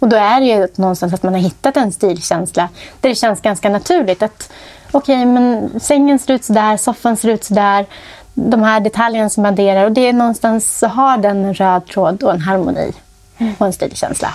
Och 0.02 0.08
då 0.08 0.16
är 0.16 0.40
det 0.40 0.46
ju 0.46 0.68
någonstans 0.76 1.14
att 1.14 1.22
man 1.22 1.34
har 1.34 1.40
hittat 1.40 1.76
en 1.76 1.92
stilkänsla 1.92 2.68
där 3.00 3.08
det 3.08 3.14
känns 3.14 3.40
ganska 3.40 3.68
naturligt 3.68 4.22
att 4.22 4.52
okej, 4.90 5.16
okay, 5.16 5.26
men 5.26 5.80
sängen 5.80 6.18
ser 6.18 6.34
ut 6.34 6.44
sådär, 6.44 6.76
soffan 6.76 7.16
ser 7.16 7.28
ut 7.28 7.44
sådär. 7.44 7.86
De 8.34 8.62
här 8.62 8.80
detaljerna 8.80 9.30
som 9.30 9.44
adderar 9.44 9.84
och 9.84 9.92
det 9.92 10.00
är 10.00 10.12
någonstans 10.12 10.82
har 10.82 11.18
den 11.18 11.44
en 11.44 11.54
röd 11.54 11.86
tråd 11.86 12.22
och 12.22 12.32
en 12.32 12.40
harmoni 12.40 12.92
och 13.58 13.66
en 13.66 13.72
stilkänsla. 13.72 14.34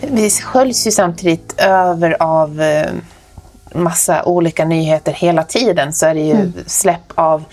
Vi 0.00 0.30
sköljs 0.30 0.86
ju 0.86 0.90
samtidigt 0.90 1.60
över 1.60 2.22
av 2.22 2.60
eh, 2.60 2.86
massa 3.82 4.24
olika 4.24 4.64
nyheter 4.64 5.12
hela 5.12 5.42
tiden 5.42 5.92
så 5.92 6.06
är 6.06 6.14
det 6.14 6.20
ju 6.20 6.32
mm. 6.32 6.52
släpp 6.66 7.12
av 7.14 7.44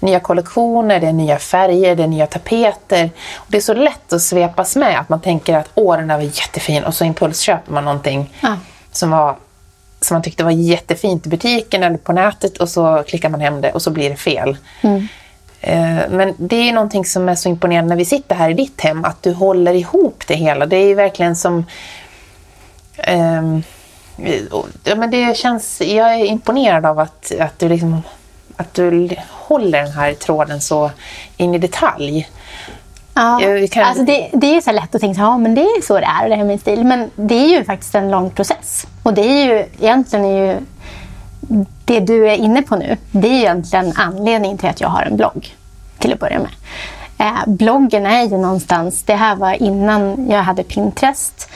nya 0.00 0.20
kollektioner, 0.20 1.00
det 1.00 1.06
är 1.06 1.12
nya 1.12 1.38
färger, 1.38 1.96
det 1.96 2.02
är 2.02 2.06
nya 2.06 2.26
tapeter. 2.26 3.10
Och 3.34 3.46
det 3.48 3.56
är 3.56 3.60
så 3.60 3.74
lätt 3.74 4.12
att 4.12 4.22
svepas 4.22 4.76
med 4.76 5.00
att 5.00 5.08
man 5.08 5.20
tänker 5.20 5.56
att 5.56 5.70
åh 5.74 5.96
den 5.96 6.08
där 6.08 6.16
var 6.16 6.22
jättefin 6.22 6.84
och 6.84 6.94
så 6.94 7.04
impulsköper 7.04 7.72
man 7.72 7.84
någonting 7.84 8.34
ja. 8.40 8.56
som, 8.92 9.10
var, 9.10 9.36
som 10.00 10.14
man 10.14 10.22
tyckte 10.22 10.44
var 10.44 10.50
jättefint 10.50 11.26
i 11.26 11.28
butiken 11.28 11.82
eller 11.82 11.96
på 11.96 12.12
nätet 12.12 12.56
och 12.56 12.68
så 12.68 13.04
klickar 13.08 13.28
man 13.28 13.40
hem 13.40 13.60
det 13.60 13.72
och 13.72 13.82
så 13.82 13.90
blir 13.90 14.10
det 14.10 14.16
fel. 14.16 14.56
Mm. 14.80 15.08
Eh, 15.60 16.10
men 16.10 16.34
det 16.38 16.68
är 16.68 16.72
någonting 16.72 17.04
som 17.04 17.28
är 17.28 17.34
så 17.34 17.48
imponerande 17.48 17.88
när 17.88 17.96
vi 17.96 18.04
sitter 18.04 18.34
här 18.34 18.50
i 18.50 18.54
ditt 18.54 18.80
hem, 18.80 19.04
att 19.04 19.22
du 19.22 19.32
håller 19.32 19.74
ihop 19.74 20.24
det 20.26 20.34
hela. 20.34 20.66
Det 20.66 20.76
är 20.76 20.86
ju 20.86 20.94
verkligen 20.94 21.36
som 21.36 21.66
um, 23.08 23.62
Ja, 24.84 24.94
men 24.94 25.10
det 25.10 25.36
känns, 25.36 25.80
jag 25.80 26.14
är 26.14 26.24
imponerad 26.24 26.86
av 26.86 26.98
att, 26.98 27.32
att, 27.40 27.58
du 27.58 27.68
liksom, 27.68 28.02
att 28.56 28.74
du 28.74 29.16
håller 29.30 29.82
den 29.82 29.92
här 29.92 30.14
tråden 30.14 30.60
så 30.60 30.90
in 31.36 31.54
i 31.54 31.58
detalj. 31.58 32.28
Ja, 33.14 33.40
kan... 33.70 33.84
alltså 33.84 34.04
det, 34.04 34.30
det, 34.32 34.56
är 34.56 34.60
så 34.60 34.72
lätt 34.72 34.94
att 34.94 35.00
tänka 35.00 35.22
att 35.22 35.26
ja, 35.26 35.38
men 35.38 35.54
det 35.54 35.60
är 35.60 35.82
så 35.82 35.94
det 35.94 36.06
är, 36.06 36.28
det 36.28 36.34
här 36.34 36.44
med 36.44 36.60
stil. 36.60 36.84
Men 36.84 37.10
det 37.16 37.34
är 37.34 37.58
ju 37.58 37.64
faktiskt 37.64 37.94
en 37.94 38.10
lång 38.10 38.30
process. 38.30 38.86
Och 39.02 39.14
det 39.14 39.22
är 39.22 39.44
ju 39.44 39.66
egentligen 39.80 40.24
är 40.24 40.46
ju 40.46 40.56
det 41.84 42.00
du 42.00 42.30
är 42.30 42.34
inne 42.34 42.62
på 42.62 42.76
nu. 42.76 42.96
Det 43.10 43.28
är 43.28 43.32
egentligen 43.32 43.92
anledningen 43.96 44.58
till 44.58 44.68
att 44.68 44.80
jag 44.80 44.88
har 44.88 45.02
en 45.02 45.16
blogg. 45.16 45.56
Till 45.98 46.12
att 46.12 46.20
börja 46.20 46.38
med. 46.38 46.50
Eh, 47.18 47.46
bloggen 47.46 48.06
är 48.06 48.22
ju 48.22 48.36
någonstans, 48.36 49.02
det 49.02 49.14
här 49.14 49.36
var 49.36 49.62
innan 49.62 50.30
jag 50.30 50.42
hade 50.42 50.62
Pinterest 50.62 51.48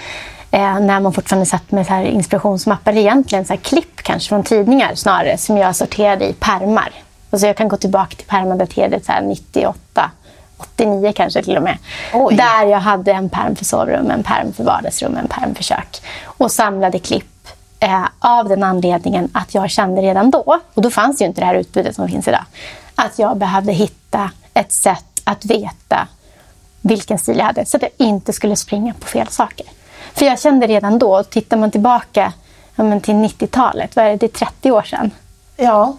eh, 0.55 0.81
när 0.81 1.01
man 1.01 1.12
fortfarande 1.12 1.47
satt 1.47 1.71
med 1.71 1.87
så 1.87 1.93
här 1.93 2.05
inspirationsmappar. 2.05 2.97
Egentligen 2.97 3.45
så 3.45 3.53
här 3.53 3.61
klipp 3.61 3.97
kanske 4.03 4.29
från 4.29 4.43
tidningar 4.43 4.95
snarare 4.95 5.38
som 5.38 5.57
jag 5.57 5.77
sorterade 5.77 6.29
i 6.29 6.33
permar. 6.33 6.93
Alltså 7.31 7.47
jag 7.47 7.57
kan 7.57 7.69
gå 7.69 7.77
tillbaka 7.77 8.17
till 8.17 8.27
pärmar 8.27 8.57
daterade 8.57 9.01
98, 9.23 10.11
89 10.57 11.12
kanske 11.17 11.43
till 11.43 11.57
och 11.57 11.62
med. 11.62 11.79
Oj. 12.12 12.37
Där 12.37 12.67
jag 12.67 12.79
hade 12.79 13.12
en 13.12 13.29
perm 13.29 13.57
för 13.57 13.64
sovrum, 13.64 14.11
en 14.11 14.23
perm 14.23 14.53
för 14.53 14.64
vardagsrum, 14.64 15.17
en 15.17 15.29
perm 15.29 15.55
för 15.55 15.62
kök. 15.62 16.03
Och 16.25 16.51
samlade 16.51 16.99
klipp 16.99 17.49
eh, 17.81 18.05
av 18.19 18.49
den 18.49 18.62
anledningen 18.62 19.31
att 19.33 19.55
jag 19.55 19.71
kände 19.71 20.03
redan 20.03 20.31
då, 20.31 20.61
och 20.75 20.83
då 20.83 20.90
fanns 20.90 21.23
ju 21.23 21.27
inte 21.27 21.40
det 21.40 21.47
här 21.47 21.55
utbudet 21.55 21.97
som 21.97 22.09
finns 22.09 22.29
idag, 22.29 22.45
att 22.95 23.19
jag 23.19 23.37
behövde 23.37 23.73
hitta 23.73 24.31
ett 24.55 24.73
sätt 24.73 25.21
att 25.25 25.45
veta 25.45 26.09
vilken 26.81 27.19
stil 27.19 27.38
jag 27.38 27.45
hade 27.45 27.67
så 27.67 27.77
att 27.77 27.83
jag 27.83 27.93
inte 27.97 28.33
skulle 28.33 28.57
springa 28.57 28.95
på 29.01 29.07
fel 29.07 29.29
saker. 29.29 29.67
För 30.14 30.27
jag 30.27 30.40
kände 30.40 30.66
redan 30.66 30.98
då, 30.98 31.22
tittar 31.22 31.57
man 31.57 31.70
tillbaka 31.70 32.33
ja, 32.77 32.85
men 32.85 33.00
till 33.00 33.14
90-talet, 33.14 33.96
vad 33.96 34.05
är 34.05 34.11
det, 34.11 34.16
det 34.16 34.27
är 34.27 34.46
30 34.46 34.70
år 34.70 34.83
sedan? 34.83 35.11
Ja. 35.57 35.96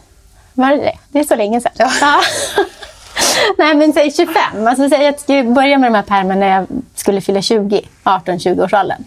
Var 0.54 0.70
det 0.70 0.78
det? 0.78 0.98
Det 1.10 1.20
är 1.20 1.24
så 1.24 1.36
länge 1.36 1.62
sedan. 1.62 1.72
Ja. 1.76 1.92
ja. 2.02 2.22
Nej 3.58 3.76
men 3.76 3.94
säg 3.94 4.12
25. 4.12 4.68
Alltså, 4.68 4.90
säg 4.90 5.08
att 5.08 5.30
jag 5.30 5.54
började 5.54 5.78
med 5.78 5.92
de 5.92 5.96
här 5.96 6.04
pärmarna 6.04 6.40
när 6.40 6.56
jag 6.56 6.68
skulle 6.96 7.22
fylla 7.22 7.42
20, 7.42 7.82
18-20-årsåldern. 8.04 9.04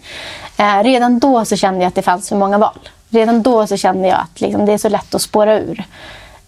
Eh, 0.57 0.83
redan 0.83 1.19
då 1.19 1.45
så 1.45 1.55
kände 1.55 1.79
jag 1.79 1.87
att 1.87 1.95
det 1.95 2.01
fanns 2.01 2.29
för 2.29 2.35
många 2.35 2.57
val. 2.57 2.89
Redan 3.09 3.41
då 3.41 3.67
så 3.67 3.77
kände 3.77 4.07
jag 4.07 4.19
att 4.19 4.41
liksom, 4.41 4.65
det 4.65 4.73
är 4.73 4.77
så 4.77 4.89
lätt 4.89 5.15
att 5.15 5.21
spåra 5.21 5.59
ur. 5.59 5.83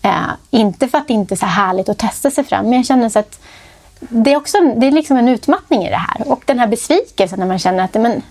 Eh, 0.01 0.11
inte 0.49 0.87
för 0.87 0.97
att 0.97 1.07
det 1.07 1.13
inte 1.13 1.33
är 1.33 1.37
så 1.37 1.45
härligt 1.45 1.89
att 1.89 1.97
testa 1.97 2.31
sig 2.31 2.43
fram, 2.43 2.65
men 2.65 2.73
jag 2.73 2.85
känner 2.85 3.09
så 3.09 3.19
att 3.19 3.39
det 3.99 4.33
är, 4.33 4.37
också, 4.37 4.57
det 4.75 4.87
är 4.87 4.91
liksom 4.91 5.17
en 5.17 5.29
utmattning 5.29 5.85
i 5.85 5.89
det 5.89 5.95
här. 5.95 6.31
Och 6.31 6.43
den 6.45 6.59
här 6.59 6.67
besvikelsen 6.67 7.39
när 7.39 7.45
man 7.45 7.59
känner 7.59 7.83
att 7.83 7.93
men, 7.93 8.21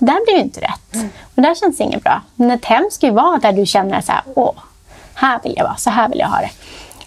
det 0.00 0.06
där 0.06 0.24
blir 0.24 0.34
ju 0.34 0.40
inte 0.40 0.60
rätt. 0.60 0.94
Mm. 0.94 1.08
Och 1.34 1.42
där 1.42 1.54
känns 1.54 1.80
inget 1.80 2.02
bra. 2.02 2.20
Men 2.34 2.50
ett 2.50 2.64
hem 2.64 2.88
ska 2.90 3.06
ju 3.06 3.12
vara 3.12 3.38
där 3.38 3.52
du 3.52 3.66
känner 3.66 4.00
så 4.00 4.12
här, 4.12 4.22
åh, 4.34 4.54
här 5.14 5.40
vill 5.42 5.54
jag 5.56 5.64
vara, 5.64 5.76
så 5.76 5.90
här 5.90 6.08
vill 6.08 6.18
jag 6.18 6.28
ha 6.28 6.40
det. 6.40 6.50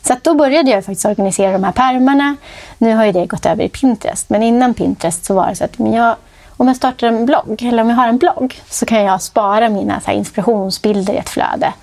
Så 0.07 0.15
då 0.21 0.33
började 0.33 0.71
jag 0.71 0.85
faktiskt 0.85 1.05
organisera 1.05 1.51
de 1.51 1.63
här 1.63 1.71
pärmarna. 1.71 2.35
Nu 2.77 2.95
har 2.95 3.05
ju 3.05 3.11
det 3.11 3.25
gått 3.25 3.45
över 3.45 3.63
i 3.63 3.69
Pinterest. 3.69 4.29
Men 4.29 4.43
innan 4.43 4.73
Pinterest 4.73 5.25
så 5.25 5.33
var 5.33 5.47
det 5.47 5.55
så 5.55 5.63
att 5.63 5.79
men 5.79 5.93
jag, 5.93 6.15
om 6.57 6.67
jag 6.67 6.75
startar 6.75 7.07
en 7.07 7.25
blogg, 7.25 7.61
eller 7.61 7.83
om 7.83 7.89
jag 7.89 7.97
har 7.97 8.07
en 8.07 8.17
blogg, 8.17 8.61
så 8.69 8.85
kan 8.85 9.03
jag 9.03 9.21
spara 9.21 9.69
mina 9.69 10.01
så 10.01 10.11
inspirationsbilder 10.11 11.13
i 11.13 11.17
ett 11.17 11.29
flöde. 11.29 11.73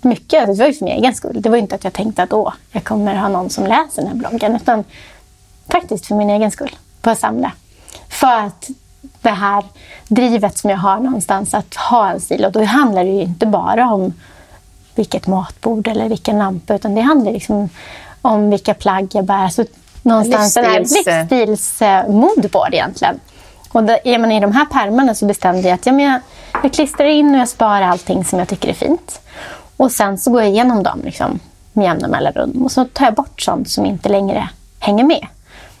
Mycket, 0.00 0.46
det 0.46 0.54
var 0.54 0.66
ju 0.66 0.72
för 0.72 0.84
min 0.84 0.94
egen 0.94 1.14
skull. 1.14 1.42
Det 1.42 1.48
var 1.48 1.56
inte 1.56 1.74
att 1.74 1.84
jag 1.84 1.92
tänkte 1.92 2.22
att 2.22 2.32
åh, 2.32 2.52
jag 2.70 2.84
kommer 2.84 3.14
ha 3.14 3.28
någon 3.28 3.50
som 3.50 3.66
läser 3.66 4.02
den 4.02 4.06
här 4.06 4.14
bloggen. 4.14 4.56
Utan 4.56 4.84
faktiskt 5.68 6.06
för 6.06 6.14
min 6.14 6.30
egen 6.30 6.50
skull. 6.50 6.76
På 7.00 7.10
att 7.10 7.18
samla. 7.18 7.52
För 8.08 8.46
att 8.46 8.70
det 9.22 9.30
här 9.30 9.64
drivet 10.08 10.58
som 10.58 10.70
jag 10.70 10.78
har 10.78 11.00
någonstans 11.00 11.54
att 11.54 11.74
ha 11.74 12.10
en 12.10 12.20
stil. 12.20 12.44
Och 12.44 12.52
då 12.52 12.64
handlar 12.64 13.04
det 13.04 13.10
ju 13.10 13.22
inte 13.22 13.46
bara 13.46 13.90
om 13.92 14.12
vilket 14.94 15.26
matbord 15.26 15.88
eller 15.88 16.08
vilken 16.08 16.38
lampa 16.38 16.74
utan 16.74 16.94
det 16.94 17.00
handlar 17.00 17.32
liksom 17.32 17.68
om 18.22 18.50
vilka 18.50 18.74
plagg 18.74 19.08
jag 19.12 19.24
bär. 19.24 19.48
Så 19.48 19.64
någonstans 20.02 20.56
Livsstils- 20.56 21.46
livsstilsmoodboard 21.46 22.74
egentligen. 22.74 23.20
Och 23.72 23.84
då, 23.84 23.98
är 24.04 24.18
man 24.18 24.32
i 24.32 24.40
de 24.40 24.52
här 24.52 24.64
pärmarna 24.66 25.14
så 25.14 25.26
bestämde 25.26 25.68
jag 25.68 25.74
att 25.74 25.86
ja, 25.86 25.92
men 25.92 26.04
jag, 26.04 26.20
jag 26.62 26.72
klistrar 26.72 27.06
in 27.06 27.34
och 27.34 27.40
jag 27.40 27.48
sparar 27.48 27.82
allting 27.82 28.24
som 28.24 28.38
jag 28.38 28.48
tycker 28.48 28.68
är 28.68 28.74
fint. 28.74 29.20
Och 29.76 29.92
sen 29.92 30.18
så 30.18 30.30
går 30.30 30.40
jag 30.42 30.50
igenom 30.50 30.82
dem 30.82 31.00
liksom, 31.04 31.40
med 31.72 31.84
jämna 31.84 32.08
mellanrum. 32.08 32.62
Och 32.64 32.72
så 32.72 32.84
tar 32.84 33.04
jag 33.04 33.14
bort 33.14 33.40
sånt 33.40 33.70
som 33.70 33.86
inte 33.86 34.08
längre 34.08 34.48
hänger 34.78 35.04
med. 35.04 35.26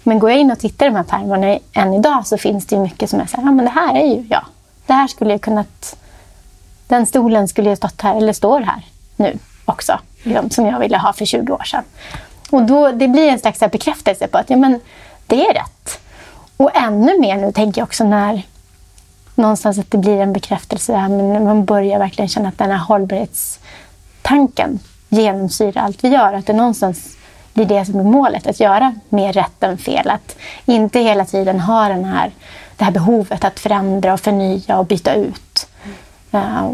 Men 0.02 0.18
går 0.18 0.30
jag 0.30 0.40
in 0.40 0.50
och 0.50 0.58
tittar 0.58 0.86
i 0.86 0.88
de 0.88 0.96
här 0.96 1.02
pärmarna 1.02 1.58
än 1.72 1.94
idag 1.94 2.26
så 2.26 2.38
finns 2.38 2.66
det 2.66 2.76
ju 2.76 2.82
mycket 2.82 3.10
som 3.10 3.20
är 3.20 3.26
så 3.26 3.36
här, 3.36 3.44
ja 3.44 3.50
men 3.50 3.64
det 3.64 3.70
här 3.70 3.94
är 3.94 4.06
ju 4.06 4.26
jag. 4.30 4.44
Det 4.86 4.92
här 4.92 5.06
skulle 5.06 5.30
jag 5.30 5.40
kunnat... 5.40 5.96
Den 6.88 7.06
stolen 7.06 7.48
skulle 7.48 7.68
jag 7.68 7.78
stått 7.78 8.00
här, 8.00 8.16
eller 8.16 8.32
står 8.32 8.60
här 8.60 8.82
nu 9.16 9.38
också. 9.64 9.98
Liksom, 10.22 10.50
som 10.50 10.66
jag 10.66 10.78
ville 10.78 10.98
ha 10.98 11.12
för 11.12 11.24
20 11.24 11.52
år 11.52 11.64
sedan. 11.64 11.84
Och 12.50 12.62
då, 12.62 12.92
det 12.92 13.08
blir 13.08 13.28
en 13.28 13.38
slags 13.38 13.60
bekräftelse 13.60 14.28
på 14.28 14.38
att 14.38 14.50
ja, 14.50 14.56
men 14.56 14.80
det 15.26 15.46
är 15.46 15.54
rätt. 15.54 16.00
Och 16.56 16.76
ännu 16.76 17.20
mer 17.20 17.36
nu 17.36 17.52
tänker 17.52 17.80
jag 17.80 17.86
också 17.86 18.04
när 18.04 18.42
någonstans 19.34 19.78
att 19.78 19.90
det 19.90 19.98
blir 19.98 20.20
en 20.20 20.32
bekräftelse 20.32 20.96
här, 20.96 21.08
men 21.08 21.32
när 21.32 21.40
man 21.40 21.64
börjar 21.64 21.98
verkligen 21.98 22.28
känna 22.28 22.48
att 22.48 22.58
den 22.58 22.70
här 22.70 22.78
hållbarhetstanken 22.78 24.78
genomsyrar 25.08 25.82
allt 25.82 26.04
vi 26.04 26.08
gör. 26.08 26.32
Att 26.32 26.46
det 26.46 26.52
någonstans 26.52 27.16
det 27.54 27.62
är 27.62 27.66
det 27.66 27.84
som 27.84 28.00
är 28.00 28.04
målet, 28.04 28.46
att 28.46 28.60
göra 28.60 28.94
mer 29.08 29.32
rätt 29.32 29.62
än 29.62 29.78
fel. 29.78 30.10
Att 30.10 30.36
inte 30.64 31.00
hela 31.00 31.24
tiden 31.24 31.60
ha 31.60 31.88
den 31.88 32.04
här, 32.04 32.30
det 32.76 32.84
här 32.84 32.92
behovet 32.92 33.44
att 33.44 33.60
förändra 33.60 34.12
och 34.12 34.20
förnya 34.20 34.78
och 34.78 34.86
byta 34.86 35.14
ut. 35.14 35.68
Uh, 36.34 36.72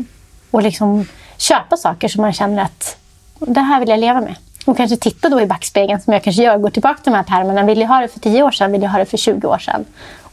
och 0.50 0.62
liksom 0.62 1.06
köpa 1.36 1.76
saker 1.76 2.08
som 2.08 2.22
man 2.22 2.32
känner 2.32 2.62
att 2.62 2.96
det 3.38 3.60
här 3.60 3.80
vill 3.80 3.88
jag 3.88 4.00
leva 4.00 4.20
med. 4.20 4.34
Och 4.66 4.76
kanske 4.76 4.96
titta 4.96 5.28
då 5.28 5.40
i 5.40 5.46
backspegeln 5.46 6.00
som 6.00 6.12
jag 6.12 6.22
kanske 6.24 6.42
gör, 6.42 6.58
går 6.58 6.70
tillbaka 6.70 7.02
till 7.02 7.12
de 7.12 7.16
här 7.16 7.24
termerna. 7.24 7.62
Vill 7.62 7.80
jag 7.80 7.88
ha 7.88 8.00
det 8.00 8.08
för 8.08 8.20
10 8.20 8.42
år 8.42 8.50
sedan? 8.50 8.72
Vill 8.72 8.82
jag 8.82 8.90
ha 8.90 8.98
det 8.98 9.04
för 9.04 9.16
20 9.16 9.48
år 9.48 9.58
sedan? 9.58 9.84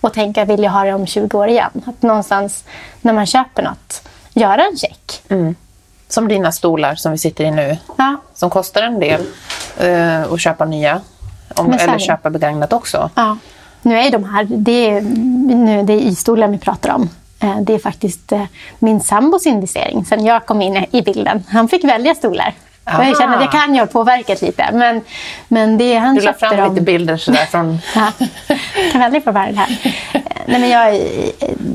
Och 0.02 0.14
tänka, 0.14 0.46
vill 0.46 0.64
jag 0.64 0.72
ha 0.72 0.84
det 0.84 0.94
om 0.94 1.08
20 1.08 1.38
år 1.38 1.48
igen? 1.48 1.72
Att 1.86 2.02
någonstans 2.02 2.64
när 3.02 3.14
man 3.14 3.26
köper 3.26 3.64
något, 3.64 4.08
göra 4.34 4.66
en 4.66 4.78
check. 4.78 5.22
Mm. 5.30 5.56
Som 6.16 6.28
dina 6.28 6.52
stolar 6.52 6.96
som 6.96 7.12
vi 7.12 7.18
sitter 7.18 7.44
i 7.44 7.52
nu. 7.52 7.78
Ja, 7.98 8.16
Som 8.34 8.50
kostar 8.50 8.82
en 8.82 9.00
del 9.00 9.22
uh, 9.84 10.34
att 10.34 10.42
köpa 10.42 10.66
nya. 10.66 11.02
Om, 11.56 11.74
eller 11.74 12.00
köpa 12.00 12.30
begagnat 12.30 12.74
också. 12.74 13.10
ja. 13.16 13.38
Nu 13.82 14.00
är 14.00 14.12
de 14.12 14.24
här, 14.24 14.48
det 14.50 14.90
är, 14.90 15.02
nu, 15.56 15.84
det 15.84 15.94
är 15.94 15.98
i-stolar 15.98 16.48
vi 16.48 16.58
pratar 16.58 16.90
om. 16.94 17.10
Eh, 17.40 17.58
Det 17.62 17.74
är 17.74 17.80
faktiskt 17.80 18.32
eh, 18.32 18.44
min 18.80 19.00
sambos 19.02 19.46
investering 19.46 20.06
sen 20.06 20.26
jag 20.26 20.46
kom 20.46 20.62
in 20.62 20.86
i 20.92 21.02
bilden. 21.02 21.44
Han 21.50 21.68
fick 21.68 21.84
välja 21.84 22.16
stolar. 22.16 22.54
Och 22.84 23.06
jag 23.06 23.18
känner 23.18 23.34
att 23.38 23.52
det 23.52 23.58
kan 23.58 23.76
jag 23.76 23.86
ha 23.86 23.92
påverkat 23.92 24.42
lite. 24.42 24.70
Men, 24.74 25.02
men 25.48 25.78
det 25.78 25.96
han 25.98 26.16
Du 26.16 26.22
la 26.22 26.34
fram 26.34 26.58
dem. 26.58 26.70
lite 26.74 26.82
bilder 26.86 27.18
sådär 27.18 27.46
från... 27.52 27.78
Ja. 27.96 28.12
kan 28.92 29.02
aldrig 29.02 29.24
få 29.24 29.32
vara 29.32 29.52
det 29.52 29.58
här. 29.58 29.78
Eh, 30.14 30.22
Nej, 30.48 30.60
men 30.60 30.70
jag, 30.70 30.96
är, 30.96 31.02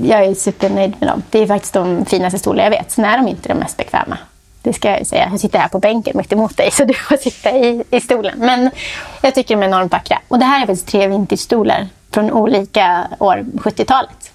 jag 0.03 0.25
är 0.25 0.35
supernöjd 0.35 0.95
med 1.01 1.09
dem. 1.09 1.23
Det 1.31 1.39
är 1.43 1.47
faktiskt 1.47 1.73
de 1.75 2.05
finaste 2.05 2.39
stolar 2.39 2.65
jag 2.65 2.71
vet. 2.71 2.91
Sen 2.91 3.05
är 3.05 3.17
de 3.17 3.29
inte 3.29 3.49
de 3.49 3.55
mest 3.55 3.77
bekväma. 3.77 4.19
Det 4.63 4.73
ska 4.73 4.91
jag 4.91 4.99
ju 4.99 5.05
säga. 5.05 5.29
Jag 5.31 5.41
sitter 5.41 5.59
här 5.59 5.69
på 5.69 5.79
bänken 5.79 6.17
mitt 6.17 6.33
emot 6.33 6.57
dig 6.57 6.71
så 6.71 6.85
du 6.85 6.95
får 6.95 7.17
sitta 7.17 7.51
i, 7.51 7.85
i 7.91 8.01
stolen. 8.01 8.35
Men 8.39 8.71
jag 9.23 9.35
tycker 9.35 9.57
de 9.57 9.63
är 9.63 9.67
enormt 9.67 9.93
vackra. 9.93 10.19
Och 10.29 10.39
det 10.39 10.45
här 10.45 10.63
är 10.63 10.67
faktiskt 10.67 10.87
tre 10.87 11.07
vintage-stolar 11.07 11.89
från 12.11 12.31
olika 12.31 13.09
år, 13.19 13.45
70-talet. 13.55 14.33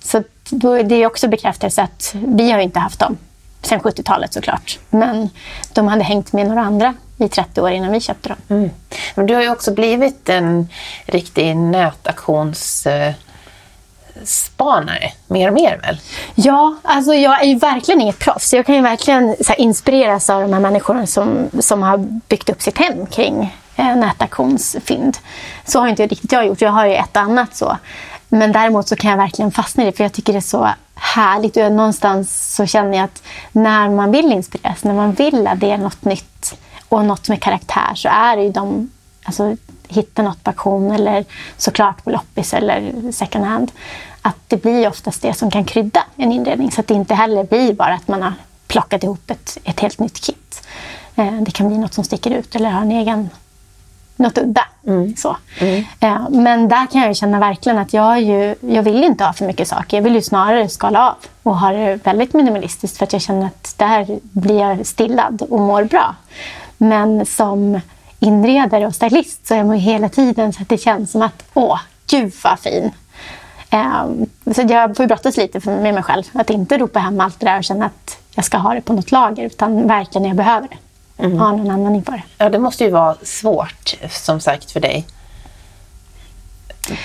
Så 0.00 0.22
då, 0.50 0.82
det 0.82 0.94
är 0.94 1.06
också 1.06 1.28
bekräftelse 1.28 1.82
att 1.82 2.14
vi 2.14 2.50
har 2.50 2.58
ju 2.58 2.64
inte 2.64 2.78
haft 2.78 2.98
dem 2.98 3.16
sen 3.62 3.80
70-talet 3.80 4.32
såklart. 4.32 4.78
Men 4.90 5.30
de 5.72 5.88
hade 5.88 6.02
hängt 6.02 6.32
med 6.32 6.46
några 6.46 6.60
andra 6.60 6.94
i 7.18 7.28
30 7.28 7.60
år 7.60 7.70
innan 7.70 7.92
vi 7.92 8.00
köpte 8.00 8.28
dem. 8.28 8.38
Mm. 8.48 8.70
Men 9.14 9.26
du 9.26 9.34
har 9.34 9.42
ju 9.42 9.50
också 9.50 9.74
blivit 9.74 10.28
en 10.28 10.68
riktig 11.06 11.56
spanare 14.24 15.12
Mer 15.26 15.48
och 15.48 15.54
mer 15.54 15.80
väl? 15.82 16.00
Ja, 16.34 16.74
alltså 16.82 17.14
jag 17.14 17.42
är 17.42 17.46
ju 17.46 17.58
verkligen 17.58 18.00
inget 18.00 18.18
proffs. 18.18 18.52
Jag 18.52 18.66
kan 18.66 18.74
ju 18.74 18.82
verkligen 18.82 19.36
så 19.40 19.48
här, 19.48 19.60
inspireras 19.60 20.30
av 20.30 20.42
de 20.42 20.52
här 20.52 20.60
människorna 20.60 21.06
som, 21.06 21.48
som 21.60 21.82
har 21.82 21.98
byggt 21.98 22.50
upp 22.50 22.62
sitt 22.62 22.78
hem 22.78 23.06
kring 23.06 23.56
eh, 23.76 23.96
nätaktionsfynd. 23.96 25.18
Så 25.64 25.80
har 25.80 25.88
inte 25.88 26.06
riktigt 26.06 26.32
jag 26.32 26.46
gjort. 26.46 26.60
Jag 26.60 26.70
har 26.70 26.86
ju 26.86 26.94
ett 26.94 27.16
annat 27.16 27.56
så. 27.56 27.76
Men 28.28 28.52
däremot 28.52 28.88
så 28.88 28.96
kan 28.96 29.10
jag 29.10 29.18
verkligen 29.18 29.50
fastna 29.50 29.82
i 29.82 29.86
det 29.86 29.92
för 29.92 30.04
jag 30.04 30.12
tycker 30.12 30.32
det 30.32 30.38
är 30.38 30.40
så 30.40 30.68
härligt. 30.94 31.56
Och 31.56 31.62
jag, 31.62 31.72
någonstans 31.72 32.54
så 32.56 32.66
känner 32.66 32.96
jag 32.98 33.04
att 33.04 33.22
när 33.52 33.88
man 33.88 34.12
vill 34.12 34.32
inspireras, 34.32 34.84
när 34.84 34.94
man 34.94 35.12
vill 35.12 35.46
att 35.46 35.60
det 35.60 35.70
är 35.70 35.78
något 35.78 36.04
nytt 36.04 36.54
och 36.88 37.04
något 37.04 37.28
med 37.28 37.42
karaktär 37.42 37.94
så 37.94 38.08
är 38.08 38.36
det 38.36 38.42
ju 38.42 38.50
de 38.50 38.90
alltså, 39.24 39.56
hitta 39.88 40.22
något 40.22 40.44
på 40.44 40.50
auktion 40.50 40.90
eller 40.90 41.24
såklart 41.56 42.04
på 42.04 42.10
loppis 42.10 42.54
eller 42.54 43.12
second 43.12 43.44
hand. 43.44 43.72
Att 44.28 44.36
det 44.48 44.56
blir 44.56 44.88
oftast 44.88 45.22
det 45.22 45.34
som 45.34 45.50
kan 45.50 45.64
krydda 45.64 46.04
en 46.16 46.32
inredning 46.32 46.70
så 46.70 46.80
att 46.80 46.86
det 46.86 46.94
inte 46.94 47.14
heller 47.14 47.44
blir 47.44 47.72
bara 47.72 47.94
att 47.94 48.08
man 48.08 48.22
har 48.22 48.32
plockat 48.66 49.04
ihop 49.04 49.30
ett, 49.30 49.58
ett 49.64 49.80
helt 49.80 49.98
nytt 49.98 50.20
kit. 50.20 50.66
Eh, 51.16 51.32
det 51.32 51.50
kan 51.50 51.68
bli 51.68 51.78
något 51.78 51.94
som 51.94 52.04
sticker 52.04 52.30
ut 52.30 52.54
eller 52.54 52.70
har 52.70 52.82
en 52.82 52.92
egen 52.92 53.30
något 54.16 54.38
udda. 54.38 54.64
Så. 55.16 55.36
Eh, 56.00 56.28
men 56.30 56.68
där 56.68 56.86
kan 56.86 57.00
jag 57.00 57.16
känna 57.16 57.38
verkligen 57.38 57.78
att 57.78 57.92
jag, 57.92 58.22
ju, 58.22 58.54
jag 58.60 58.82
vill 58.82 59.04
inte 59.04 59.24
ha 59.24 59.32
för 59.32 59.46
mycket 59.46 59.68
saker. 59.68 59.96
Jag 59.96 60.04
vill 60.04 60.14
ju 60.14 60.22
snarare 60.22 60.68
skala 60.68 61.08
av 61.08 61.14
och 61.42 61.58
ha 61.58 61.72
det 61.72 62.06
väldigt 62.06 62.34
minimalistiskt 62.34 62.98
för 62.98 63.04
att 63.04 63.12
jag 63.12 63.22
känner 63.22 63.46
att 63.46 63.74
där 63.76 64.18
blir 64.22 64.60
jag 64.60 64.86
stillad 64.86 65.42
och 65.50 65.60
mår 65.60 65.84
bra. 65.84 66.14
Men 66.76 67.26
som 67.26 67.80
inredare 68.20 68.86
och 68.86 68.94
stylist 68.94 69.46
så 69.46 69.54
är 69.54 69.64
man 69.64 69.76
ju 69.76 69.82
hela 69.82 70.08
tiden 70.08 70.52
så 70.52 70.62
att 70.62 70.68
det 70.68 70.78
känns 70.78 71.10
som 71.10 71.22
att 71.22 71.44
åh, 71.54 71.80
gud 72.10 72.32
vad 72.44 72.58
fin. 72.58 72.90
Eh, 73.70 74.06
så 74.54 74.62
jag 74.68 74.96
får 74.96 75.06
brottas 75.06 75.36
lite 75.36 75.70
med 75.70 75.94
mig 75.94 76.02
själv. 76.02 76.24
Att 76.32 76.50
inte 76.50 76.78
ropa 76.78 76.98
hem 76.98 77.20
allt 77.20 77.40
det 77.40 77.46
där 77.46 77.58
och 77.58 77.64
känna 77.64 77.86
att 77.86 78.18
jag 78.34 78.44
ska 78.44 78.56
ha 78.56 78.74
det 78.74 78.80
på 78.80 78.92
något 78.92 79.12
lager 79.12 79.44
utan 79.44 79.88
verkligen 79.88 80.22
när 80.22 80.28
jag 80.28 80.36
behöver 80.36 80.68
det. 80.68 80.76
Ha 81.38 81.52
någon 81.52 81.70
användning 81.70 82.02
för 82.02 82.12
det. 82.12 82.22
Ja, 82.38 82.48
det 82.48 82.58
måste 82.58 82.84
ju 82.84 82.90
vara 82.90 83.16
svårt, 83.22 83.94
som 84.10 84.40
sagt, 84.40 84.70
för 84.70 84.80
dig. 84.80 85.06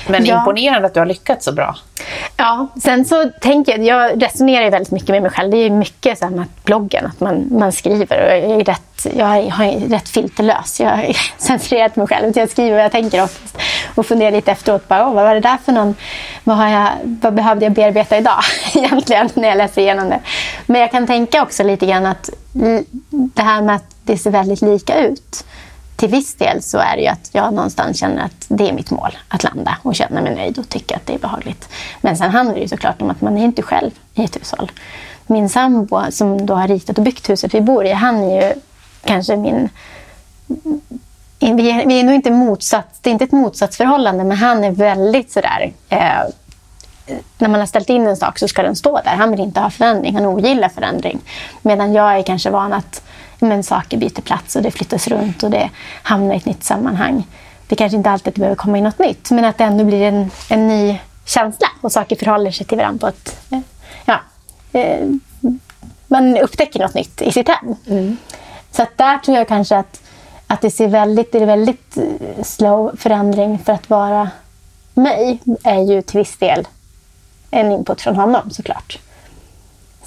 Men 0.08 0.26
Ja. 0.26 0.38
imponerande 0.38 0.88
att 0.88 0.94
du 0.94 1.00
har 1.00 1.08
lyckats 1.08 1.46
så 1.46 1.52
bra. 1.52 1.76
Ja, 2.38 2.68
sen 2.84 3.06
så 3.06 3.30
tänker 3.42 3.72
jag, 3.80 3.86
jag 4.12 4.24
resonerar 4.24 4.64
ju 4.64 4.70
väldigt 4.70 4.92
mycket 4.92 5.10
med 5.10 5.22
mig 5.22 5.32
själv. 5.32 5.52
Det 5.52 5.58
är 5.58 5.70
mycket 5.70 6.20
så 6.20 6.26
här 6.26 6.32
med 6.32 6.42
att 6.42 6.64
bloggen, 6.66 7.06
att 7.06 7.20
man, 7.20 7.46
man 7.52 7.72
skriver. 7.72 8.22
Och 8.26 8.52
jag, 8.52 8.60
är 8.62 8.64
rätt, 8.64 9.08
jag 9.18 9.30
är, 9.38 9.42
jag 9.42 9.60
är 9.68 9.80
rätt 9.90 10.10
filterlös. 10.10 10.80
Jag 10.80 10.90
har 10.90 11.06
censurerat 11.38 11.96
mig 11.96 12.08
själv. 12.08 12.32
Jag 12.38 12.50
skriver 12.50 12.76
vad 12.76 12.84
jag 12.84 12.92
tänker 12.92 13.24
oftast. 13.24 13.58
Och 13.96 14.06
funderar 14.06 14.32
lite 14.32 14.52
efteråt. 14.52 14.88
Bara, 14.88 15.04
vad 15.04 15.14
var 15.26 15.34
det 15.34 15.40
där 15.40 15.58
för 15.66 15.72
någon... 15.72 15.96
Vad, 16.44 16.58
har 16.58 16.70
jag, 16.70 16.90
vad 17.04 17.34
behövde 17.34 17.66
jag 17.66 17.72
bearbeta 17.74 18.18
idag 18.18 18.40
egentligen 18.76 19.30
när 19.34 19.48
jag 19.48 19.58
läser 19.58 19.82
igenom 19.82 20.10
det? 20.10 20.20
Men 20.66 20.82
jag 20.82 20.92
kan 20.92 21.08
tänka 21.08 21.44
också 21.44 21.64
lite 21.64 21.86
grann 21.86 22.06
att 22.06 22.30
det 23.10 23.42
här 23.42 23.62
med 23.62 23.76
att 23.76 23.96
det 24.04 24.18
ser 24.18 24.32
väldigt 24.32 24.62
lika 24.62 25.00
ut 25.00 25.46
till 26.04 26.12
viss 26.12 26.36
del 26.36 26.62
så 26.62 26.78
är 26.78 26.96
det 26.96 27.02
ju 27.02 27.08
att 27.08 27.30
jag 27.32 27.54
någonstans 27.54 28.00
känner 28.00 28.26
att 28.26 28.46
det 28.48 28.70
är 28.70 28.74
mitt 28.74 28.92
mål. 28.92 29.18
Att 29.28 29.44
landa 29.44 29.78
och 29.82 29.96
känna 29.96 30.22
mig 30.22 30.36
nöjd 30.36 30.58
och 30.58 30.70
tycka 30.70 30.96
att 30.96 31.06
det 31.06 31.14
är 31.14 31.20
behagligt. 31.20 31.70
Men 32.02 32.18
sen 32.18 32.32
handlar 32.32 32.56
det 32.56 32.62
ju 32.62 32.68
såklart 32.68 33.02
om 33.02 33.10
att 33.10 33.22
man 33.22 33.38
är 33.38 33.44
inte 33.44 33.62
själv 33.62 33.92
i 34.14 34.24
ett 34.24 34.36
hushåll. 34.36 34.72
Min 35.28 35.50
sambo 35.50 36.02
som 36.12 36.46
då 36.46 36.54
har 36.56 36.68
ritat 36.68 36.98
och 36.98 37.04
byggt 37.04 37.30
huset 37.30 37.54
vi 37.54 37.62
bor 37.62 37.86
i, 37.86 37.92
han 37.92 38.24
är 38.24 38.42
ju 38.42 38.54
kanske 39.04 39.38
min... 39.38 39.70
Vi 41.40 41.72
är, 41.72 41.86
vi 41.86 42.00
är 42.00 42.04
nog 42.04 42.16
inte 42.16 42.32
motsats, 42.32 43.00
det 43.02 43.10
är 43.10 43.12
inte 43.12 43.26
ett 43.26 43.32
motsatsförhållande, 43.32 44.24
men 44.24 44.38
han 44.38 44.64
är 44.64 44.72
väldigt 44.72 45.32
sådär... 45.32 45.74
Eh, 45.90 46.22
när 47.38 47.50
man 47.50 47.60
har 47.60 47.68
ställt 47.68 47.90
in 47.90 48.08
en 48.08 48.18
sak 48.18 48.40
så 48.40 48.48
ska 48.48 48.64
den 48.64 48.76
stå 48.76 49.02
där. 49.06 49.16
Han 49.16 49.32
vill 49.32 49.40
inte 49.40 49.60
ha 49.60 49.70
förändring, 49.70 50.16
han 50.16 50.26
ogillar 50.26 50.70
förändring. 50.70 51.20
Medan 51.62 51.94
jag 51.94 52.18
är 52.18 52.24
kanske 52.24 52.50
van 52.50 52.74
att 52.74 53.04
men, 53.44 53.64
saker 53.64 53.98
byter 53.98 54.22
plats 54.22 54.56
och 54.56 54.62
det 54.62 54.72
flyttas 54.72 55.08
runt 55.08 55.44
och 55.44 55.50
det 55.52 55.70
hamnar 56.04 56.34
i 56.34 56.38
ett 56.38 56.46
nytt 56.46 56.64
sammanhang. 56.64 57.28
Det 57.68 57.76
kanske 57.76 57.98
inte 57.98 58.10
alltid 58.10 58.34
behöver 58.34 58.56
komma 58.56 58.78
in 58.78 58.84
något 58.84 59.00
nytt, 59.00 59.32
men 59.32 59.46
att 59.46 59.58
det 59.58 59.64
ändå 59.64 59.84
blir 59.84 60.02
en, 60.02 60.32
en 60.50 60.68
ny 60.68 61.00
känsla 61.26 61.68
och 61.82 61.92
saker 61.92 62.16
förhåller 62.16 62.52
sig 62.52 62.66
till 62.66 62.78
varandra 62.78 63.00
på 63.00 63.08
ett... 63.08 63.38
eh, 63.52 63.60
Ja, 64.06 64.20
eh, 64.80 65.08
man 66.08 66.38
upptäcker 66.38 66.80
något 66.80 66.94
nytt 66.94 67.22
i 67.22 67.32
sitt 67.32 67.50
hem. 67.50 67.76
Så 68.72 68.82
att 68.84 68.98
där 68.98 69.18
tror 69.18 69.38
jag 69.38 69.48
kanske 69.48 69.78
att, 69.78 70.02
att 70.48 70.62
det 70.62 70.72
ser 70.72 70.88
väldigt, 70.88 71.32
det 71.32 71.40
är 71.40 71.46
väldigt 71.46 71.98
eh, 71.98 72.44
slow 72.44 72.96
förändring 72.98 73.60
för 73.60 73.74
att 73.74 73.90
vara 73.90 74.30
mig 74.94 75.40
är 75.64 75.80
ju 75.82 76.02
till 76.02 76.20
viss 76.20 76.38
del 76.38 76.68
en 77.52 77.72
input 77.72 78.02
från 78.02 78.16
honom 78.16 78.52
såklart. 78.52 79.00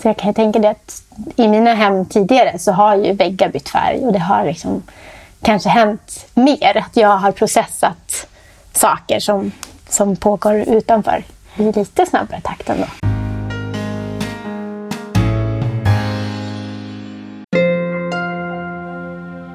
Så 0.02 0.08
jag 0.08 0.16
kan 0.16 0.30
ju 0.30 0.34
tänka 0.34 0.58
det 0.58 0.70
att 0.70 1.02
i 1.36 1.48
mina 1.48 1.74
hem 1.74 2.06
tidigare 2.06 2.58
så 2.58 2.72
har 2.72 2.96
ju 2.96 3.12
väggar 3.12 3.48
bytt 3.48 3.68
färg 3.68 3.98
och 3.98 4.12
det 4.12 4.18
har 4.18 4.44
liksom 4.44 4.82
kanske 5.42 5.68
hänt 5.68 6.26
mer. 6.34 6.76
Att 6.76 6.96
jag 6.96 7.16
har 7.16 7.32
processat 7.32 8.26
saker 8.72 9.20
som, 9.20 9.52
som 9.88 10.16
pågår 10.16 10.54
utanför 10.54 11.24
i 11.56 11.72
lite 11.72 12.06
snabbare 12.06 12.40
takt 12.40 12.70
ändå. 12.70 13.05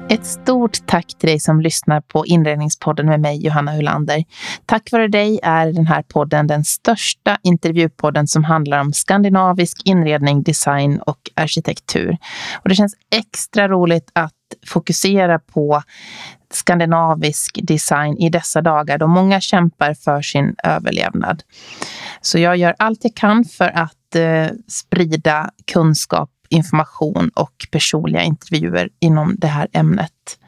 Ett 0.08 0.26
stort 0.26 0.86
tack 0.86 1.06
till 1.18 1.28
dig 1.28 1.40
som 1.40 1.60
lyssnar 1.60 2.00
på 2.00 2.26
Inredningspodden 2.26 3.06
med 3.06 3.20
mig, 3.20 3.46
Johanna 3.46 3.72
Hulander. 3.72 4.24
Tack 4.66 4.92
vare 4.92 5.08
dig 5.08 5.40
är 5.42 5.72
den 5.72 5.86
här 5.86 6.02
podden 6.02 6.46
den 6.46 6.64
största 6.64 7.38
intervjupodden 7.42 8.26
som 8.28 8.44
handlar 8.44 8.80
om 8.80 8.92
skandinavisk 8.92 9.82
inredning, 9.84 10.42
design 10.42 11.00
och 11.00 11.18
arkitektur. 11.34 12.16
Och 12.62 12.68
det 12.68 12.74
känns 12.74 12.94
extra 13.16 13.68
roligt 13.68 14.10
att 14.12 14.32
fokusera 14.66 15.38
på 15.38 15.82
skandinavisk 16.50 17.58
design 17.62 18.18
i 18.18 18.28
dessa 18.30 18.62
dagar 18.62 18.98
då 18.98 19.06
många 19.06 19.40
kämpar 19.40 19.94
för 19.94 20.22
sin 20.22 20.54
överlevnad. 20.64 21.42
Så 22.20 22.38
jag 22.38 22.56
gör 22.56 22.74
allt 22.78 22.98
jag 23.02 23.14
kan 23.14 23.44
för 23.44 23.78
att 23.78 24.14
eh, 24.14 24.46
sprida 24.68 25.50
kunskap 25.72 26.30
information 26.52 27.30
och 27.34 27.66
personliga 27.70 28.22
intervjuer 28.22 28.88
inom 29.00 29.34
det 29.38 29.46
här 29.46 29.68
ämnet. 29.72 30.38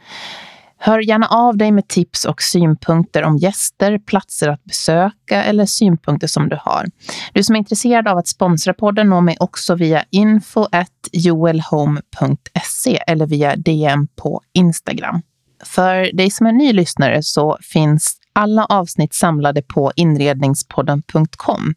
Hör 0.78 0.98
gärna 0.98 1.26
av 1.26 1.56
dig 1.56 1.72
med 1.72 1.88
tips 1.88 2.24
och 2.24 2.42
synpunkter 2.42 3.22
om 3.22 3.36
gäster, 3.36 3.98
platser 3.98 4.48
att 4.48 4.64
besöka 4.64 5.44
eller 5.44 5.66
synpunkter 5.66 6.26
som 6.26 6.48
du 6.48 6.58
har. 6.60 6.86
Du 7.32 7.42
som 7.42 7.54
är 7.54 7.58
intresserad 7.58 8.08
av 8.08 8.18
att 8.18 8.28
sponsra 8.28 8.74
podden 8.74 9.10
når 9.10 9.20
mig 9.20 9.36
också 9.40 9.74
via 9.74 10.04
info 10.10 10.66
joelhome.se 11.12 12.98
eller 13.06 13.26
via 13.26 13.56
DM 13.56 14.08
på 14.16 14.42
Instagram. 14.52 15.22
För 15.64 16.16
dig 16.16 16.30
som 16.30 16.46
är 16.46 16.52
ny 16.52 16.72
lyssnare 16.72 17.22
så 17.22 17.58
finns 17.60 18.16
alla 18.34 18.64
avsnitt 18.64 19.14
samlade 19.14 19.62
på 19.62 19.92
inredningspodden.com. 19.96 21.74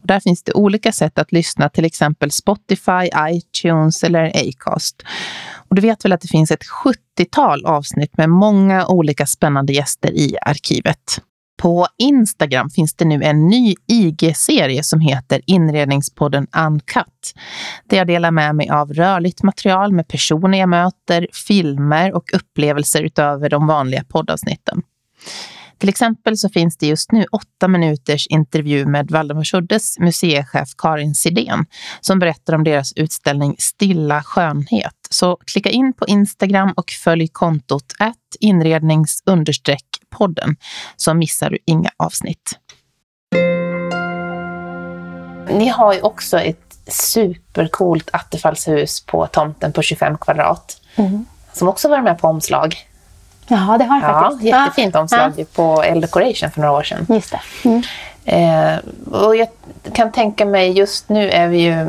Och 0.00 0.06
där 0.06 0.20
finns 0.20 0.42
det 0.42 0.52
olika 0.52 0.92
sätt 0.92 1.18
att 1.18 1.32
lyssna, 1.32 1.68
till 1.68 1.84
exempel 1.84 2.30
Spotify, 2.30 3.10
iTunes 3.28 4.04
eller 4.04 4.48
Acast. 4.48 5.02
Och 5.68 5.76
du 5.76 5.82
vet 5.82 6.04
väl 6.04 6.12
att 6.12 6.20
det 6.20 6.28
finns 6.28 6.50
ett 6.50 6.64
70-tal 6.84 7.66
avsnitt 7.66 8.16
med 8.16 8.30
många 8.30 8.86
olika 8.86 9.26
spännande 9.26 9.72
gäster 9.72 10.10
i 10.10 10.36
arkivet. 10.42 11.20
På 11.62 11.86
Instagram 11.98 12.70
finns 12.70 12.94
det 12.94 13.04
nu 13.04 13.22
en 13.22 13.48
ny 13.48 13.74
IG-serie 13.86 14.82
som 14.82 15.00
heter 15.00 15.40
Inredningspodden 15.46 16.46
Uncut. 16.66 17.34
Där 17.84 17.96
jag 17.96 18.06
delar 18.06 18.30
med 18.30 18.54
mig 18.54 18.70
av 18.70 18.92
rörligt 18.92 19.42
material 19.42 19.92
med 19.92 20.08
personer 20.08 20.58
jag 20.58 20.68
möter, 20.68 21.26
filmer 21.46 22.14
och 22.14 22.24
upplevelser 22.32 23.02
utöver 23.02 23.48
de 23.48 23.66
vanliga 23.66 24.04
poddavsnitten. 24.04 24.82
Till 25.80 25.88
exempel 25.88 26.38
så 26.38 26.48
finns 26.48 26.76
det 26.76 26.86
just 26.86 27.12
nu 27.12 27.26
åtta 27.32 27.68
minuters 27.68 28.26
intervju 28.26 28.86
med 28.86 29.10
Valdemarsuddes 29.10 29.98
museichef 29.98 30.68
Karin 30.78 31.14
Sidén 31.14 31.66
som 32.00 32.18
berättar 32.18 32.54
om 32.54 32.64
deras 32.64 32.92
utställning 32.92 33.56
Stilla 33.58 34.22
skönhet. 34.22 34.94
Så 35.10 35.36
klicka 35.36 35.70
in 35.70 35.92
på 35.92 36.06
Instagram 36.06 36.72
och 36.76 36.90
följ 36.90 37.28
kontot 37.28 37.92
inrednings 38.40 39.22
podden 40.10 40.56
så 40.96 41.14
missar 41.14 41.50
du 41.50 41.58
inga 41.66 41.90
avsnitt. 41.96 42.58
Ni 45.50 45.68
har 45.68 45.94
ju 45.94 46.00
också 46.00 46.38
ett 46.38 46.78
supercoolt 46.86 48.10
attefallshus 48.12 49.06
på 49.06 49.26
tomten 49.26 49.72
på 49.72 49.82
25 49.82 50.18
kvadrat. 50.18 50.80
Mm. 50.96 51.26
Som 51.52 51.68
också 51.68 51.88
var 51.88 52.02
med 52.02 52.18
på 52.18 52.28
omslag. 52.28 52.89
Ja, 53.50 53.76
det 53.78 53.84
har 53.84 54.00
jag 54.00 54.10
ja, 54.10 54.20
faktiskt. 54.20 54.42
Jättefint 54.44 54.96
omslag 54.96 55.32
ja. 55.36 55.44
på 55.54 55.82
L 55.82 56.00
Decoration 56.00 56.50
för 56.50 56.60
några 56.60 56.72
år 56.72 56.82
sedan. 56.82 57.06
Just 57.08 57.30
det. 57.30 57.68
Mm. 57.68 57.82
Eh, 58.24 58.78
och 59.12 59.36
jag 59.36 59.48
kan 59.92 60.12
tänka 60.12 60.44
mig, 60.44 60.70
just 60.70 61.08
nu 61.08 61.30
är 61.30 61.48
vi 61.48 61.58
ju 61.58 61.86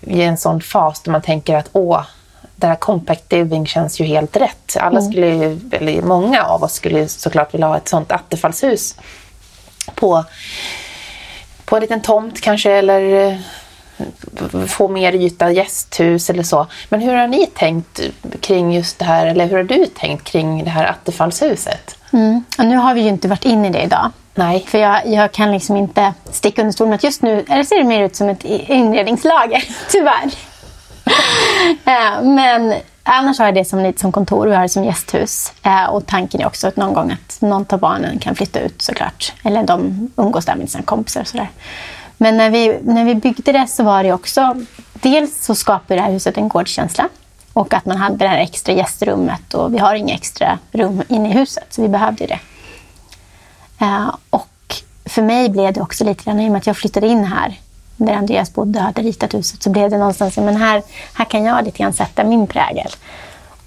i 0.00 0.22
en 0.22 0.36
sån 0.36 0.60
fas 0.60 1.00
där 1.00 1.12
man 1.12 1.22
tänker 1.22 1.56
att 1.56 1.68
åh, 1.72 2.02
det 2.56 2.66
här 2.66 2.74
compact 2.74 3.32
living 3.32 3.66
känns 3.66 4.00
ju 4.00 4.04
helt 4.04 4.36
rätt. 4.36 4.76
Alla 4.80 4.98
mm. 4.98 5.12
skulle, 5.12 5.58
eller 5.70 6.02
många 6.02 6.42
av 6.42 6.62
oss 6.62 6.72
skulle 6.72 7.08
såklart 7.08 7.54
vilja 7.54 7.66
ha 7.66 7.76
ett 7.76 7.88
sånt 7.88 8.12
attefallshus 8.12 8.96
på, 9.94 10.24
på 11.64 11.76
en 11.76 11.82
liten 11.82 12.00
tomt 12.00 12.40
kanske 12.40 12.72
eller 12.72 13.38
få 14.68 14.88
mer 14.88 15.12
yta 15.12 15.50
gästhus 15.50 16.30
eller 16.30 16.42
så. 16.42 16.66
Men 16.88 17.00
hur 17.00 17.14
har 17.14 17.26
ni 17.26 17.46
tänkt 17.46 18.00
kring 18.40 18.72
just 18.74 18.98
det 18.98 19.04
här, 19.04 19.26
eller 19.26 19.46
hur 19.46 19.56
har 19.56 19.64
du 19.64 19.86
tänkt 19.86 20.24
kring 20.24 20.64
det 20.64 20.70
här 20.70 20.84
attefallshuset? 20.84 21.96
Mm. 22.12 22.44
Och 22.58 22.64
nu 22.64 22.76
har 22.76 22.94
vi 22.94 23.00
ju 23.00 23.08
inte 23.08 23.28
varit 23.28 23.44
inne 23.44 23.68
i 23.68 23.70
det 23.70 23.82
idag. 23.82 24.10
Nej. 24.34 24.64
För 24.68 24.78
jag, 24.78 25.06
jag 25.06 25.32
kan 25.32 25.52
liksom 25.52 25.76
inte 25.76 26.14
sticka 26.30 26.62
under 26.62 26.72
stolen 26.72 26.94
att 26.94 27.04
just 27.04 27.22
nu 27.22 27.44
eller 27.48 27.64
ser 27.64 27.78
det 27.78 27.84
mer 27.84 28.04
ut 28.04 28.16
som 28.16 28.28
ett 28.28 28.44
inredningslager, 28.44 29.64
tyvärr. 29.90 30.30
Eh, 31.84 32.22
men 32.22 32.74
annars 33.02 33.38
har 33.38 33.46
jag 33.46 33.54
det 33.54 33.64
som 33.64 33.82
lite 33.82 34.00
som 34.00 34.12
kontor, 34.12 34.46
vi 34.46 34.54
har 34.54 34.62
det 34.62 34.68
som 34.68 34.84
gästhus. 34.84 35.52
Eh, 35.62 35.84
och 35.84 36.06
tanken 36.06 36.40
är 36.40 36.46
också 36.46 36.68
att 36.68 36.76
någon 36.76 36.94
gång 36.94 37.10
att 37.10 37.40
någon 37.40 37.66
av 37.68 37.78
barnen 37.78 38.18
kan 38.18 38.34
flytta 38.34 38.60
ut 38.60 38.82
såklart. 38.82 39.32
Eller 39.42 39.62
de 39.62 40.10
umgås 40.16 40.44
där 40.44 40.54
med 40.54 40.70
sina 40.70 40.84
kompisar 40.84 41.20
och 41.20 41.26
sådär. 41.26 41.48
Men 42.24 42.36
när 42.36 42.50
vi, 42.50 42.78
när 42.82 43.04
vi 43.04 43.14
byggde 43.14 43.52
det 43.52 43.66
så 43.66 43.82
var 43.82 44.02
det 44.04 44.12
också... 44.12 44.54
Dels 44.92 45.44
så 45.44 45.54
skapade 45.54 45.94
det 45.94 46.00
här 46.00 46.12
huset 46.12 46.36
en 46.36 46.48
gårdskänsla. 46.48 47.08
Och 47.52 47.74
att 47.74 47.86
man 47.86 47.96
hade 47.96 48.16
det 48.16 48.28
här 48.28 48.38
extra 48.38 48.72
gästrummet. 48.72 49.54
Och 49.54 49.74
vi 49.74 49.78
har 49.78 49.94
inga 49.94 50.14
extra 50.14 50.58
rum 50.72 51.02
inne 51.08 51.28
i 51.28 51.32
huset, 51.32 51.64
så 51.70 51.82
vi 51.82 51.88
behövde 51.88 52.26
det. 52.26 52.38
Uh, 53.82 54.14
och 54.30 54.76
för 55.04 55.22
mig 55.22 55.48
blev 55.48 55.72
det 55.72 55.80
också 55.80 56.04
lite 56.04 56.24
grann, 56.24 56.40
i 56.40 56.48
och 56.48 56.52
med 56.52 56.58
att 56.58 56.66
jag 56.66 56.76
flyttade 56.76 57.06
in 57.06 57.24
här, 57.24 57.60
där 57.96 58.12
Andreas 58.12 58.54
bodde 58.54 58.78
och 58.78 58.84
hade 58.84 59.02
ritat 59.02 59.34
huset, 59.34 59.62
så 59.62 59.70
blev 59.70 59.90
det 59.90 59.98
någonstans, 59.98 60.36
men 60.36 60.56
här, 60.56 60.82
här 61.14 61.24
kan 61.24 61.44
jag 61.44 61.64
lite 61.64 61.78
grann 61.78 61.92
sätta 61.92 62.24
min 62.24 62.46
prägel. 62.46 62.90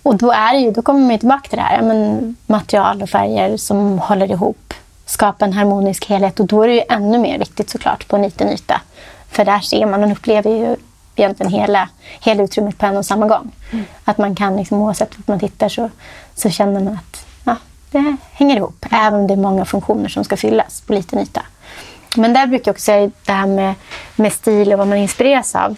Och 0.04 0.16
då, 0.16 0.32
är 0.32 0.54
det 0.54 0.60
ju, 0.60 0.72
då 0.72 0.82
kommer 0.82 1.00
man 1.00 1.20
tillbaka 1.20 1.50
till 1.50 1.58
det 1.58 1.64
här, 1.64 1.82
men 1.82 2.36
material 2.48 3.02
och 3.02 3.10
färger 3.10 3.58
som 3.58 4.00
håller 4.00 4.32
ihop 4.32 4.74
skapa 5.08 5.46
en 5.46 5.54
harmonisk 5.54 6.06
helhet. 6.06 6.40
Och 6.40 6.46
då 6.46 6.64
är 6.64 6.68
det 6.68 6.74
ju 6.74 6.84
ännu 6.90 7.18
mer 7.18 7.40
viktigt 7.40 7.70
såklart 7.70 8.08
på 8.08 8.16
en 8.16 8.22
liten 8.22 8.50
yta. 8.50 8.82
För 9.30 9.46
där 9.46 9.60
ser 9.60 9.86
man, 9.86 10.04
och 10.04 10.12
upplever 10.12 10.52
ju 10.52 10.76
egentligen 11.16 11.52
hela, 11.52 11.90
hela 12.22 12.44
utrymmet 12.44 12.78
på 12.78 12.86
en 12.86 12.98
och 12.98 13.06
samma 13.06 13.28
gång. 13.28 13.52
Mm. 13.72 13.86
Att 14.04 14.18
man 14.18 14.36
kan, 14.36 14.58
liksom, 14.58 14.82
oavsett 14.82 15.18
vart 15.18 15.28
man 15.28 15.40
tittar, 15.40 15.70
så, 15.70 15.90
så 16.36 16.50
känner 16.50 16.74
man 16.82 16.94
att 16.94 17.26
ja, 17.44 17.56
det 17.92 18.16
hänger 18.32 18.56
ihop. 18.56 18.86
Även 18.92 19.20
om 19.20 19.28
det 19.28 19.34
är 19.34 19.38
många 19.38 19.66
funktioner 19.66 20.10
som 20.10 20.24
ska 20.24 20.38
fyllas 20.38 20.82
på 20.82 20.94
liten 20.94 21.20
yta. 21.20 21.42
Men 22.16 22.34
där 22.34 22.48
brukar 22.48 22.70
jag 22.70 22.74
också 22.74 22.84
säga 22.84 23.12
det 23.26 23.32
här 23.32 23.48
med, 23.48 23.74
med 24.16 24.34
stil 24.34 24.74
och 24.74 24.80
vad 24.80 24.88
man 24.88 24.98
inspireras 24.98 25.56
av. 25.56 25.76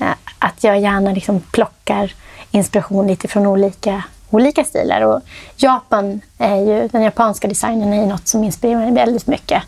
Eh, 0.00 0.14
att 0.38 0.64
jag 0.64 0.80
gärna 0.80 1.12
liksom 1.12 1.40
plockar 1.40 2.12
inspiration 2.50 3.06
lite 3.06 3.28
från 3.28 3.46
olika 3.46 4.02
olika 4.30 4.64
stilar. 4.64 5.00
Och 5.00 5.20
Japan 5.56 6.20
är 6.38 6.56
ju, 6.56 6.88
den 6.88 7.02
japanska 7.02 7.48
designen 7.48 7.92
är 7.92 8.06
något 8.06 8.28
som 8.28 8.44
inspirerar 8.44 8.78
mig 8.78 8.92
väldigt 8.92 9.26
mycket. 9.26 9.62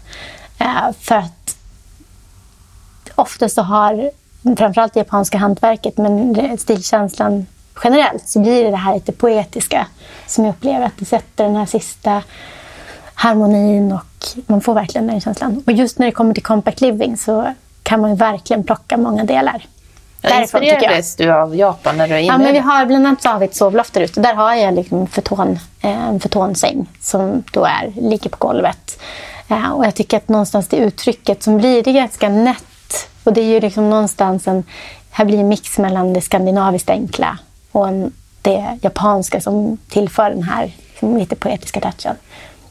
Eh, 0.59 0.93
för 1.01 1.15
att 1.15 1.57
ofta 3.15 3.49
så 3.49 3.63
har 3.63 4.11
framförallt 4.57 4.95
det 4.95 5.01
japanska 5.01 5.39
hantverket, 5.39 5.99
men 5.99 6.59
stilkänslan 6.59 7.47
generellt, 7.85 8.29
så 8.29 8.41
blir 8.41 8.65
det 8.65 8.71
det 8.71 8.77
här 8.77 8.95
lite 8.95 9.13
poetiska 9.13 9.87
som 10.27 10.45
jag 10.45 10.53
upplever 10.53 10.87
att 10.87 10.99
det 10.99 11.05
sätter 11.05 11.45
den 11.45 11.57
här 11.57 11.67
sista 11.67 12.23
harmonin 13.15 13.93
och 13.93 14.41
man 14.47 14.61
får 14.61 14.75
verkligen 14.75 15.07
den 15.07 15.21
känslan. 15.21 15.63
Och 15.67 15.73
just 15.73 15.99
när 15.99 16.07
det 16.07 16.13
kommer 16.13 16.35
till 16.35 16.43
compact 16.43 16.81
living 16.81 17.17
så 17.17 17.55
kan 17.83 18.01
man 18.01 18.17
verkligen 18.17 18.65
plocka 18.65 18.97
många 18.97 19.25
delar. 19.25 19.67
Ja, 20.23 20.41
inspirerades 20.41 21.17
du 21.17 21.33
av 21.33 21.57
Japan 21.57 21.97
när 21.97 22.09
du 22.09 22.21
inne? 22.21 22.27
Ja, 22.27 22.39
men 22.39 22.53
vi 22.53 22.59
har, 22.59 22.87
bland 22.87 23.07
annat 23.07 23.23
så 23.23 23.29
har 23.29 23.39
vi 23.39 23.45
ett 23.45 23.55
sovloft 23.55 23.95
där 23.95 24.01
ute. 24.01 24.21
Där 24.21 24.35
har 24.35 24.55
jag 24.55 24.75
liksom 24.75 25.07
futon, 25.07 25.59
eh, 25.81 26.09
en 26.09 26.21
futonsäng 26.21 26.87
som 27.01 27.45
då 27.53 27.65
är, 27.65 27.93
ligger 27.97 28.31
på 28.31 28.37
golvet. 28.39 29.01
Eh, 29.49 29.71
och 29.73 29.87
jag 29.87 29.95
tycker 29.95 30.17
att 30.17 30.29
någonstans 30.29 30.69
det 30.69 30.77
uttrycket 30.77 31.43
som 31.43 31.59
blir, 31.59 31.83
det 31.83 31.91
är 31.91 31.95
ganska 31.95 32.29
nätt. 32.29 33.09
Och 33.25 33.33
det 33.33 33.41
är 33.41 33.45
ju 33.45 33.61
liksom 33.61 33.91
någonstans 33.91 34.49
en, 34.49 34.65
här 35.11 35.25
blir 35.25 35.39
en 35.39 35.49
mix 35.49 35.79
mellan 35.79 36.13
det 36.13 36.21
skandinaviskt 36.21 36.91
enkla 36.91 37.39
och 37.73 37.89
en, 37.89 38.13
det 38.43 38.79
japanska 38.83 39.41
som 39.41 39.79
tillför 39.89 40.31
den 40.31 40.43
här 40.43 40.73
liksom, 40.91 41.17
lite 41.17 41.37
poetiska 41.37 41.81
touchen. 41.81 42.17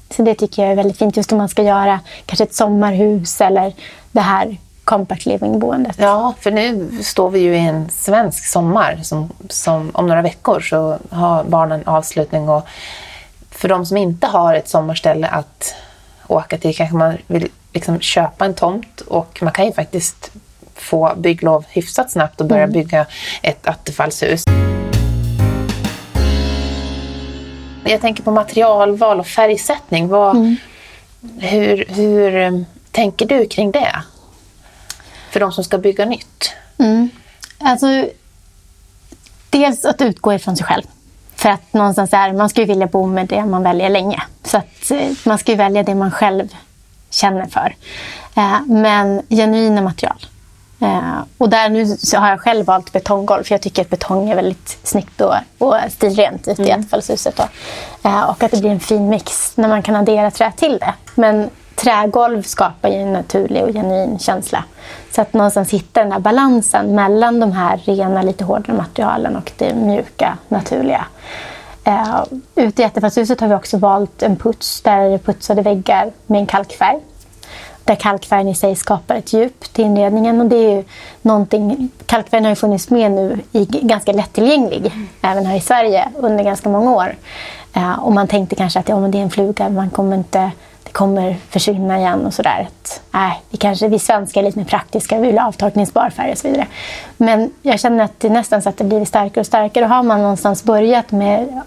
Så 0.09 0.21
det 0.23 0.35
tycker 0.35 0.61
jag 0.61 0.71
är 0.71 0.75
väldigt 0.75 0.97
fint. 0.97 1.17
Just 1.17 1.31
om 1.31 1.37
man 1.37 1.49
ska 1.49 1.63
göra 1.63 1.99
kanske 2.25 2.43
ett 2.43 2.55
sommarhus 2.55 3.41
eller 3.41 3.73
det 4.11 4.21
här 4.21 4.57
compact 4.89 5.25
living-boendet. 5.25 5.95
Ja, 5.97 6.33
för 6.39 6.51
nu 6.51 6.89
står 7.03 7.29
vi 7.29 7.39
ju 7.39 7.55
i 7.55 7.59
en 7.59 7.89
svensk 7.89 8.45
sommar. 8.45 8.99
Som, 9.03 9.31
som, 9.49 9.91
om 9.93 10.07
några 10.07 10.21
veckor 10.21 10.59
så 10.59 10.97
har 11.09 11.43
barnen 11.43 11.83
avslutning. 11.85 12.49
Och 12.49 12.67
för 13.51 13.69
de 13.69 13.85
som 13.85 13.97
inte 13.97 14.27
har 14.27 14.55
ett 14.55 14.69
sommarställe 14.69 15.27
att 15.27 15.75
åka 16.27 16.57
till 16.57 16.75
kanske 16.75 16.95
man 16.95 17.17
vill 17.27 17.47
liksom 17.73 17.99
köpa 17.99 18.45
en 18.45 18.53
tomt 18.53 19.01
och 19.01 19.39
man 19.41 19.53
kan 19.53 19.65
ju 19.65 19.73
faktiskt 19.73 20.31
få 20.75 21.13
bygglov 21.17 21.65
hyfsat 21.69 22.11
snabbt 22.11 22.41
och 22.41 22.47
börja 22.47 22.63
mm. 22.63 22.73
bygga 22.73 23.05
ett 23.41 23.67
attefallshus. 23.67 24.43
Jag 27.85 28.01
tänker 28.01 28.23
på 28.23 28.31
materialval 28.31 29.19
och 29.19 29.27
färgsättning. 29.27 30.07
Vad, 30.07 30.35
mm. 30.35 30.55
hur, 31.39 31.85
hur 31.87 32.35
eh, 32.35 32.51
tänker 32.91 33.25
du 33.25 33.45
kring 33.45 33.71
det? 33.71 34.03
För 35.31 35.39
de 35.39 35.51
som 35.51 35.63
ska 35.63 35.77
bygga 35.77 36.05
nytt? 36.05 36.51
Mm. 36.77 37.09
Alltså, 37.57 37.87
dels 39.49 39.85
att 39.85 40.01
utgå 40.01 40.33
ifrån 40.33 40.57
sig 40.57 40.65
själv. 40.65 40.83
För 41.35 41.49
att 41.49 41.73
någonstans 41.73 42.13
är, 42.13 42.33
man 42.33 42.49
ska 42.49 42.61
ju 42.61 42.67
vilja 42.67 42.87
bo 42.87 43.05
med 43.05 43.27
det 43.27 43.45
man 43.45 43.63
väljer 43.63 43.89
länge. 43.89 44.21
Så 44.43 44.57
att 44.57 44.91
eh, 44.91 45.11
man 45.25 45.37
ska 45.37 45.51
ju 45.51 45.57
välja 45.57 45.83
det 45.83 45.95
man 45.95 46.11
själv 46.11 46.53
känner 47.09 47.45
för. 47.45 47.75
Eh, 48.35 48.61
men 48.65 49.21
genuina 49.29 49.81
material. 49.81 50.25
Eh, 50.81 51.19
och 51.37 51.49
där 51.49 51.69
nu 51.69 51.97
har 52.17 52.29
jag 52.29 52.39
själv 52.39 52.65
valt 52.65 52.91
betonggolv 52.91 53.43
för 53.43 53.55
jag 53.55 53.61
tycker 53.61 53.81
att 53.81 53.89
betong 53.89 54.29
är 54.29 54.35
väldigt 54.35 54.77
snyggt 54.83 55.21
och, 55.21 55.35
och 55.57 55.75
stilrent 55.89 56.47
i 56.47 56.55
mm. 56.57 56.79
attefallshuset. 56.79 57.39
Eh, 58.03 58.23
och 58.23 58.43
att 58.43 58.51
det 58.51 58.59
blir 58.59 58.71
en 58.71 58.79
fin 58.79 59.09
mix 59.09 59.57
när 59.57 59.67
man 59.67 59.83
kan 59.83 59.95
addera 59.95 60.31
trä 60.31 60.51
till 60.51 60.77
det. 60.77 60.93
Men 61.15 61.49
trägolv 61.75 62.43
skapar 62.43 62.89
ju 62.89 62.95
en 62.95 63.13
naturlig 63.13 63.63
och 63.63 63.73
genuin 63.73 64.19
känsla. 64.19 64.63
Så 65.19 65.23
att 65.23 65.33
någonstans 65.33 65.73
hitta 65.73 66.03
den 66.03 66.11
här 66.11 66.19
balansen 66.19 66.95
mellan 66.95 67.39
de 67.39 67.51
här 67.51 67.77
rena, 67.77 68.21
lite 68.21 68.43
hårdare 68.43 68.77
materialen 68.77 69.35
och 69.35 69.51
det 69.57 69.73
mjuka, 69.73 70.37
naturliga. 70.47 71.05
Uh, 71.87 72.23
ute 72.55 72.81
i 72.81 72.85
attefallshuset 72.85 73.39
har 73.39 73.47
vi 73.47 73.53
också 73.53 73.77
valt 73.77 74.23
en 74.23 74.35
puts 74.35 74.81
där 74.81 75.09
det 75.09 75.13
är 75.13 75.17
putsade 75.17 75.61
väggar 75.61 76.11
med 76.27 76.39
en 76.39 76.45
kalkfärg. 76.45 76.99
Där 77.83 77.95
kalkfärgen 77.95 78.47
i 78.47 78.55
sig 78.55 78.75
skapar 78.75 79.15
ett 79.15 79.33
djup 79.33 79.73
till 79.73 79.85
inredningen. 79.85 80.41
Och 80.41 80.47
det 80.47 80.55
är 80.55 80.75
ju 80.75 80.83
någonting, 81.21 81.89
kalkfärgen 82.05 82.45
har 82.45 82.51
ju 82.51 82.55
funnits 82.55 82.89
med 82.89 83.11
nu 83.11 83.39
i 83.51 83.65
ganska 83.65 84.11
lättillgänglig, 84.11 84.85
mm. 84.85 85.07
även 85.21 85.45
här 85.45 85.57
i 85.57 85.61
Sverige, 85.61 86.09
under 86.17 86.43
ganska 86.43 86.69
många 86.69 86.91
år. 86.91 87.15
Uh, 87.77 87.99
och 87.99 88.11
man 88.11 88.27
tänkte 88.27 88.55
kanske 88.55 88.79
att 88.79 88.89
ja, 88.89 88.99
men 88.99 89.11
det 89.11 89.17
är 89.17 89.23
en 89.23 89.31
fluga, 89.31 89.69
man 89.69 89.89
kommer 89.89 90.15
inte 90.15 90.51
kommer 90.91 91.35
försvinna 91.49 91.97
igen 91.97 92.25
och 92.25 92.33
sådär. 92.33 92.67
Nej, 93.11 93.41
vi, 93.49 93.57
kanske, 93.57 93.87
vi 93.87 93.99
svenskar 93.99 94.41
är 94.41 94.45
lite 94.45 94.59
mer 94.59 94.65
praktiska, 94.65 95.19
vi 95.19 95.27
vill 95.27 95.37
ha 95.37 95.47
avtorkningsbar 95.47 96.09
färg 96.09 96.31
och 96.31 96.37
så 96.37 96.47
vidare. 96.47 96.67
Men 97.17 97.51
jag 97.61 97.79
känner 97.79 98.03
att 98.03 98.19
det 98.19 98.27
är 98.27 98.31
nästan 98.31 98.61
så 98.61 98.69
att 98.69 98.77
det 98.77 98.83
blir 98.83 99.05
starkare 99.05 99.39
och 99.39 99.47
starkare. 99.47 99.85
Och 99.85 99.91
har 99.91 100.03
man 100.03 100.21
någonstans 100.21 100.63
börjat 100.63 101.11
med 101.11 101.61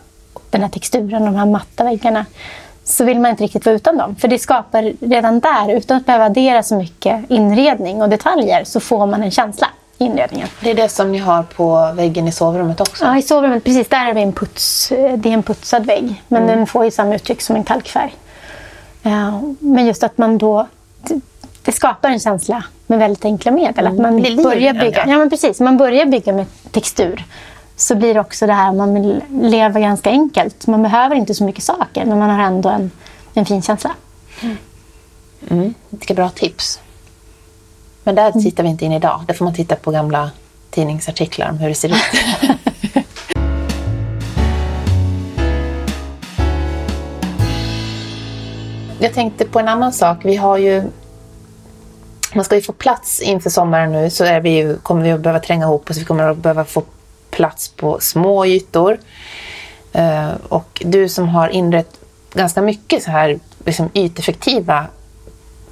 den 0.51 0.63
här 0.63 0.69
texturen, 0.69 1.25
de 1.25 1.35
här 1.35 1.47
matta 1.47 1.85
väggarna, 1.85 2.27
så 2.85 3.05
vill 3.05 3.21
man 3.21 3.31
inte 3.31 3.45
riktigt 3.45 3.67
vara 3.67 3.77
utan 3.77 3.97
dem. 3.97 4.17
För 4.17 4.29
det 4.29 4.39
skapar 4.39 4.93
redan 5.01 5.41
där, 5.41 5.69
utan 5.69 5.97
att 5.97 6.07
behöva 6.07 6.25
addera 6.25 6.63
så 6.63 6.77
mycket 6.77 7.31
inredning 7.31 8.03
och 8.03 8.09
detaljer, 8.09 8.65
så 8.65 8.81
får 8.81 9.07
man 9.07 9.23
en 9.23 9.31
känsla 9.31 9.69
i 9.99 10.05
inredningen. 10.05 10.49
Det 10.61 10.71
är 10.71 10.75
det 10.75 10.89
som 10.89 11.13
ni 11.13 11.19
har 11.19 11.43
på 11.43 11.93
väggen 11.95 12.29
i 12.29 12.33
sovrummet 12.33 12.81
också? 12.81 13.05
Ja, 13.05 13.19
i 13.19 13.23
sovrummet. 13.23 13.65
Precis. 13.65 13.89
Där 13.89 14.05
har 14.05 14.15
vi 14.15 14.23
en 14.23 14.33
puts. 14.33 14.89
Det 14.89 15.29
är 15.29 15.33
en 15.33 15.43
putsad 15.43 15.87
vägg. 15.87 16.23
Men 16.29 16.43
mm. 16.43 16.57
den 16.57 16.67
får 16.67 16.85
ju 16.85 16.91
samma 16.91 17.15
uttryck 17.15 17.43
som 17.43 17.57
en 17.57 17.65
kalkfärg. 17.65 18.15
Men 19.59 19.87
just 19.87 20.03
att 20.03 20.19
man 20.19 20.39
då... 20.39 20.67
Det 21.65 21.73
skapar 21.73 22.09
en 22.09 22.21
känsla 22.21 22.65
med 22.87 22.99
väldigt 22.99 23.25
enkla 23.25 23.53
medel. 23.53 23.87
Att 23.87 23.99
man 23.99 24.19
mm. 24.19 24.43
börjar 24.43 24.75
bygga, 24.75 25.07
ja, 25.07 25.19
men 25.19 25.31
precis, 25.31 25.61
man 25.61 25.77
börjar 25.77 26.07
bygga 26.07 26.33
med 26.33 26.47
textur 26.71 27.25
så 27.77 27.95
blir 27.95 28.15
det 28.15 28.21
också 28.21 28.47
det 28.47 28.53
här 28.53 28.73
man 28.73 28.95
vill 28.95 29.21
leva 29.31 29.81
ganska 29.81 30.11
enkelt. 30.11 30.67
Man 30.67 30.83
behöver 30.83 31.17
inte 31.17 31.35
så 31.35 31.45
mycket 31.45 31.65
saker, 31.65 32.05
men 32.05 32.19
man 32.19 32.31
har 32.31 32.43
ändå 32.45 32.69
en, 32.69 32.91
en 33.35 33.47
fin 33.47 33.63
känsla. 33.63 33.91
Mm. 34.41 34.57
Mm. 35.51 35.75
Vilka 35.91 36.15
bra 36.15 36.29
tips. 36.29 36.81
Men 38.05 38.15
där 38.15 38.33
tittar 38.33 38.63
vi 38.63 38.69
inte 38.69 38.85
in 38.85 38.93
idag. 38.93 39.25
Där 39.27 39.35
får 39.35 39.45
man 39.45 39.55
titta 39.55 39.77
på 39.77 39.91
gamla 39.91 40.31
tidningsartiklar 40.71 41.51
om 41.51 41.59
hur 41.59 41.69
det 41.69 41.75
ser 41.75 41.89
ut. 41.89 42.03
jag 49.03 49.15
tänkte 49.15 49.45
på 49.45 49.59
en 49.59 49.69
annan 49.69 49.93
sak. 49.93 50.19
Vi 50.25 50.37
har 50.37 50.59
ju... 50.59 50.83
Man 52.35 52.45
ska 52.45 52.55
ju 52.55 52.63
få 52.63 52.73
plats 52.73 53.21
inför 53.21 53.51
sommaren 53.51 53.93
nu 53.93 54.11
så 54.11 54.25
är 54.25 54.41
vi 54.41 54.51
ju, 54.51 54.77
kommer 54.77 55.03
vi 55.03 55.11
att 55.11 55.21
behöva 55.21 55.41
tränga 55.41 55.65
ihop 55.65 55.91
oss. 55.91 55.97
Vi 55.97 56.05
kommer 56.05 56.29
att 56.29 56.37
behöva 56.37 56.65
få 56.65 56.83
plats 57.31 57.69
på 57.69 58.01
små 58.01 58.47
ytor. 58.47 58.99
Uh, 59.97 60.31
och 60.49 60.83
du 60.85 61.09
som 61.09 61.29
har 61.29 61.49
inrett 61.49 62.01
ganska 62.35 62.63
mycket 62.63 63.03
så 63.03 63.11
här 63.11 63.39
liksom 63.65 63.91
yteffektiva 63.95 64.87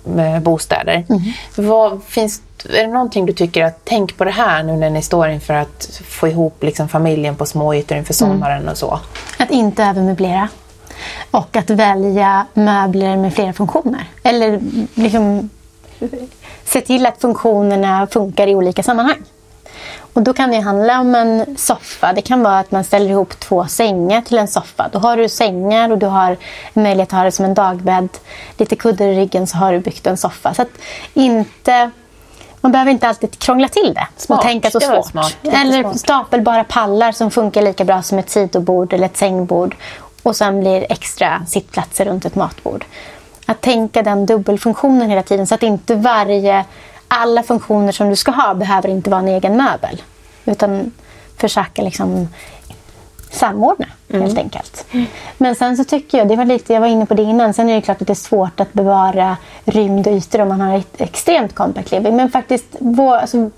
uh, 0.09 0.41
bostäder. 0.41 1.07
Mm. 1.09 1.23
Vad 1.57 2.03
finns, 2.05 2.43
är 2.69 2.87
det 2.87 2.93
någonting 2.93 3.27
du 3.27 3.33
tycker 3.33 3.65
att 3.65 3.81
tänk 3.85 4.17
på 4.17 4.25
det 4.25 4.31
här 4.31 4.63
nu 4.63 4.77
när 4.77 4.91
ni 4.91 5.03
står 5.03 5.29
inför 5.29 5.55
att 5.55 6.01
få 6.05 6.29
ihop 6.29 6.63
liksom, 6.63 6.89
familjen 6.89 7.37
på 7.37 7.47
små 7.47 7.75
ytor 7.75 7.97
inför 7.97 8.23
mm. 8.23 8.33
sommaren 8.33 8.59
mm. 8.59 8.73
och 8.73 8.79
så? 8.79 9.01
Att 9.39 9.51
inte 9.51 9.85
övermöblera. 9.85 10.49
Och 11.31 11.57
att 11.57 11.71
välja 11.71 12.47
möbler 12.55 13.17
med 13.17 13.35
flera 13.35 13.53
funktioner. 13.53 14.05
Eller 14.23 14.61
liksom 14.95 15.51
se 16.65 16.81
till 16.81 17.07
att 17.07 17.21
funktionerna 17.21 18.07
funkar 18.07 18.47
i 18.47 18.55
olika 18.55 18.83
sammanhang. 18.83 19.23
Och 20.13 20.23
då 20.23 20.33
kan 20.33 20.51
det 20.51 20.61
handla 20.61 21.01
om 21.01 21.15
en 21.15 21.57
soffa. 21.59 22.13
Det 22.13 22.23
kan 22.23 22.43
vara 22.43 22.59
att 22.59 22.71
man 22.71 22.85
ställer 22.85 23.11
ihop 23.11 23.41
två 23.41 23.67
sängar 23.67 24.21
till 24.21 24.39
en 24.39 24.49
soffa. 24.49 24.89
Då 24.93 24.99
har 24.99 25.17
du 25.17 25.29
sängar 25.29 25.91
och 25.91 25.99
du 25.99 26.07
har 26.07 26.37
möjlighet 26.75 27.09
att 27.09 27.19
ha 27.19 27.25
det 27.25 27.33
som 27.33 27.45
en 27.45 27.55
dagbädd. 27.55 28.09
Lite 28.57 28.77
kuddar 28.77 29.07
i 29.07 29.17
ryggen 29.17 29.47
så 29.47 29.57
har 29.57 29.73
du 29.73 29.79
byggt 29.79 30.07
en 30.07 30.17
soffa. 30.17 30.55
Så 30.55 30.65
inte... 31.15 31.91
Man 32.63 32.73
behöver 32.73 32.91
inte 32.91 33.09
alltid 33.09 33.39
krångla 33.39 33.69
till 33.69 33.95
det 33.95 34.07
smart. 34.17 34.39
och 34.39 34.45
tänka 34.45 34.71
så 34.71 34.81
svårt. 34.81 35.07
Smart. 35.07 35.37
Eller 35.43 35.93
stapelbara 35.95 36.65
pallar 36.65 37.13
som 37.13 37.31
funkar 37.31 37.63
lika 37.63 37.85
bra 37.85 38.03
som 38.03 38.19
ett 38.19 38.31
sidobord 38.31 38.93
eller 38.93 39.07
ett 39.07 39.17
sängbord. 39.17 39.77
Och 40.23 40.37
sen 40.37 40.61
blir 40.61 40.87
extra 40.93 41.43
sittplatser 41.47 42.05
runt 42.05 42.25
ett 42.25 42.35
matbord. 42.35 42.85
Att 43.47 43.61
tänka 43.61 44.03
den 44.03 44.27
dubbelfunktionen 44.27 45.11
hela 45.11 45.23
tiden 45.23 45.47
så 45.47 45.55
att 45.55 45.63
inte 45.63 45.95
varje, 45.95 46.65
alla 47.09 47.43
funktioner 47.43 47.93
som 47.93 48.09
du 48.09 48.17
ska 48.17 48.31
ha 48.31 48.55
behöver 48.55 48.89
inte 48.89 49.11
vara 49.11 49.21
en 49.21 49.29
egen 49.29 49.57
möbel. 49.57 50.03
Utan 50.45 50.93
försöka 51.37 51.83
liksom 51.83 52.29
samordna 53.31 53.87
mm. 54.09 54.23
helt 54.23 54.39
enkelt. 54.39 54.87
Mm. 54.91 55.07
Men 55.39 55.55
sen 55.55 55.77
så 55.77 55.85
tycker 55.85 56.19
jag, 56.19 56.29
det 56.29 56.37
var 56.37 56.45
lite, 56.45 56.73
jag 56.73 56.81
var 56.81 56.89
inne 56.89 57.07
på 57.07 57.15
det 57.15 57.23
innan, 57.23 57.55
sen 57.55 57.69
är 57.69 57.75
det 57.75 57.81
klart 57.81 58.01
att 58.01 58.07
det 58.07 58.13
är 58.13 58.15
svårt 58.15 58.61
att 58.61 58.73
bevara 58.73 59.37
rymd 59.65 60.07
och 60.07 60.13
ytor 60.13 60.41
om 60.41 60.49
man 60.49 60.61
har 60.61 60.79
ett 60.79 61.01
extremt 61.01 61.55
kompakt 61.55 61.91
living. 61.91 62.17
Men 62.17 62.31
faktiskt 62.31 62.67
vår, 62.79 63.17
alltså, 63.17 63.51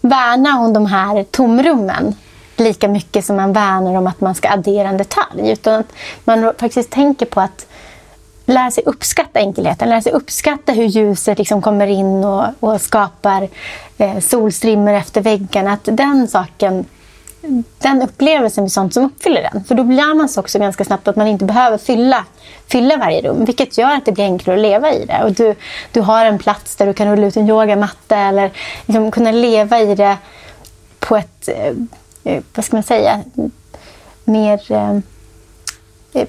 värna 0.00 0.58
om 0.58 0.72
de 0.72 0.86
här 0.86 1.22
tomrummen 1.22 2.14
lika 2.60 2.88
mycket 2.88 3.24
som 3.24 3.36
man 3.36 3.52
värnar 3.52 3.94
om 3.94 4.06
att 4.06 4.20
man 4.20 4.34
ska 4.34 4.48
addera 4.48 4.88
en 4.88 4.96
detalj. 4.96 5.50
Utan 5.50 5.74
att 5.74 5.92
man 6.24 6.52
faktiskt 6.58 6.90
tänker 6.90 7.26
på 7.26 7.40
att 7.40 7.66
lära 8.46 8.70
sig 8.70 8.84
uppskatta 8.86 9.38
enkelheten, 9.38 9.88
lära 9.88 10.02
sig 10.02 10.12
uppskatta 10.12 10.72
hur 10.72 10.84
ljuset 10.84 11.38
liksom 11.38 11.62
kommer 11.62 11.86
in 11.86 12.24
och, 12.24 12.44
och 12.60 12.80
skapar 12.80 13.48
eh, 13.98 14.18
solstrimmor 14.18 14.92
efter 14.92 15.20
väggarna. 15.20 15.72
Att 15.72 15.84
den 15.84 16.28
saken, 16.28 16.84
den 17.78 18.02
upplevelsen 18.02 18.64
blir 18.64 18.70
sånt 18.70 18.94
som 18.94 19.04
uppfyller 19.04 19.48
den. 19.52 19.64
För 19.64 19.74
då 19.74 19.82
lär 19.82 20.14
man 20.14 20.28
sig 20.28 20.40
också 20.40 20.58
ganska 20.58 20.84
snabbt 20.84 21.08
att 21.08 21.16
man 21.16 21.26
inte 21.26 21.44
behöver 21.44 21.78
fylla, 21.78 22.24
fylla 22.66 22.96
varje 22.96 23.22
rum. 23.22 23.44
Vilket 23.44 23.78
gör 23.78 23.94
att 23.94 24.04
det 24.04 24.12
blir 24.12 24.24
enklare 24.24 24.56
att 24.56 24.62
leva 24.62 24.92
i 24.92 25.04
det. 25.04 25.22
Och 25.24 25.32
du, 25.32 25.54
du 25.92 26.00
har 26.00 26.24
en 26.24 26.38
plats 26.38 26.76
där 26.76 26.86
du 26.86 26.92
kan 26.92 27.10
rulla 27.10 27.26
ut 27.26 27.36
en 27.36 27.48
yogamatta 27.48 28.16
eller 28.16 28.50
liksom 28.86 29.10
kunna 29.10 29.32
leva 29.32 29.80
i 29.80 29.94
det 29.94 30.16
på 30.98 31.16
ett 31.16 31.36
Eh, 31.48 31.74
vad 32.54 32.64
ska 32.64 32.76
man 32.76 32.82
säga, 32.82 33.24
mer... 34.24 34.72
Eh, 34.72 34.98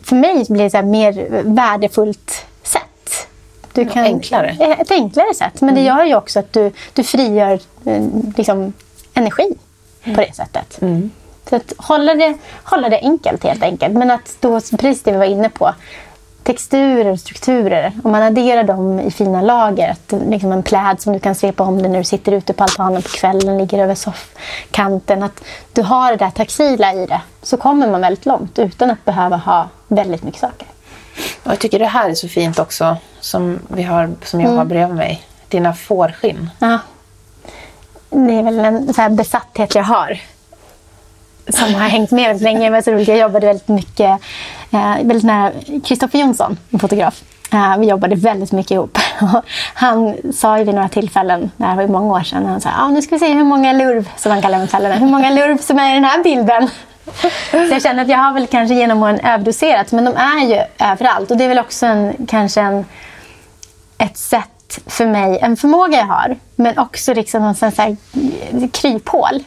för 0.04 0.16
mig 0.16 0.46
blir 0.50 0.64
det 0.64 0.70
så 0.70 0.82
mer 0.82 1.44
värdefullt 1.44 2.46
sätt. 2.64 3.28
Du 3.74 3.86
kan, 3.86 4.04
enklare? 4.04 4.76
Ett 4.80 4.92
enklare 4.92 5.34
sätt. 5.34 5.62
Men 5.62 5.70
mm. 5.70 5.76
det 5.76 5.88
gör 5.88 6.06
ju 6.06 6.16
också 6.16 6.40
att 6.40 6.54
du, 6.54 6.72
du 6.94 7.04
frigör 7.04 7.60
eh, 7.86 8.04
liksom, 8.38 8.74
energi 9.14 9.56
mm. 10.04 10.16
på 10.16 10.22
det 10.22 10.36
sättet. 10.36 10.82
Mm. 10.82 11.12
Så 11.50 11.56
att 11.56 11.74
hålla 11.78 12.16
det, 12.16 12.38
hålla 12.64 12.90
det 12.90 13.00
enkelt 13.00 13.44
helt 13.44 13.64
enkelt. 13.64 13.94
Men 13.94 14.12
att 14.12 14.38
då, 14.40 14.62
precis 14.62 15.04
det 15.04 15.12
vi 15.12 15.18
var 15.18 15.26
inne 15.26 15.50
på, 15.50 15.74
texturer 16.48 17.12
och 17.12 17.20
strukturer. 17.20 17.94
Om 18.04 18.12
man 18.12 18.22
adderar 18.22 18.64
dem 18.64 19.00
i 19.00 19.12
fina 19.12 19.42
lager, 19.42 19.90
att 19.92 20.14
liksom 20.30 20.52
en 20.52 20.64
pläd 20.64 21.02
som 21.02 21.14
du 21.14 21.20
kan 21.20 21.36
svepa 21.36 21.64
om 21.64 21.82
dig 21.82 21.92
när 21.92 21.98
du 21.98 22.04
sitter 22.04 22.32
ute 22.32 22.54
på 22.54 22.64
altanen 22.64 23.02
på 23.02 23.10
kvällen, 23.10 23.58
ligger 23.58 23.80
över 23.84 23.96
soffkanten. 23.96 25.24
Att 25.24 25.44
du 25.74 25.82
har 25.82 26.12
det 26.12 26.18
där 26.18 26.30
taxila 26.30 26.94
i 26.94 27.06
det, 27.06 27.22
så 27.42 27.58
kommer 27.58 27.92
man 27.92 28.02
väldigt 28.02 28.26
långt 28.26 28.60
utan 28.60 28.92
att 28.92 29.06
behöva 29.06 29.38
ha 29.38 29.70
väldigt 29.88 30.24
mycket 30.24 30.42
saker. 30.42 30.68
Och 31.44 31.52
jag 31.52 31.60
tycker 31.60 31.80
det 31.80 31.86
här 31.86 32.10
är 32.10 32.14
så 32.14 32.28
fint 32.28 32.60
också, 32.60 32.98
som, 33.20 33.60
vi 33.68 33.84
har, 33.84 34.12
som 34.24 34.40
jag 34.40 34.48
mm. 34.48 34.58
har 34.58 34.66
bredvid 34.66 34.96
mig. 34.96 35.22
Dina 35.48 35.74
fårskinn. 35.74 36.50
Ja. 36.60 36.80
Det 38.10 38.34
är 38.34 38.44
väl 38.44 38.60
en 38.60 38.94
så 38.94 39.10
besatthet 39.10 39.76
jag 39.76 39.84
har 39.84 40.22
som 41.50 41.74
har 41.74 41.88
hängt 41.90 42.12
med 42.12 42.28
väldigt 42.28 42.44
länge. 42.44 42.70
Men 42.70 42.84
så 42.84 42.92
roligt. 42.92 43.08
Jag 43.08 43.18
jobbade 43.18 43.48
väldigt 43.48 43.68
mycket, 43.68 44.22
Eh, 44.72 44.96
väldigt 44.96 45.24
nära 45.24 45.52
Kristoffer 45.86 46.20
Jonsson, 46.20 46.58
en 46.72 46.80
fotograf. 46.80 47.24
Eh, 47.54 47.78
vi 47.78 47.88
jobbade 47.88 48.16
väldigt 48.16 48.52
mycket 48.52 48.72
ihop. 48.72 48.98
han 49.74 50.16
sa 50.34 50.58
ju 50.58 50.64
vid 50.64 50.76
några 50.76 50.90
tillfällen, 50.90 51.52
det 51.58 51.66
här 51.66 51.76
var 51.76 51.82
ju 51.82 51.90
många 51.90 52.14
år 52.14 52.24
sedan, 52.24 52.46
han 52.46 52.62
sa 52.62 52.70
ah, 52.78 52.88
nu 52.88 53.02
ska 53.02 53.16
vi 53.16 53.20
se 53.20 53.34
hur 53.34 53.44
många 53.44 53.74
lurv, 53.74 54.10
som 54.18 54.32
han 54.32 54.42
kallar 54.42 54.60
metallerna, 54.60 54.96
hur 54.96 55.08
många 55.08 55.30
lurv 55.30 55.58
som 55.58 55.80
är 55.80 55.92
i 55.92 55.94
den 55.94 56.04
här 56.04 56.24
bilden. 56.24 56.70
Så 57.52 57.58
jag 57.72 57.82
känner 57.82 58.04
att 58.04 58.10
jag 58.10 58.18
har 58.18 58.34
väl 58.34 58.48
kanske 58.48 58.76
genom 58.76 59.04
åren 59.04 59.20
överdoserat, 59.20 59.92
men 59.92 60.06
de 60.06 60.16
är 60.16 60.46
ju 60.46 60.62
överallt. 60.80 61.32
Och 61.32 61.38
det 61.38 61.44
är 61.44 61.48
väl 61.48 61.60
också 61.60 61.86
en, 61.86 62.26
kanske 62.28 62.62
en, 62.62 62.86
ett 63.98 64.18
sätt 64.18 64.80
för 64.86 65.06
mig, 65.06 65.40
en 65.40 65.58
förmåga 65.58 65.98
jag 65.98 66.06
har, 66.06 66.36
men 66.56 66.78
också 66.78 67.14
liksom 67.14 67.44
en 67.44 67.56
sån 67.56 67.72
här 67.78 67.98
eh, 68.52 68.70
kryphål 68.70 69.44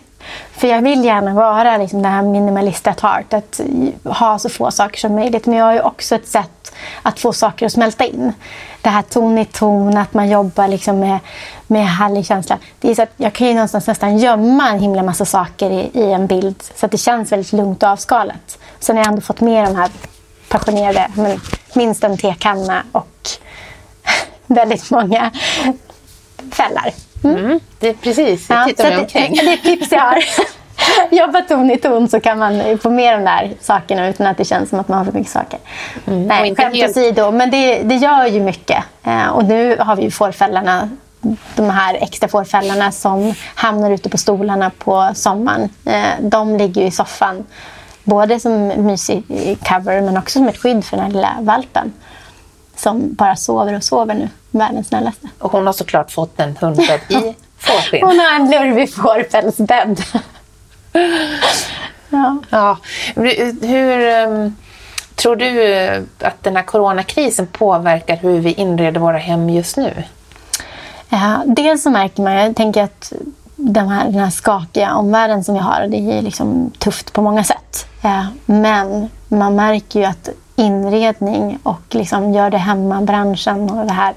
för 0.53 0.69
jag 0.69 0.83
vill 0.83 1.05
gärna 1.05 1.35
vara 1.35 1.77
liksom 1.77 2.03
det 2.03 2.09
här 2.09 2.23
minimalist 2.23 2.87
at 2.87 3.01
heart. 3.01 3.33
Att 3.33 3.61
ha 4.05 4.39
så 4.39 4.49
få 4.49 4.71
saker 4.71 4.99
som 4.99 5.15
möjligt. 5.15 5.47
Men 5.47 5.59
jag 5.59 5.65
har 5.65 5.73
ju 5.73 5.81
också 5.81 6.15
ett 6.15 6.29
sätt 6.29 6.61
att 7.03 7.21
få 7.21 7.33
saker 7.33 7.67
att 7.67 7.73
smälta 7.73 8.05
in. 8.05 8.33
Det 8.83 8.89
här 8.89 9.03
ton 9.03 9.39
i 9.39 9.45
ton, 9.45 9.97
att 9.97 10.15
man 10.15 10.29
jobbar 10.29 10.69
liksom 10.69 11.01
med, 11.01 11.19
med 11.67 11.87
härlig 11.87 12.27
känsla. 12.27 12.59
Det 12.79 12.91
är 12.91 12.95
så 12.95 13.03
att 13.03 13.13
jag 13.17 13.33
kan 13.33 13.47
ju 13.47 13.55
någonstans 13.55 13.87
nästan 13.87 14.19
gömma 14.19 14.69
en 14.69 14.79
himla 14.79 15.03
massa 15.03 15.25
saker 15.25 15.71
i, 15.71 15.91
i 15.93 16.13
en 16.13 16.27
bild. 16.27 16.63
Så 16.75 16.87
att 16.87 16.93
det 16.93 16.99
känns 16.99 17.33
väldigt 17.33 17.53
lugnt 17.53 17.83
och 17.83 17.89
avskalat. 17.89 18.59
Sen 18.79 18.97
har 18.97 19.05
jag 19.05 19.09
ändå 19.09 19.21
fått 19.21 19.41
med 19.41 19.65
de 19.65 19.77
här 19.77 19.91
passionerade, 20.49 21.09
men 21.15 21.41
minst 21.75 22.05
en 22.05 22.17
tekanna 22.17 22.83
och 22.93 23.29
väldigt 24.47 24.91
många 24.91 25.31
fällar. 26.53 26.93
Mm. 27.25 27.45
Mm, 27.45 27.61
det 27.79 27.89
är 27.89 27.95
precis, 27.95 28.51
jag 28.51 28.69
tittar 28.69 28.85
mig 28.85 28.99
omkring. 28.99 29.35
Det, 29.35 29.43
det 29.43 29.51
är 29.51 29.55
ett 29.55 29.63
tips 29.63 29.93
jag 29.93 30.01
har. 30.01 30.25
Jobba 31.11 31.41
ton 31.41 31.71
i 31.71 31.79
ton 31.79 32.09
så 32.09 32.21
kan 32.21 32.39
man 32.39 32.79
få 32.79 32.91
med 32.91 33.19
de 33.19 33.25
där 33.25 33.51
sakerna 33.61 34.09
utan 34.09 34.27
att 34.27 34.37
det 34.37 34.45
känns 34.45 34.71
som 34.71 34.81
att 34.81 34.89
man 34.89 34.99
har 34.99 35.05
för 35.05 35.13
mycket 35.13 35.33
saker. 35.33 35.59
Mm. 36.07 36.27
Nej, 36.27 36.57
skämt 36.57 36.77
helt... 36.77 36.97
åsido, 36.97 37.31
men 37.31 37.51
det, 37.51 37.83
det 37.83 37.95
gör 37.95 38.27
ju 38.27 38.41
mycket. 38.41 38.85
Eh, 39.03 39.27
och 39.27 39.45
nu 39.45 39.77
har 39.79 39.97
vi 39.97 40.03
ju 40.03 40.11
fårfällarna 40.11 40.89
de 41.57 41.71
här 41.71 41.95
extra 41.95 42.29
fårfällarna 42.29 42.93
som 42.93 43.35
hamnar 43.55 43.91
ute 43.91 44.09
på 44.09 44.19
stolarna 44.19 44.71
på 44.79 45.11
sommaren. 45.15 45.69
Eh, 45.85 46.11
de 46.21 46.57
ligger 46.57 46.83
i 46.83 46.91
soffan. 46.91 47.47
Både 48.05 48.41
som 48.41 48.69
mysig 48.69 49.25
cover 49.69 50.01
men 50.01 50.17
också 50.17 50.39
som 50.39 50.49
ett 50.49 50.59
skydd 50.59 50.85
för 50.85 50.97
den 50.97 51.07
här 51.07 51.13
lilla 51.13 51.37
valpen 51.41 51.93
som 52.81 53.15
bara 53.15 53.37
sover 53.37 53.77
och 53.77 53.85
sover 53.85 54.15
nu. 54.15 54.29
Världens 54.51 54.89
snällaste. 54.89 55.29
Och 55.39 55.53
hon 55.53 55.67
har 55.67 55.73
såklart 55.73 56.11
fått 56.11 56.41
en 56.41 56.57
hundbädd 56.57 57.01
i 57.09 57.37
fårskinn. 57.59 58.07
Hon 58.07 58.19
har 58.19 58.35
en 58.35 58.51
lurvig 58.51 58.95
fårpälsbädd. 58.95 60.03
ja. 62.09 62.39
ja. 62.51 62.79
Hur 63.61 64.27
um, 64.27 64.57
tror 65.15 65.37
du 65.37 66.07
att 66.21 66.43
den 66.43 66.57
här 66.57 66.63
coronakrisen 66.63 67.47
påverkar 67.47 68.17
hur 68.17 68.41
vi 68.41 68.53
inreder 68.53 69.01
våra 69.01 69.19
hem 69.19 69.51
just 69.51 69.77
nu? 69.77 70.05
Ja, 71.09 71.43
dels 71.47 71.83
så 71.83 71.91
märker 71.91 72.23
man, 72.23 72.33
jag 72.33 72.57
tänker 72.57 72.83
att 72.83 73.13
den 73.57 73.89
här, 73.89 74.05
den 74.05 74.21
här 74.21 74.31
skakiga 74.31 74.95
omvärlden 74.95 75.45
som 75.45 75.55
vi 75.55 75.61
har, 75.61 75.87
det 75.87 76.19
är 76.19 76.23
liksom 76.23 76.71
tufft 76.79 77.13
på 77.13 77.23
många 77.23 77.45
sätt. 77.45 77.87
Ja, 78.03 78.27
men 78.47 79.11
man 79.29 79.57
märker 79.57 80.01
ju 80.01 80.07
att 80.07 80.29
inredning 80.61 81.59
och 81.63 81.83
liksom 81.91 82.33
gör 82.33 82.51
det 82.51 82.59
hemma-branschen 82.59 83.71
och 83.71 83.87
det 83.87 83.93
här 83.93 84.15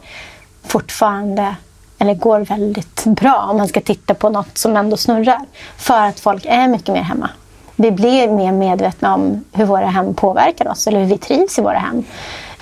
fortfarande 0.63 1.55
eller 1.97 2.13
går 2.13 2.39
väldigt 2.39 3.03
bra 3.05 3.47
om 3.49 3.57
man 3.57 3.67
ska 3.67 3.81
titta 3.81 4.13
på 4.13 4.29
något 4.29 4.57
som 4.57 4.77
ändå 4.77 4.97
snurrar. 4.97 5.41
För 5.77 6.01
att 6.07 6.19
folk 6.19 6.45
är 6.45 6.67
mycket 6.67 6.93
mer 6.93 7.01
hemma. 7.01 7.29
Vi 7.75 7.91
blir 7.91 8.27
mer 8.27 8.51
medvetna 8.51 9.13
om 9.13 9.43
hur 9.51 9.65
våra 9.65 9.87
hem 9.87 10.13
påverkar 10.13 10.67
oss 10.67 10.87
eller 10.87 10.99
hur 10.99 11.07
vi 11.07 11.17
trivs 11.17 11.59
i 11.59 11.61
våra 11.61 11.77
hem. 11.77 12.03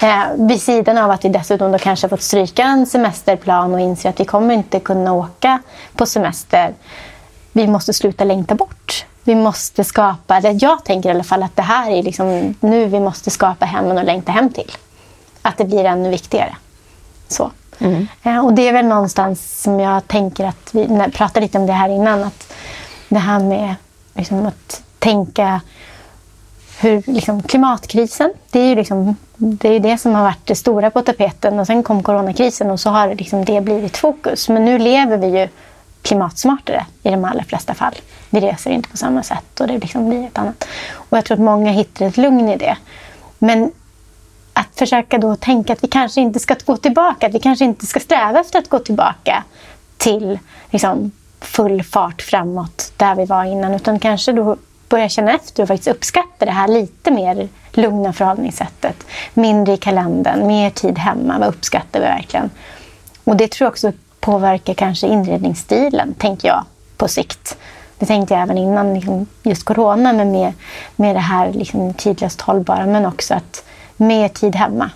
Eh, 0.01 0.23
vid 0.35 0.61
sidan 0.61 0.97
av 0.97 1.11
att 1.11 1.25
vi 1.25 1.29
dessutom 1.29 1.71
då 1.71 1.77
kanske 1.77 2.05
har 2.05 2.09
fått 2.09 2.21
stryka 2.21 2.63
en 2.63 2.85
semesterplan 2.85 3.73
och 3.73 3.79
inser 3.79 4.09
att 4.09 4.19
vi 4.19 4.25
kommer 4.25 4.53
inte 4.53 4.79
kunna 4.79 5.13
åka 5.13 5.59
på 5.95 6.05
semester. 6.05 6.73
Vi 7.51 7.67
måste 7.67 7.93
sluta 7.93 8.23
längta 8.23 8.55
bort 8.55 9.05
vi 9.23 9.35
måste 9.35 9.83
skapa, 9.83 10.37
eller 10.37 10.57
jag 10.61 10.85
tänker 10.85 11.09
i 11.09 11.11
alla 11.11 11.23
fall 11.23 11.43
att 11.43 11.55
det 11.55 11.61
här 11.61 11.91
är 11.91 12.03
liksom 12.03 12.55
nu 12.59 12.85
vi 12.85 12.99
måste 12.99 13.29
skapa 13.29 13.65
hemmen 13.65 13.97
och 13.97 14.03
längta 14.03 14.31
hem 14.31 14.49
till. 14.49 14.71
Att 15.41 15.57
det 15.57 15.65
blir 15.65 15.85
ännu 15.85 16.09
viktigare. 16.09 16.55
Så. 17.27 17.51
Mm. 17.79 18.07
Eh, 18.23 18.45
och 18.45 18.53
det 18.53 18.67
är 18.67 18.73
väl 18.73 18.85
någonstans 18.85 19.61
som 19.61 19.79
jag 19.79 20.07
tänker 20.07 20.45
att 20.45 20.69
vi 20.71 20.87
när, 20.87 21.09
pratade 21.09 21.45
lite 21.45 21.57
om 21.57 21.65
det 21.65 21.73
här 21.73 21.89
innan. 21.89 22.23
Att 22.23 22.53
det 23.09 23.19
här 23.19 23.39
med 23.39 23.75
liksom, 24.13 24.45
att 24.45 24.83
tänka 24.99 25.61
hur 26.79 27.03
liksom, 27.05 27.43
klimatkrisen, 27.43 28.33
det 28.51 28.59
är 28.59 28.67
ju 28.67 28.75
liksom, 28.75 29.15
det, 29.35 29.69
är 29.69 29.79
det 29.79 29.97
som 29.97 30.15
har 30.15 30.23
varit 30.23 30.45
det 30.47 30.55
stora 30.55 30.91
på 30.91 31.01
tapeten. 31.01 31.59
Och 31.59 31.67
sen 31.67 31.83
kom 31.83 32.03
coronakrisen 32.03 32.71
och 32.71 32.79
så 32.79 32.89
har 32.89 33.15
liksom 33.15 33.45
det 33.45 33.61
blivit 33.61 33.97
fokus. 33.97 34.49
Men 34.49 34.65
nu 34.65 34.79
lever 34.79 35.17
vi 35.17 35.39
ju 35.39 35.47
klimatsmartare 36.01 36.85
i 37.03 37.09
de 37.09 37.25
allra 37.25 37.43
flesta 37.43 37.73
fall. 37.73 37.95
Vi 38.29 38.39
reser 38.39 38.71
inte 38.71 38.89
på 38.89 38.97
samma 38.97 39.23
sätt 39.23 39.59
och 39.59 39.67
det 39.67 39.77
liksom 39.77 40.09
blir 40.09 40.27
ett 40.27 40.37
annat. 40.37 40.67
Och 40.93 41.17
jag 41.17 41.25
tror 41.25 41.35
att 41.35 41.43
många 41.43 41.71
hittar 41.71 42.05
ett 42.05 42.17
lugn 42.17 42.49
i 42.49 42.57
det. 42.57 42.77
Men 43.39 43.71
att 44.53 44.67
försöka 44.75 45.17
då 45.17 45.35
tänka 45.35 45.73
att 45.73 45.83
vi 45.83 45.87
kanske 45.87 46.21
inte 46.21 46.39
ska 46.39 46.55
gå 46.65 46.77
tillbaka, 46.77 47.27
att 47.27 47.33
vi 47.33 47.39
kanske 47.39 47.65
inte 47.65 47.85
ska 47.85 47.99
sträva 47.99 48.39
efter 48.39 48.59
att 48.59 48.69
gå 48.69 48.79
tillbaka 48.79 49.43
till 49.97 50.39
liksom, 50.69 51.11
full 51.39 51.83
fart 51.83 52.21
framåt 52.21 52.93
där 52.97 53.15
vi 53.15 53.25
var 53.25 53.45
innan, 53.45 53.73
utan 53.73 53.99
kanske 53.99 54.31
då 54.31 54.57
börja 54.89 55.09
känna 55.09 55.31
efter 55.31 55.63
och 55.63 55.67
faktiskt 55.67 55.87
uppskatta 55.87 56.45
det 56.45 56.51
här 56.51 56.67
lite 56.67 57.11
mer 57.11 57.49
lugna 57.71 58.13
förhållningssättet. 58.13 59.03
Mindre 59.33 59.73
i 59.73 59.77
kalendern, 59.77 60.47
mer 60.47 60.69
tid 60.69 60.97
hemma. 60.97 61.39
Vad 61.39 61.49
uppskattar 61.49 61.99
vi 61.99 62.05
verkligen? 62.05 62.49
Och 63.23 63.35
det 63.35 63.51
tror 63.51 63.65
jag 63.65 63.71
också 63.71 63.91
påverkar 64.21 64.73
kanske 64.73 65.07
inredningsstilen, 65.07 66.13
tänker 66.13 66.47
jag, 66.47 66.63
på 66.97 67.07
sikt. 67.07 67.57
Det 67.99 68.05
tänkte 68.05 68.33
jag 68.33 68.43
även 68.43 68.57
innan 68.57 68.93
liksom, 68.93 69.25
just 69.43 69.63
corona, 69.63 70.13
men 70.13 70.31
med, 70.31 70.53
med 70.95 71.15
det 71.15 71.19
här 71.19 71.53
liksom, 71.53 71.93
tidlöst 71.93 72.41
hållbara, 72.41 72.85
men 72.85 73.05
också 73.05 73.33
att 73.33 73.63
mer 73.97 74.27
tid 74.27 74.55
hemma. 74.55 74.89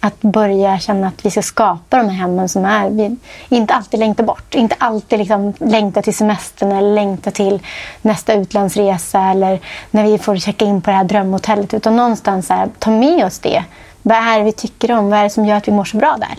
Att 0.00 0.20
börja 0.20 0.78
känna 0.78 1.08
att 1.08 1.26
vi 1.26 1.30
ska 1.30 1.42
skapa 1.42 1.96
de 1.96 2.08
här 2.08 2.16
hemmen 2.16 2.48
som 2.48 2.64
är, 2.64 2.90
vi 2.90 3.16
inte 3.56 3.74
alltid 3.74 4.00
längta 4.00 4.22
bort. 4.22 4.54
Inte 4.54 4.76
alltid 4.78 5.18
liksom 5.18 5.52
längta 5.58 6.02
till 6.02 6.14
semestern 6.14 6.72
eller 6.72 6.94
längta 6.94 7.30
till 7.30 7.62
nästa 8.02 8.34
utlandsresa 8.34 9.20
eller 9.20 9.60
när 9.90 10.04
vi 10.04 10.18
får 10.18 10.36
checka 10.36 10.64
in 10.64 10.82
på 10.82 10.90
det 10.90 10.96
här 10.96 11.04
drömhotellet. 11.04 11.74
Utan 11.74 11.96
någonstans 11.96 12.48
här, 12.48 12.68
ta 12.78 12.90
med 12.90 13.24
oss 13.24 13.38
det. 13.38 13.64
Vad 14.02 14.16
är 14.16 14.38
det 14.38 14.44
vi 14.44 14.52
tycker 14.52 14.92
om? 14.92 15.10
Vad 15.10 15.18
är 15.18 15.22
det 15.22 15.30
som 15.30 15.46
gör 15.46 15.56
att 15.56 15.68
vi 15.68 15.72
mår 15.72 15.84
så 15.84 15.96
bra 15.96 16.16
där? 16.20 16.36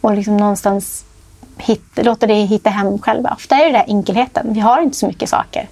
Och 0.00 0.14
liksom 0.14 0.36
någonstans 0.36 1.04
hitta, 1.58 2.02
låta 2.02 2.26
det 2.26 2.34
hitta 2.34 2.70
hem 2.70 2.98
själva. 2.98 3.32
Ofta 3.36 3.56
är 3.56 3.64
det 3.64 3.72
där 3.72 3.84
enkelheten. 3.88 4.52
Vi 4.52 4.60
har 4.60 4.82
inte 4.82 4.96
så 4.96 5.06
mycket 5.06 5.28
saker 5.28 5.68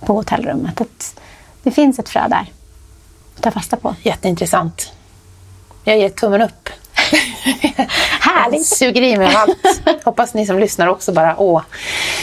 på 0.00 0.12
hotellrummet. 0.12 0.80
Att 0.80 1.20
det 1.62 1.70
finns 1.70 1.98
ett 1.98 2.08
frö 2.08 2.28
där 2.28 2.46
att 3.36 3.42
ta 3.42 3.50
fasta 3.50 3.76
på. 3.76 3.94
Jätteintressant. 4.02 4.92
Jag 5.84 5.98
ger 5.98 6.08
tummen 6.08 6.42
upp. 6.42 6.68
Härligt! 8.20 8.66
Suger 8.66 9.02
i 9.02 9.16
mig 9.16 9.34
allt. 9.34 10.04
Hoppas 10.04 10.34
ni 10.34 10.46
som 10.46 10.58
lyssnar 10.58 10.86
också 10.86 11.12
bara 11.12 11.36
åh. 11.36 11.62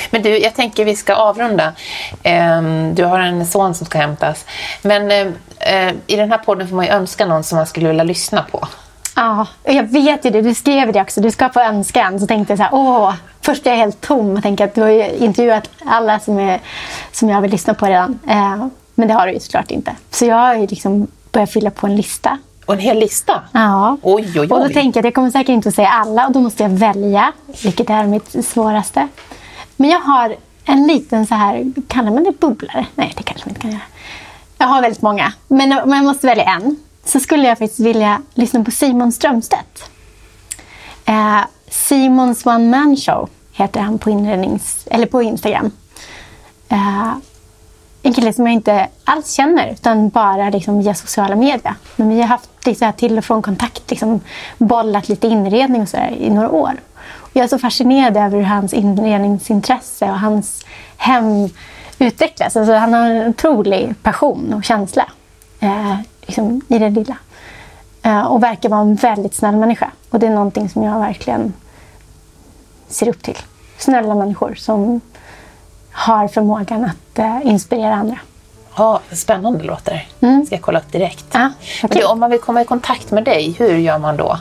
Men 0.09 0.22
du, 0.22 0.38
jag 0.38 0.55
tänker 0.55 0.86
vi 0.86 0.95
ska 0.95 1.15
avrunda. 1.15 1.74
Um, 2.24 2.95
du 2.95 3.03
har 3.03 3.19
en 3.19 3.47
son 3.47 3.76
som 3.76 3.86
ska 3.86 3.97
hämtas. 3.97 4.45
Men 4.82 5.11
uh, 5.11 5.34
uh, 5.74 5.93
i 6.07 6.15
den 6.15 6.32
här 6.32 6.38
podden 6.38 6.67
får 6.67 6.76
man 6.76 6.86
ju 6.86 6.91
önska 6.91 7.26
någon 7.26 7.43
som 7.43 7.55
man 7.55 7.67
skulle 7.67 7.88
vilja 7.88 8.03
lyssna 8.03 8.45
på. 8.51 8.67
Ja, 9.16 9.47
jag 9.64 9.84
vet 9.84 10.26
ju 10.26 10.30
det. 10.30 10.41
Du 10.41 10.53
skrev 10.53 10.93
det 10.93 11.01
också. 11.01 11.22
Du 11.22 11.32
ska 11.32 11.49
få 11.49 11.59
önska 11.59 12.01
en. 12.01 12.20
Så 12.20 12.28
tänkte 12.28 12.51
jag 12.51 12.57
så 12.57 12.64
här, 12.64 12.74
åh. 12.74 13.14
Först 13.41 13.66
är 13.66 13.70
jag 13.70 13.78
helt 13.78 14.01
tom 14.01 14.36
och 14.38 14.43
tänker 14.43 14.66
att 14.66 14.76
du 14.76 14.82
har 14.82 14.89
ju 14.89 15.09
intervjuat 15.09 15.70
alla 15.86 16.20
som, 16.20 16.39
är, 16.39 16.59
som 17.12 17.30
jag 17.30 17.41
vill 17.41 17.51
lyssna 17.51 17.74
på 17.74 17.86
redan. 17.86 18.20
Eh, 18.28 18.66
men 18.95 19.07
det 19.07 19.14
har 19.14 19.28
du 19.28 19.34
ju 19.34 19.39
såklart 19.39 19.72
inte. 19.72 19.95
Så 20.12 20.26
jag 20.26 20.36
har 20.36 20.55
ju 20.55 20.68
liksom 20.68 21.07
börjat 21.32 21.51
fylla 21.51 21.72
på 21.72 21.88
en 21.88 21.95
lista. 21.95 22.38
Och 22.66 22.74
en 22.74 22.80
hel 22.80 22.99
lista? 22.99 23.41
Ja. 23.51 23.97
Oj, 24.01 24.24
oj, 24.26 24.39
oj. 24.39 24.51
Och 24.51 24.59
då 24.59 24.70
tänker 24.70 24.82
jag 24.82 24.97
att 24.97 25.05
jag 25.05 25.14
kommer 25.14 25.30
säkert 25.30 25.49
inte 25.49 25.70
att 25.70 25.76
säga 25.76 25.88
alla 25.88 26.28
och 26.28 26.32
då 26.32 26.39
måste 26.39 26.64
jag 26.64 26.70
välja, 26.70 27.32
vilket 27.64 27.89
är 27.89 28.03
mitt 28.03 28.45
svåraste. 28.45 29.07
Men 29.76 29.89
jag 29.89 29.99
har 29.99 30.36
en 30.66 30.88
liten 30.88 31.28
så 31.28 31.36
här, 31.36 31.72
kallar 31.88 32.12
man 32.12 32.24
det 32.24 32.39
bubblare? 32.39 32.86
Nej, 32.95 33.14
det 33.18 33.24
kanske 33.24 33.45
man 33.45 33.49
inte 33.49 33.62
kan 33.62 33.72
göra. 33.72 33.82
Jag 34.57 34.68
har 34.68 34.82
väldigt 34.82 35.01
många, 35.01 35.34
men, 35.47 35.70
men 35.70 35.91
jag 35.91 36.03
måste 36.03 36.28
välja 36.28 36.43
en 36.43 36.76
så 37.05 37.19
skulle 37.19 37.47
jag 37.47 37.57
faktiskt 37.57 37.79
vilja 37.79 38.21
lyssna 38.33 38.63
på 38.63 38.71
Simon 38.71 39.11
Strömstedt. 39.11 39.89
Eh, 41.05 41.41
Simons 41.69 42.45
One 42.45 42.69
Man 42.69 42.97
Show 42.97 43.29
heter 43.53 43.79
han 43.79 43.99
på, 43.99 44.09
inrednings, 44.09 44.87
eller 44.91 45.05
på 45.05 45.21
Instagram. 45.21 45.71
Eh, 46.69 47.13
en 48.03 48.13
kille 48.13 48.33
som 48.33 48.45
jag 48.45 48.53
inte 48.53 48.87
alls 49.03 49.31
känner, 49.31 49.71
utan 49.71 50.09
bara 50.09 50.49
liksom 50.49 50.79
via 50.79 50.93
sociala 50.93 51.35
medier. 51.35 51.75
Men 51.95 52.09
vi 52.09 52.21
har 52.21 52.27
haft 52.27 52.49
liksom, 52.65 52.93
till 52.93 53.17
och 53.17 53.25
från 53.25 53.41
kontakt, 53.41 53.89
liksom, 53.89 54.19
bollat 54.57 55.09
lite 55.09 55.27
inredning 55.27 55.81
och 55.81 55.89
så 55.89 55.97
i 55.97 56.29
några 56.29 56.51
år. 56.51 56.73
Och 56.97 57.29
jag 57.33 57.43
är 57.43 57.47
så 57.47 57.59
fascinerad 57.59 58.17
över 58.17 58.37
hur 58.37 58.45
hans 58.45 58.73
inredningsintresse 58.73 60.05
och 60.05 60.19
hans 60.19 60.65
hem 60.97 61.49
utvecklas. 61.99 62.55
Alltså, 62.55 62.73
han 62.73 62.93
har 62.93 63.09
en 63.09 63.29
otrolig 63.29 63.93
passion 64.03 64.53
och 64.53 64.63
känsla. 64.63 65.05
Eh, 65.59 65.95
liksom, 66.22 66.61
i 66.67 66.80
det 66.80 66.89
lilla. 66.89 67.17
Uh, 68.05 68.22
och 68.22 68.43
verkar 68.43 68.69
vara 68.69 68.82
en 68.82 68.95
väldigt 68.95 69.36
snäll 69.36 69.55
människa. 69.55 69.91
Och 70.09 70.19
det 70.19 70.28
är 70.28 70.32
någonting 70.32 70.69
som 70.69 70.84
jag 70.84 70.99
verkligen 70.99 71.53
ser 72.88 73.07
upp 73.07 73.24
till. 73.24 73.38
Snälla 73.78 74.15
människor 74.15 74.55
som 74.55 75.01
har 75.91 76.28
förmågan 76.28 76.84
att 76.84 77.19
uh, 77.19 77.47
inspirera 77.47 77.95
andra. 77.95 78.19
Ja, 78.76 79.01
spännande 79.11 79.63
låter. 79.63 80.07
Mm. 80.19 80.45
ska 80.45 80.55
jag 80.55 80.61
kolla 80.61 80.80
upp 80.80 80.91
direkt. 80.91 81.26
Ja, 81.32 81.51
okay. 81.84 82.01
du, 82.01 82.05
om 82.05 82.19
man 82.19 82.32
vill 82.32 82.39
komma 82.39 82.61
i 82.61 82.65
kontakt 82.65 83.11
med 83.11 83.24
dig, 83.24 83.55
hur 83.59 83.78
gör 83.78 83.97
man 83.97 84.17
då? 84.17 84.38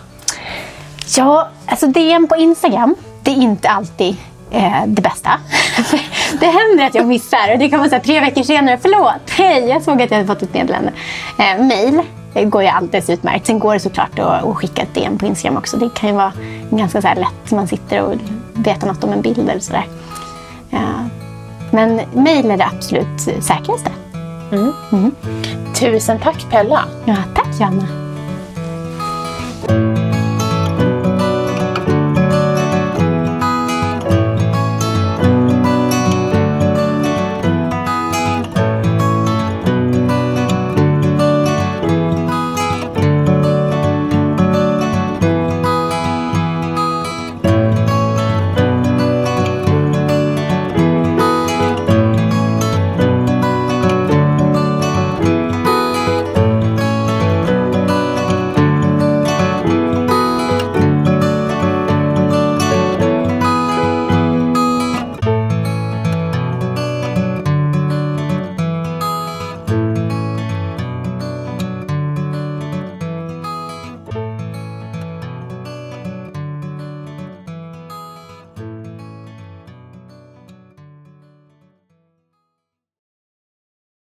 Ja, 1.17 1.49
alltså 1.67 1.87
DM 1.87 2.29
på 2.29 2.37
Instagram, 2.37 2.95
det 3.23 3.31
är 3.31 3.35
inte 3.35 3.69
alltid 3.69 4.17
eh, 4.51 4.87
det 4.87 5.03
bästa. 5.03 5.31
det 6.41 6.47
händer 6.47 6.87
att 6.87 6.95
jag 6.95 7.07
missar 7.07 7.53
och 7.53 7.59
det 7.59 7.69
kan 7.69 7.79
vara 7.79 7.89
så 7.89 7.95
här, 7.95 8.03
tre 8.03 8.21
veckor 8.21 8.43
senare. 8.43 8.79
Förlåt, 8.83 9.31
hej, 9.31 9.69
jag 9.69 9.83
såg 9.83 10.03
att 10.03 10.11
jag 10.11 10.19
hade 10.19 10.35
fått 10.35 10.43
ett 10.43 10.55
meddelande. 10.55 10.93
Eh, 11.39 11.65
mail 11.65 12.03
det 12.33 12.45
går 12.45 12.63
ju 12.63 12.69
alldeles 12.69 13.11
utmärkt. 13.11 13.47
Sen 13.47 13.59
går 13.59 13.75
det 13.75 13.81
såklart 13.81 14.19
att, 14.19 14.45
att 14.45 14.57
skicka 14.57 14.83
ett 14.83 14.95
DM 14.95 15.19
på 15.19 15.27
Instagram 15.27 15.57
också. 15.57 15.77
Det 15.77 15.95
kan 15.95 16.09
ju 16.09 16.15
vara 16.15 16.33
ganska 16.71 17.03
så 17.03 17.09
lätt. 17.09 17.51
Man 17.51 17.69
sitter 17.69 18.03
och 18.03 18.15
vet 18.55 18.85
något 18.85 19.05
om 19.05 19.13
en 19.13 19.23
bild 19.23 19.49
eller 19.49 19.61
sådär. 19.61 19.87
Ja. 20.71 21.09
Men 21.71 22.01
mail 22.13 22.51
är 22.51 22.57
det 22.57 22.67
absolut 22.67 23.21
säkraste. 23.21 23.91
Mm. 24.53 24.73
Mm. 24.93 25.15
Tusen 25.75 26.19
tack 26.19 26.47
Pella. 26.51 26.85
Ja, 27.05 27.17
tack 27.35 27.61
Johanna. 27.61 27.87